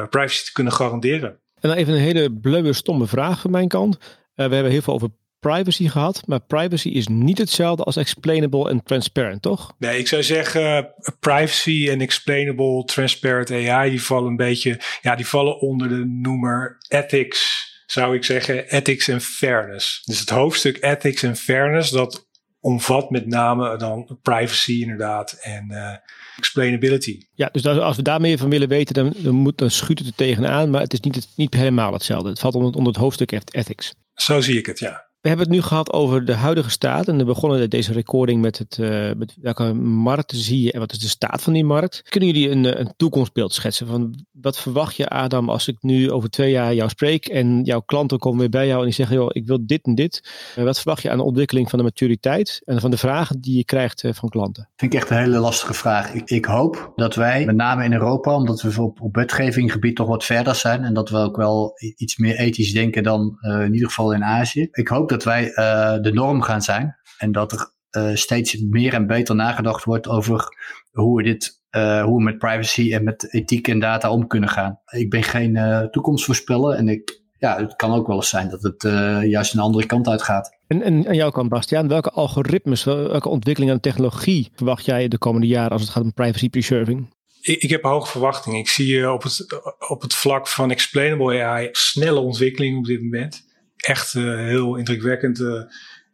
privacy 0.10 0.46
te 0.46 0.52
kunnen 0.52 0.74
garanderen. 0.74 1.30
En 1.60 1.70
dan 1.70 1.78
even 1.78 1.94
een 1.94 2.00
hele 2.00 2.34
blubber 2.34 2.76
stomme 2.76 3.08
vraag 3.08 3.42
van 3.42 3.52
mijn 3.52 3.68
kant. 3.68 3.98
we 4.36 4.42
hebben 4.42 4.72
heel 4.72 4.82
veel 4.82 4.94
over 4.94 5.10
privacy 5.40 5.88
gehad, 5.88 6.22
maar 6.26 6.40
privacy 6.40 6.90
is 6.90 7.08
niet 7.08 7.38
hetzelfde 7.38 7.84
als 7.84 7.96
explainable 7.96 8.70
en 8.70 8.84
transparent, 8.84 9.42
toch? 9.42 9.76
Nee, 9.78 10.00
ik 10.00 10.08
zou 10.08 10.24
zeggen 10.24 10.94
privacy 11.20 11.90
en 11.90 12.02
explainable, 12.02 12.84
transparent 12.84 13.52
AI, 13.52 13.90
die 13.90 14.04
vallen 14.04 14.30
een 14.30 14.36
beetje, 14.36 14.82
ja, 15.02 15.16
die 15.16 15.28
vallen 15.28 15.60
onder 15.60 15.90
de 15.90 16.06
noemer 16.06 16.78
ethics 16.88 17.68
zou 17.86 18.16
ik 18.16 18.24
zeggen 18.24 18.70
ethics 18.70 19.08
en 19.08 19.22
fairness. 19.22 20.02
Dus 20.06 20.20
het 20.20 20.30
hoofdstuk 20.30 20.84
ethics 20.84 21.24
en 21.24 21.36
fairness, 21.36 21.90
dat 21.90 22.28
omvat 22.60 23.10
met 23.10 23.28
name 23.28 23.78
dan 23.78 24.20
privacy 24.22 24.82
inderdaad 24.82 25.32
en 25.32 25.68
uh, 25.72 25.96
explainability. 26.38 27.20
Ja, 27.34 27.50
dus 27.52 27.66
als 27.66 27.96
we 27.96 28.02
daar 28.02 28.22
meer 28.22 28.38
van 28.38 28.50
willen 28.50 28.68
weten, 28.68 28.94
dan, 28.94 29.14
dan, 29.18 29.36
moet, 29.36 29.58
dan 29.58 29.72
schuurt 29.72 30.00
het 30.00 30.08
er 30.08 30.16
tegenaan, 30.16 30.70
maar 30.70 30.82
het 30.82 30.94
is 30.94 31.00
niet, 31.00 31.28
niet 31.36 31.54
helemaal 31.54 31.94
hetzelfde. 31.94 32.30
Het 32.30 32.40
valt 32.40 32.56
onder, 32.56 32.74
onder 32.74 32.94
het 32.94 33.02
hoofdstuk 33.02 33.32
ethics. 33.32 33.94
Zo 34.14 34.42
zie 34.42 34.58
ik 34.58 34.66
het, 34.66 34.80
ja. 34.80 35.09
We 35.22 35.28
hebben 35.28 35.48
het 35.48 35.56
nu 35.56 35.62
gehad 35.62 35.94
over 35.94 36.26
de 36.26 36.34
huidige 36.34 36.70
staat. 36.70 37.08
En 37.08 37.18
we 37.18 37.24
begonnen 37.24 37.70
deze 37.70 37.94
recording 37.94 38.42
met, 38.42 38.58
het, 38.58 38.78
uh, 38.78 39.12
met 39.18 39.36
welke 39.42 39.74
markt 39.74 40.32
zie 40.36 40.64
je 40.64 40.72
en 40.72 40.80
wat 40.80 40.92
is 40.92 41.00
de 41.00 41.08
staat 41.08 41.42
van 41.42 41.54
die 41.54 41.64
markt. 41.64 42.02
Kunnen 42.10 42.30
jullie 42.30 42.50
een, 42.50 42.66
eh, 42.66 42.80
een 42.80 42.94
toekomstbeeld 42.98 43.54
schetsen 43.54 43.88
van 43.88 44.26
wat 44.32 44.60
verwacht 44.60 44.96
je 44.96 45.08
Adam 45.08 45.50
als 45.50 45.68
ik 45.68 45.78
nu 45.82 46.12
over 46.12 46.30
twee 46.30 46.52
jaar 46.52 46.74
jou 46.74 46.90
spreek 46.90 47.26
en 47.26 47.64
jouw 47.64 47.80
klanten 47.80 48.20
komen 48.20 48.40
weer 48.40 48.50
bij 48.50 48.68
jou 48.68 48.80
en 48.80 48.86
die 48.86 48.94
zeggen 48.94 49.16
joh 49.16 49.30
ik 49.32 49.46
wil 49.46 49.66
dit 49.66 49.86
en 49.86 49.96
dit. 49.96 50.30
Uh, 50.58 50.64
wat 50.64 50.80
verwacht 50.80 51.02
je 51.02 51.10
aan 51.10 51.18
de 51.18 51.24
ontwikkeling 51.24 51.70
van 51.70 51.80
de 51.80 51.86
maturiteit 51.86 52.62
en 52.66 52.80
van 52.80 52.92
de 52.92 52.98
vragen 52.98 53.42
die 53.42 53.58
je 53.58 53.66
krijgt 53.66 54.04
van 54.12 54.30
klanten? 54.30 54.70
Vind 54.76 54.94
ik 54.94 55.00
echt 55.00 55.10
een 55.10 55.18
hele 55.18 55.38
lastige 55.38 55.74
vraag. 55.74 56.14
Ik, 56.14 56.30
ik, 56.30 56.46
hoop 56.46 56.92
dat 56.96 57.16
wij 57.16 57.46
met 57.46 57.56
name 57.56 57.84
in 57.84 57.94
Europa, 57.94 58.36
omdat 58.36 58.62
we 58.62 58.82
op, 58.82 59.02
op 59.02 59.16
wetgevinggebied 59.16 59.96
toch 59.96 60.08
wat 60.08 60.26
verder 60.26 60.56
zijn 60.56 60.84
en 60.84 60.94
dat 60.94 61.10
we 61.10 61.18
ook 61.18 61.38
wel 61.38 61.74
iets 61.98 62.18
meer 62.18 62.36
ethisch 62.36 62.74
denken 62.74 63.04
dan 63.04 63.38
in 63.42 63.74
ieder 63.74 63.88
geval 63.88 64.14
in 64.14 64.24
Azië. 64.24 64.68
Ik 64.72 64.88
hoop 64.88 65.09
dat 65.10 65.24
wij 65.24 65.46
uh, 65.46 66.02
de 66.02 66.14
norm 66.14 66.42
gaan 66.42 66.62
zijn. 66.62 66.98
En 67.18 67.32
dat 67.32 67.52
er 67.52 67.72
uh, 67.92 68.16
steeds 68.16 68.58
meer 68.58 68.94
en 68.94 69.08
beter 69.08 69.36
nagedacht 69.36 69.84
wordt 69.84 70.08
over 70.08 70.48
hoe 70.92 71.18
we 71.18 71.24
dit, 71.24 71.62
uh, 71.72 72.04
hoe 72.04 72.18
we 72.18 72.24
met 72.24 72.38
privacy 72.38 72.94
en 72.94 73.04
met 73.04 73.34
ethiek 73.34 73.68
en 73.68 73.80
data 73.80 74.12
om 74.12 74.28
kunnen 74.28 74.50
gaan. 74.50 74.80
Ik 74.86 75.10
ben 75.10 75.24
geen 75.24 75.88
toekomstvoorspeller 75.92 76.76
en 76.76 76.88
ik, 76.88 77.22
ja, 77.38 77.58
het 77.58 77.76
kan 77.76 77.94
ook 77.94 78.08
wel 78.08 78.16
eens 78.16 78.30
zijn 78.30 78.50
dat 78.50 78.62
het 78.62 78.82
juist 79.24 79.54
een 79.54 79.60
andere 79.60 79.86
kant 79.86 80.08
uit 80.08 80.22
gaat. 80.22 80.58
En, 80.68 80.82
en 80.82 81.08
aan 81.08 81.16
jouw 81.16 81.32
kant, 81.32 81.50
Bastiaan, 81.50 81.88
welke 81.88 82.12
algoritmes, 82.12 82.84
welke 82.84 83.30
ontwikkelingen 83.30 83.76
en 83.76 83.82
technologie 83.82 84.52
verwacht 84.56 84.86
jij 84.86 85.08
de 85.08 85.18
komende 85.18 85.48
jaren 85.48 85.72
als 85.72 85.82
het 85.82 85.92
gaat 85.92 86.04
om 86.04 86.14
privacy 86.14 86.50
preserving? 86.50 87.08
Ik, 87.42 87.62
ik 87.62 87.70
heb 87.70 87.84
hoge 87.84 88.08
verwachtingen. 88.08 88.60
Ik 88.60 88.68
zie 88.68 89.12
op 89.12 89.24
het, 89.24 89.62
op 89.88 90.02
het 90.02 90.16
vlak 90.16 90.48
van 90.48 90.72
explainable 90.72 91.44
AI 91.44 91.70
snelle 91.72 92.20
ontwikkeling 92.20 92.78
op 92.78 92.86
dit 92.86 93.02
moment 93.02 93.48
echt 93.80 94.14
uh, 94.14 94.38
heel 94.38 94.76
indrukwekkend, 94.76 95.40
uh, 95.40 95.62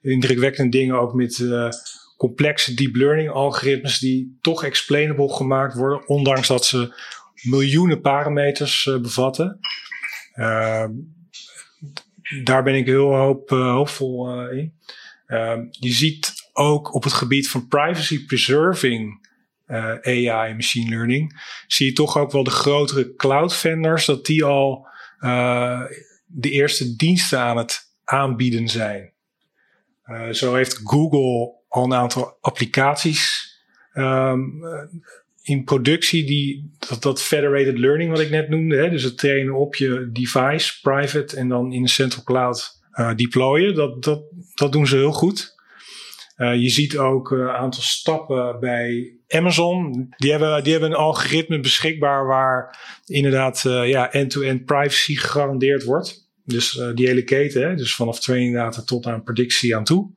indrukwekkende 0.02 0.78
dingen 0.78 1.00
ook 1.00 1.14
met 1.14 1.38
uh, 1.38 1.70
complexe 2.18 2.74
deep 2.74 2.96
learning 2.96 3.30
algoritmes 3.30 4.00
die 4.00 4.38
toch 4.42 4.64
explainable 4.64 5.34
gemaakt 5.34 5.76
worden, 5.76 6.08
ondanks 6.08 6.48
dat 6.48 6.66
ze 6.66 6.94
miljoenen 7.42 8.02
parameters 8.02 8.90
bevatten. 9.02 9.60
Ehm, 10.34 10.92
daar 12.44 12.64
ben 12.64 12.76
ik 12.76 12.86
heel 12.86 13.16
hoop, 13.16 13.50
hoopvol 13.50 14.42
in. 14.50 14.74
Ehm, 15.28 15.66
je 15.70 15.92
ziet 15.92 16.34
ook 16.54 16.94
op 16.94 17.04
het 17.04 17.14
gebied 17.14 17.50
van 17.50 17.68
privacy 17.68 18.26
preserving 18.26 19.28
AI 20.02 20.50
en 20.50 20.56
machine 20.56 20.90
learning, 20.90 21.42
zie 21.68 21.86
je 21.86 21.94
toch 21.94 22.18
ook 22.18 22.32
wel 22.32 22.44
de 22.44 22.50
grotere 22.50 23.16
cloud 23.16 23.56
vendors 23.56 24.06
dat 24.06 24.26
die 24.26 24.44
al 24.44 24.88
de 26.26 26.50
eerste 26.50 26.96
diensten 26.96 27.40
aan 27.40 27.58
het 27.58 27.80
aanbieden 28.04 28.68
zijn. 28.68 29.14
Uh, 30.06 30.30
zo 30.30 30.56
heeft 30.56 30.80
Google 30.84 31.54
al 31.68 31.84
een 31.84 31.94
aantal 31.94 32.38
applicaties 32.42 33.54
um, 33.94 34.62
in 35.42 35.64
productie 35.64 36.26
die 36.26 36.76
dat, 37.00 37.22
federated 37.22 37.78
learning 37.78 38.10
wat 38.10 38.20
ik 38.20 38.30
net 38.30 38.50
noemde, 38.50 38.76
hè, 38.76 38.90
dus 38.90 39.04
het 39.04 39.18
trainen 39.18 39.56
op 39.56 39.76
je 39.76 40.10
device, 40.12 40.80
private 40.82 41.36
en 41.36 41.48
dan 41.48 41.74
in 41.74 41.82
de 41.82 41.90
central 41.90 42.24
cloud 42.24 42.82
uh, 42.94 43.16
deployen, 43.16 43.76
dat, 43.76 44.04
dat, 44.04 44.24
dat 44.54 44.72
doen 44.72 44.88
ze 44.88 44.96
heel 44.96 45.12
goed. 45.12 45.55
Uh, 46.38 46.56
je 46.56 46.70
ziet 46.70 46.98
ook 46.98 47.32
een 47.32 47.50
aantal 47.50 47.82
stappen 47.82 48.60
bij 48.60 49.14
Amazon. 49.28 50.08
Die 50.18 50.32
hebben, 50.32 50.64
die 50.64 50.72
hebben 50.72 50.92
een 50.92 50.98
algoritme 50.98 51.60
beschikbaar 51.60 52.26
waar 52.26 52.80
inderdaad 53.06 53.64
uh, 53.68 53.90
ja, 53.90 54.12
end-to-end 54.12 54.66
privacy 54.66 55.16
gegarandeerd 55.16 55.84
wordt. 55.84 56.30
Dus 56.44 56.82
die 56.96 57.08
hele 57.08 57.24
keten, 57.24 57.70
hè? 57.70 57.76
dus 57.76 57.96
vanaf 57.96 58.20
training 58.20 58.56
data 58.56 58.82
tot 58.82 59.06
aan 59.06 59.24
predictie 59.24 59.76
aan 59.76 59.84
toe. 59.84 60.12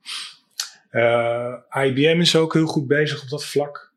IBM 1.83 2.19
is 2.19 2.35
ook 2.35 2.53
heel 2.53 2.65
goed 2.65 2.87
bezig 2.87 3.21
op 3.21 3.29
dat 3.29 3.45
vlak. 3.45 3.91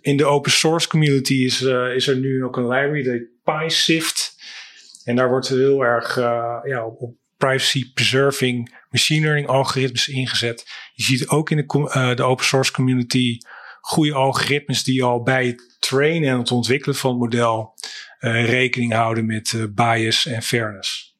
In 0.00 0.16
de 0.16 0.24
open 0.24 0.50
source 0.50 0.88
community 0.88 1.34
is, 1.34 1.62
is 1.94 2.06
er 2.06 2.16
nu 2.16 2.44
ook 2.44 2.56
een 2.56 2.68
library, 2.68 3.02
de 3.02 3.28
PySift. 3.44 4.36
En 5.04 5.16
daar 5.16 5.28
wordt 5.28 5.48
heel 5.48 5.84
erg 5.84 6.16
ja, 6.64 6.86
op, 6.98 7.14
privacy 7.36 7.92
preserving 7.92 8.74
machine 8.90 9.20
learning 9.20 9.46
algoritmes 9.48 10.08
ingezet. 10.08 10.66
Je 10.94 11.02
ziet 11.02 11.28
ook 11.28 11.50
in 11.50 11.56
de, 11.56 12.12
de 12.14 12.22
open 12.22 12.44
source 12.44 12.72
community 12.72 13.38
goede 13.80 14.14
algoritmes 14.14 14.84
die 14.84 15.04
al 15.04 15.22
bij 15.22 15.46
het 15.46 15.76
trainen 15.78 16.28
en 16.28 16.38
het 16.38 16.50
ontwikkelen 16.50 16.96
van 16.96 17.10
het 17.10 17.18
model 17.18 17.74
rekening 18.20 18.92
houden 18.92 19.26
met 19.26 19.68
bias 19.70 20.26
en 20.26 20.42
fairness. 20.42 21.16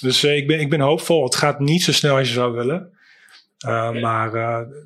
Dus 0.00 0.24
ik, 0.24 0.46
ben, 0.46 0.60
ik 0.60 0.70
ben 0.70 0.80
hoopvol. 0.80 1.24
Het 1.24 1.36
gaat 1.36 1.60
niet 1.60 1.82
zo 1.82 1.92
snel 1.92 2.16
als 2.16 2.28
je 2.28 2.34
zou 2.34 2.52
willen. 2.52 2.98
Maar 4.00 4.30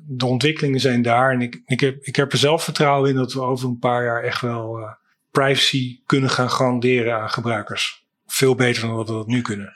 de 0.07 0.25
ontwikkelingen 0.25 0.79
zijn 0.79 1.01
daar. 1.01 1.31
En 1.31 1.41
ik, 1.41 1.61
ik, 1.65 1.79
heb, 1.79 2.03
ik 2.03 2.15
heb 2.15 2.31
er 2.31 2.37
zelf 2.37 2.63
vertrouwen 2.63 3.09
in 3.09 3.15
dat 3.15 3.33
we 3.33 3.41
over 3.41 3.67
een 3.67 3.79
paar 3.79 4.03
jaar 4.03 4.23
echt 4.23 4.41
wel 4.41 4.95
privacy 5.31 5.99
kunnen 6.05 6.29
gaan 6.29 6.49
garanderen 6.49 7.21
aan 7.21 7.29
gebruikers. 7.29 8.04
Veel 8.25 8.55
beter 8.55 8.81
dan 8.81 8.95
wat 8.95 9.07
we 9.07 9.13
dat 9.13 9.27
nu 9.27 9.41
kunnen. 9.41 9.73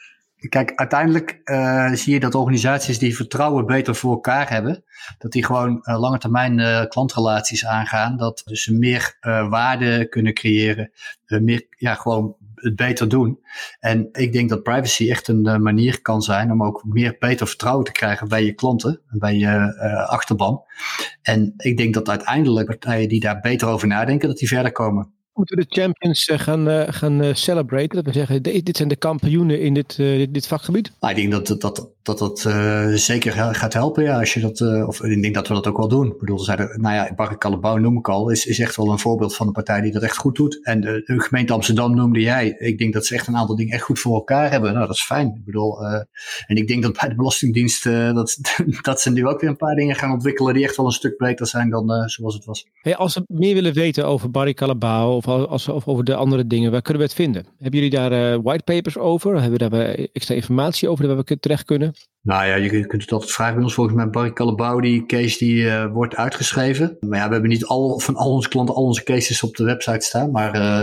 Kijk, 0.49 0.71
uiteindelijk 0.75 1.41
zie 1.93 2.13
je 2.13 2.19
dat 2.19 2.35
organisaties 2.35 2.99
die 2.99 3.15
vertrouwen 3.15 3.65
beter 3.65 3.95
voor 3.95 4.11
elkaar 4.11 4.49
hebben, 4.49 4.83
dat 5.17 5.31
die 5.31 5.45
gewoon 5.45 5.79
lange 5.83 6.17
termijn 6.17 6.87
klantrelaties 6.87 7.65
aangaan, 7.65 8.17
dat 8.17 8.41
ze 8.45 8.73
meer 8.73 9.17
waarde 9.49 10.07
kunnen 10.09 10.33
creëren, 10.33 10.91
meer 11.25 11.65
ja, 11.69 11.93
gewoon 11.95 12.35
het 12.61 12.75
beter 12.75 13.09
doen. 13.09 13.39
En 13.79 14.09
ik 14.11 14.33
denk 14.33 14.49
dat 14.49 14.63
privacy 14.63 15.09
echt 15.09 15.27
een 15.27 15.47
uh, 15.47 15.57
manier 15.57 16.01
kan 16.01 16.21
zijn 16.21 16.51
om 16.51 16.63
ook 16.63 16.83
meer 16.85 17.15
beter 17.19 17.47
vertrouwen 17.47 17.85
te 17.85 17.91
krijgen 17.91 18.27
bij 18.27 18.45
je 18.45 18.53
klanten, 18.53 19.01
bij 19.09 19.35
je 19.35 19.47
uh, 19.47 20.09
achterban. 20.09 20.63
En 21.21 21.53
ik 21.57 21.77
denk 21.77 21.93
dat 21.93 22.09
uiteindelijk 22.09 22.65
partijen 22.65 23.09
die 23.09 23.19
daar 23.19 23.39
beter 23.39 23.67
over 23.67 23.87
nadenken, 23.87 24.27
dat 24.27 24.37
die 24.37 24.47
verder 24.47 24.71
komen. 24.71 25.13
Moeten 25.39 25.57
we 25.57 25.65
de 25.67 25.81
champions 25.81 26.27
uh, 26.27 26.39
gaan, 26.39 26.93
gaan 26.93 27.35
celebraten? 27.35 27.95
Dat 27.95 28.05
we 28.05 28.11
zeggen, 28.11 28.43
dit 28.43 28.77
zijn 28.77 28.89
de 28.89 28.95
kampioenen 28.95 29.61
in 29.61 29.73
dit, 29.73 29.95
dit, 30.31 30.47
vakgebied? 30.47 30.91
Nou, 30.99 31.15
ik 31.15 31.29
denk 31.29 31.47
dat, 31.47 31.61
dat 31.61 31.89
dat 32.01 32.19
dat 32.19 32.43
uh, 32.47 32.87
zeker 32.93 33.55
gaat 33.55 33.73
helpen. 33.73 34.03
Ja, 34.03 34.19
als 34.19 34.33
je 34.33 34.39
dat, 34.39 34.59
uh, 34.59 34.87
of 34.87 35.03
ik 35.03 35.21
denk 35.21 35.33
dat 35.33 35.47
we 35.47 35.53
dat 35.53 35.67
ook 35.67 35.77
wel 35.77 35.87
doen. 35.87 36.07
Ik 36.07 36.19
bedoel, 36.19 36.39
zeiden, 36.39 36.81
nou 36.81 36.95
ja, 36.95 37.13
Barry 37.15 37.37
Callebaut 37.37 37.79
noem 37.79 37.97
ik 37.97 38.09
al, 38.09 38.29
is, 38.29 38.45
is 38.45 38.59
echt 38.59 38.75
wel 38.75 38.91
een 38.91 38.99
voorbeeld 38.99 39.35
van 39.35 39.47
een 39.47 39.53
partij 39.53 39.81
die 39.81 39.91
dat 39.91 40.01
echt 40.01 40.17
goed 40.17 40.35
doet. 40.35 40.65
En 40.65 40.81
de, 40.81 41.01
gemeente 41.05 41.53
Amsterdam 41.53 41.95
noemde 41.95 42.19
jij. 42.19 42.55
Ik 42.59 42.77
denk 42.77 42.93
dat 42.93 43.05
ze 43.05 43.15
echt 43.15 43.27
een 43.27 43.37
aantal 43.37 43.55
dingen 43.55 43.73
echt 43.73 43.83
goed 43.83 43.99
voor 43.99 44.15
elkaar 44.15 44.51
hebben. 44.51 44.73
Nou, 44.73 44.87
dat 44.87 44.95
is 44.95 45.03
fijn. 45.03 45.27
Ik 45.27 45.45
bedoel, 45.45 45.83
uh, 45.83 45.93
en 46.47 46.55
ik 46.55 46.67
denk 46.67 46.83
dat 46.83 46.97
bij 46.99 47.09
de 47.09 47.15
Belastingdienst 47.15 47.83
dat, 47.83 48.37
dat 48.81 49.01
ze 49.01 49.11
nu 49.11 49.27
ook 49.27 49.41
weer 49.41 49.49
een 49.49 49.57
paar 49.57 49.75
dingen 49.75 49.95
gaan 49.95 50.11
ontwikkelen 50.11 50.53
die 50.53 50.63
echt 50.63 50.77
wel 50.77 50.85
een 50.85 50.91
stuk 50.91 51.17
beter 51.17 51.47
zijn 51.47 51.69
dan 51.69 52.09
zoals 52.09 52.33
het 52.33 52.45
was. 52.45 52.65
Als 52.95 53.15
we 53.15 53.23
meer 53.27 53.53
willen 53.53 53.73
weten 53.73 54.05
over 54.05 54.31
Barry 54.31 54.53
Callebaut 54.53 55.15
of, 55.15 55.27
als, 55.27 55.67
of 55.67 55.87
over 55.87 56.03
de 56.03 56.15
andere 56.15 56.47
dingen, 56.47 56.71
waar 56.71 56.81
kunnen 56.81 57.01
we 57.01 57.07
het 57.07 57.17
vinden? 57.17 57.45
Hebben 57.57 57.81
jullie 57.81 57.97
daar 57.97 58.41
whitepapers 58.41 58.97
over? 58.97 59.41
Hebben 59.41 59.59
we 59.59 59.69
daar 59.69 59.89
extra 60.13 60.35
informatie 60.35 60.89
over 60.89 61.07
waar 61.07 61.23
we 61.25 61.39
terecht 61.39 61.65
kunnen? 61.65 61.88
Nou 62.21 62.45
ja, 62.45 62.55
je 62.55 62.85
kunt 62.87 63.01
het 63.01 63.11
altijd 63.11 63.31
vragen 63.31 63.53
bij 63.53 63.63
ons. 63.63 63.73
Volgens 63.73 63.95
mij 63.95 64.09
Barry 64.09 64.33
Calabau, 64.33 64.81
die 64.81 65.05
case 65.05 65.37
die 65.37 65.55
uh, 65.55 65.91
wordt 65.91 66.15
uitgeschreven. 66.15 66.97
Maar 66.99 67.19
ja, 67.19 67.25
we 67.25 67.31
hebben 67.31 67.49
niet 67.49 67.65
al, 67.65 67.99
van 67.99 68.15
al 68.15 68.31
onze 68.31 68.49
klanten 68.49 68.75
al 68.75 68.83
onze 68.83 69.03
cases 69.03 69.43
op 69.43 69.55
de 69.55 69.63
website 69.63 70.05
staan. 70.05 70.31
Maar 70.31 70.55
uh, 70.55 70.79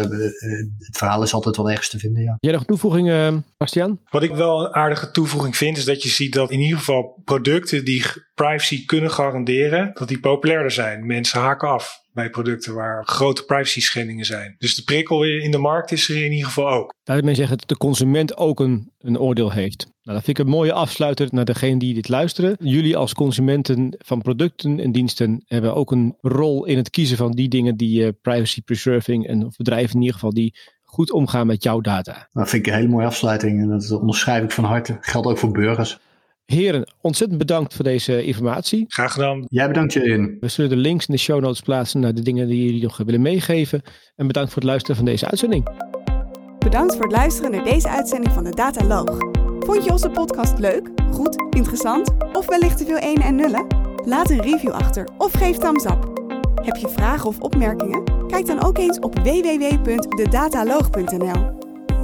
het 0.79 0.97
verhaal 0.97 1.23
is 1.23 1.35
altijd 1.35 1.57
wel 1.57 1.71
ergens 1.71 1.89
te 1.89 1.99
vinden, 1.99 2.23
ja. 2.23 2.37
Jij 2.41 2.53
nog 2.53 2.65
toevoeging, 2.65 3.43
Bastiaan? 3.57 4.01
Wat 4.11 4.23
ik 4.23 4.35
wel 4.35 4.65
een 4.65 4.75
aardige 4.75 5.11
toevoeging 5.11 5.57
vind, 5.57 5.77
is 5.77 5.85
dat 5.85 6.03
je 6.03 6.09
ziet 6.09 6.35
dat 6.35 6.51
in 6.51 6.61
ieder 6.61 6.79
geval 6.79 7.23
producten 7.25 7.85
die 7.85 8.05
privacy 8.35 8.85
kunnen 8.85 9.11
garanderen, 9.11 9.91
dat 9.95 10.09
die 10.09 10.21
populairder 10.21 10.71
zijn. 10.71 11.07
Mensen 11.07 11.41
haken 11.41 11.69
af 11.69 12.05
bij 12.17 12.31
producten 12.31 12.75
waar 12.75 13.05
grote 13.05 13.45
privacy 13.45 13.81
schendingen 13.81 14.25
zijn. 14.25 14.55
Dus 14.59 14.75
de 14.75 14.83
prikkel 14.83 15.25
in 15.25 15.51
de 15.51 15.59
markt 15.59 15.93
is 15.93 16.09
er 16.09 16.25
in 16.25 16.33
ieder 16.33 16.47
geval 16.47 16.69
ook. 16.69 16.95
Daarmee 17.05 17.35
zeggen 17.35 17.59
dat 17.59 17.69
de 17.69 17.77
consument 17.77 18.37
ook 18.37 18.61
een, 18.61 18.93
een 18.99 19.19
oordeel 19.19 19.53
heeft. 19.53 19.87
Nou, 20.03 20.17
dat 20.17 20.25
vind 20.25 20.39
ik 20.39 20.45
een 20.45 20.51
mooie 20.51 20.73
afsluiter 20.73 21.29
naar 21.31 21.45
degene 21.45 21.79
die 21.79 21.95
dit 21.95 22.09
luisteren. 22.09 22.57
Jullie 22.59 22.97
als 22.97 23.13
consumenten 23.13 23.95
van 23.99 24.23
producten 24.23 24.81
en 24.81 24.93
diensten 24.93 25.45
hebben 25.47 25.75
ook 25.75 25.91
een 25.91 26.15
rol 26.21 26.65
in 26.65 26.77
het 26.77 26.91
kiezen 26.91 27.17
van 27.17 27.33
die 27.33 27.49
dingen 27.49 27.77
die 27.77 28.03
uh, 28.03 28.09
privacy 28.23 28.63
preserving 28.63 29.27
en 29.27 29.47
of 29.47 29.57
bedrijven 29.57 29.95
in 29.95 30.01
ieder 30.01 30.15
geval 30.15 30.35
die 30.35 30.55
goed 30.85 31.13
omgaan 31.13 31.47
met 31.47 31.63
jouw 31.63 31.81
data. 31.81 32.13
Nou, 32.13 32.27
dat 32.33 32.49
vind 32.49 32.67
ik 32.67 32.73
een 32.73 32.79
hele 32.79 32.93
mooie 32.93 33.07
afsluiting 33.07 33.61
en 33.61 33.69
dat 33.69 33.91
onderschrijf 33.91 34.45
ik 34.45 34.51
van 34.51 34.65
harte. 34.65 34.93
Dat 34.93 35.07
geldt 35.07 35.27
ook 35.27 35.39
voor 35.39 35.51
burgers. 35.51 35.99
Heren, 36.47 36.93
ontzettend 37.01 37.39
bedankt 37.39 37.75
voor 37.75 37.85
deze 37.85 38.25
informatie. 38.25 38.85
Graag 38.89 39.13
gedaan. 39.13 39.45
Jij 39.49 39.69
bedankt, 39.69 39.93
Jurien. 39.93 40.37
We 40.41 40.49
zullen 40.49 40.71
de 40.71 40.77
links 40.77 41.07
in 41.07 41.15
de 41.15 41.21
show 41.21 41.41
notes 41.41 41.61
plaatsen 41.61 42.01
naar 42.01 42.15
de 42.15 42.23
dingen 42.23 42.49
die 42.49 42.65
jullie 42.65 42.83
nog 42.83 42.97
willen 42.97 43.23
meegeven. 43.23 43.83
En 44.17 44.27
bedankt 44.27 44.53
voor 44.53 44.63
het 44.63 44.71
luisteren 44.71 44.97
van 44.97 45.05
deze 45.05 45.27
uitzending. 45.27 45.69
Bedankt 46.59 46.95
voor 46.95 47.03
het 47.03 47.13
luisteren 47.13 47.51
naar 47.51 47.65
deze 47.65 47.89
uitzending 47.89 48.33
van 48.33 48.45
de 48.45 48.51
Dataloog. 48.51 49.19
Vond 49.59 49.85
je 49.85 49.91
onze 49.91 50.11
podcast 50.11 50.59
leuk, 50.59 50.89
goed, 51.13 51.37
interessant 51.51 52.11
of 52.33 52.47
wellicht 52.47 52.79
te 52.79 52.85
veel 52.85 52.99
ene 52.99 53.25
en 53.25 53.35
nullen? 53.35 53.67
Laat 54.05 54.31
een 54.31 54.43
review 54.43 54.73
achter 54.73 55.09
of 55.19 55.33
geef 55.33 55.57
thumbs 55.57 55.85
up. 55.85 56.15
Heb 56.63 56.77
je 56.77 56.89
vragen 56.89 57.29
of 57.29 57.41
opmerkingen? 57.41 58.27
Kijk 58.27 58.47
dan 58.47 58.63
ook 58.63 58.79
eens 58.79 58.99
op 58.99 59.19
www.dedataloog.nl. 59.19 61.55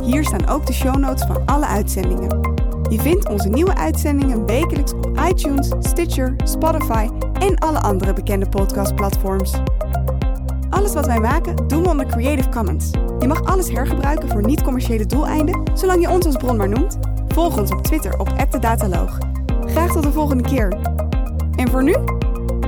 Hier 0.02 0.24
staan 0.24 0.48
ook 0.48 0.66
de 0.66 0.72
show 0.72 0.96
notes 0.96 1.26
van 1.26 1.46
alle 1.46 1.66
uitzendingen. 1.66 2.51
Je 2.92 3.00
vindt 3.00 3.28
onze 3.28 3.48
nieuwe 3.48 3.74
uitzendingen 3.74 4.46
wekelijks 4.46 4.92
op 4.92 5.20
iTunes, 5.28 5.68
Stitcher, 5.78 6.34
Spotify 6.44 7.08
en 7.32 7.58
alle 7.58 7.78
andere 7.78 8.12
bekende 8.12 8.48
podcastplatforms. 8.48 9.52
Alles 10.70 10.92
wat 10.94 11.06
wij 11.06 11.20
maken 11.20 11.68
doen 11.68 11.82
we 11.82 11.88
onder 11.88 12.06
Creative 12.06 12.48
Commons. 12.48 12.90
Je 13.18 13.26
mag 13.26 13.44
alles 13.44 13.70
hergebruiken 13.70 14.28
voor 14.28 14.46
niet-commerciële 14.46 15.06
doeleinden, 15.06 15.62
zolang 15.74 16.00
je 16.02 16.10
ons 16.10 16.26
als 16.26 16.36
bron 16.36 16.56
maar 16.56 16.68
noemt. 16.68 16.98
Volg 17.28 17.58
ons 17.58 17.70
op 17.70 17.82
Twitter 17.82 18.18
op 18.18 18.32
@dataloog. 18.60 19.18
Graag 19.66 19.92
tot 19.92 20.02
de 20.02 20.12
volgende 20.12 20.42
keer. 20.42 20.78
En 21.56 21.70
voor 21.70 21.82
nu, 21.82 21.94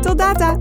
tot 0.00 0.18
data! 0.18 0.58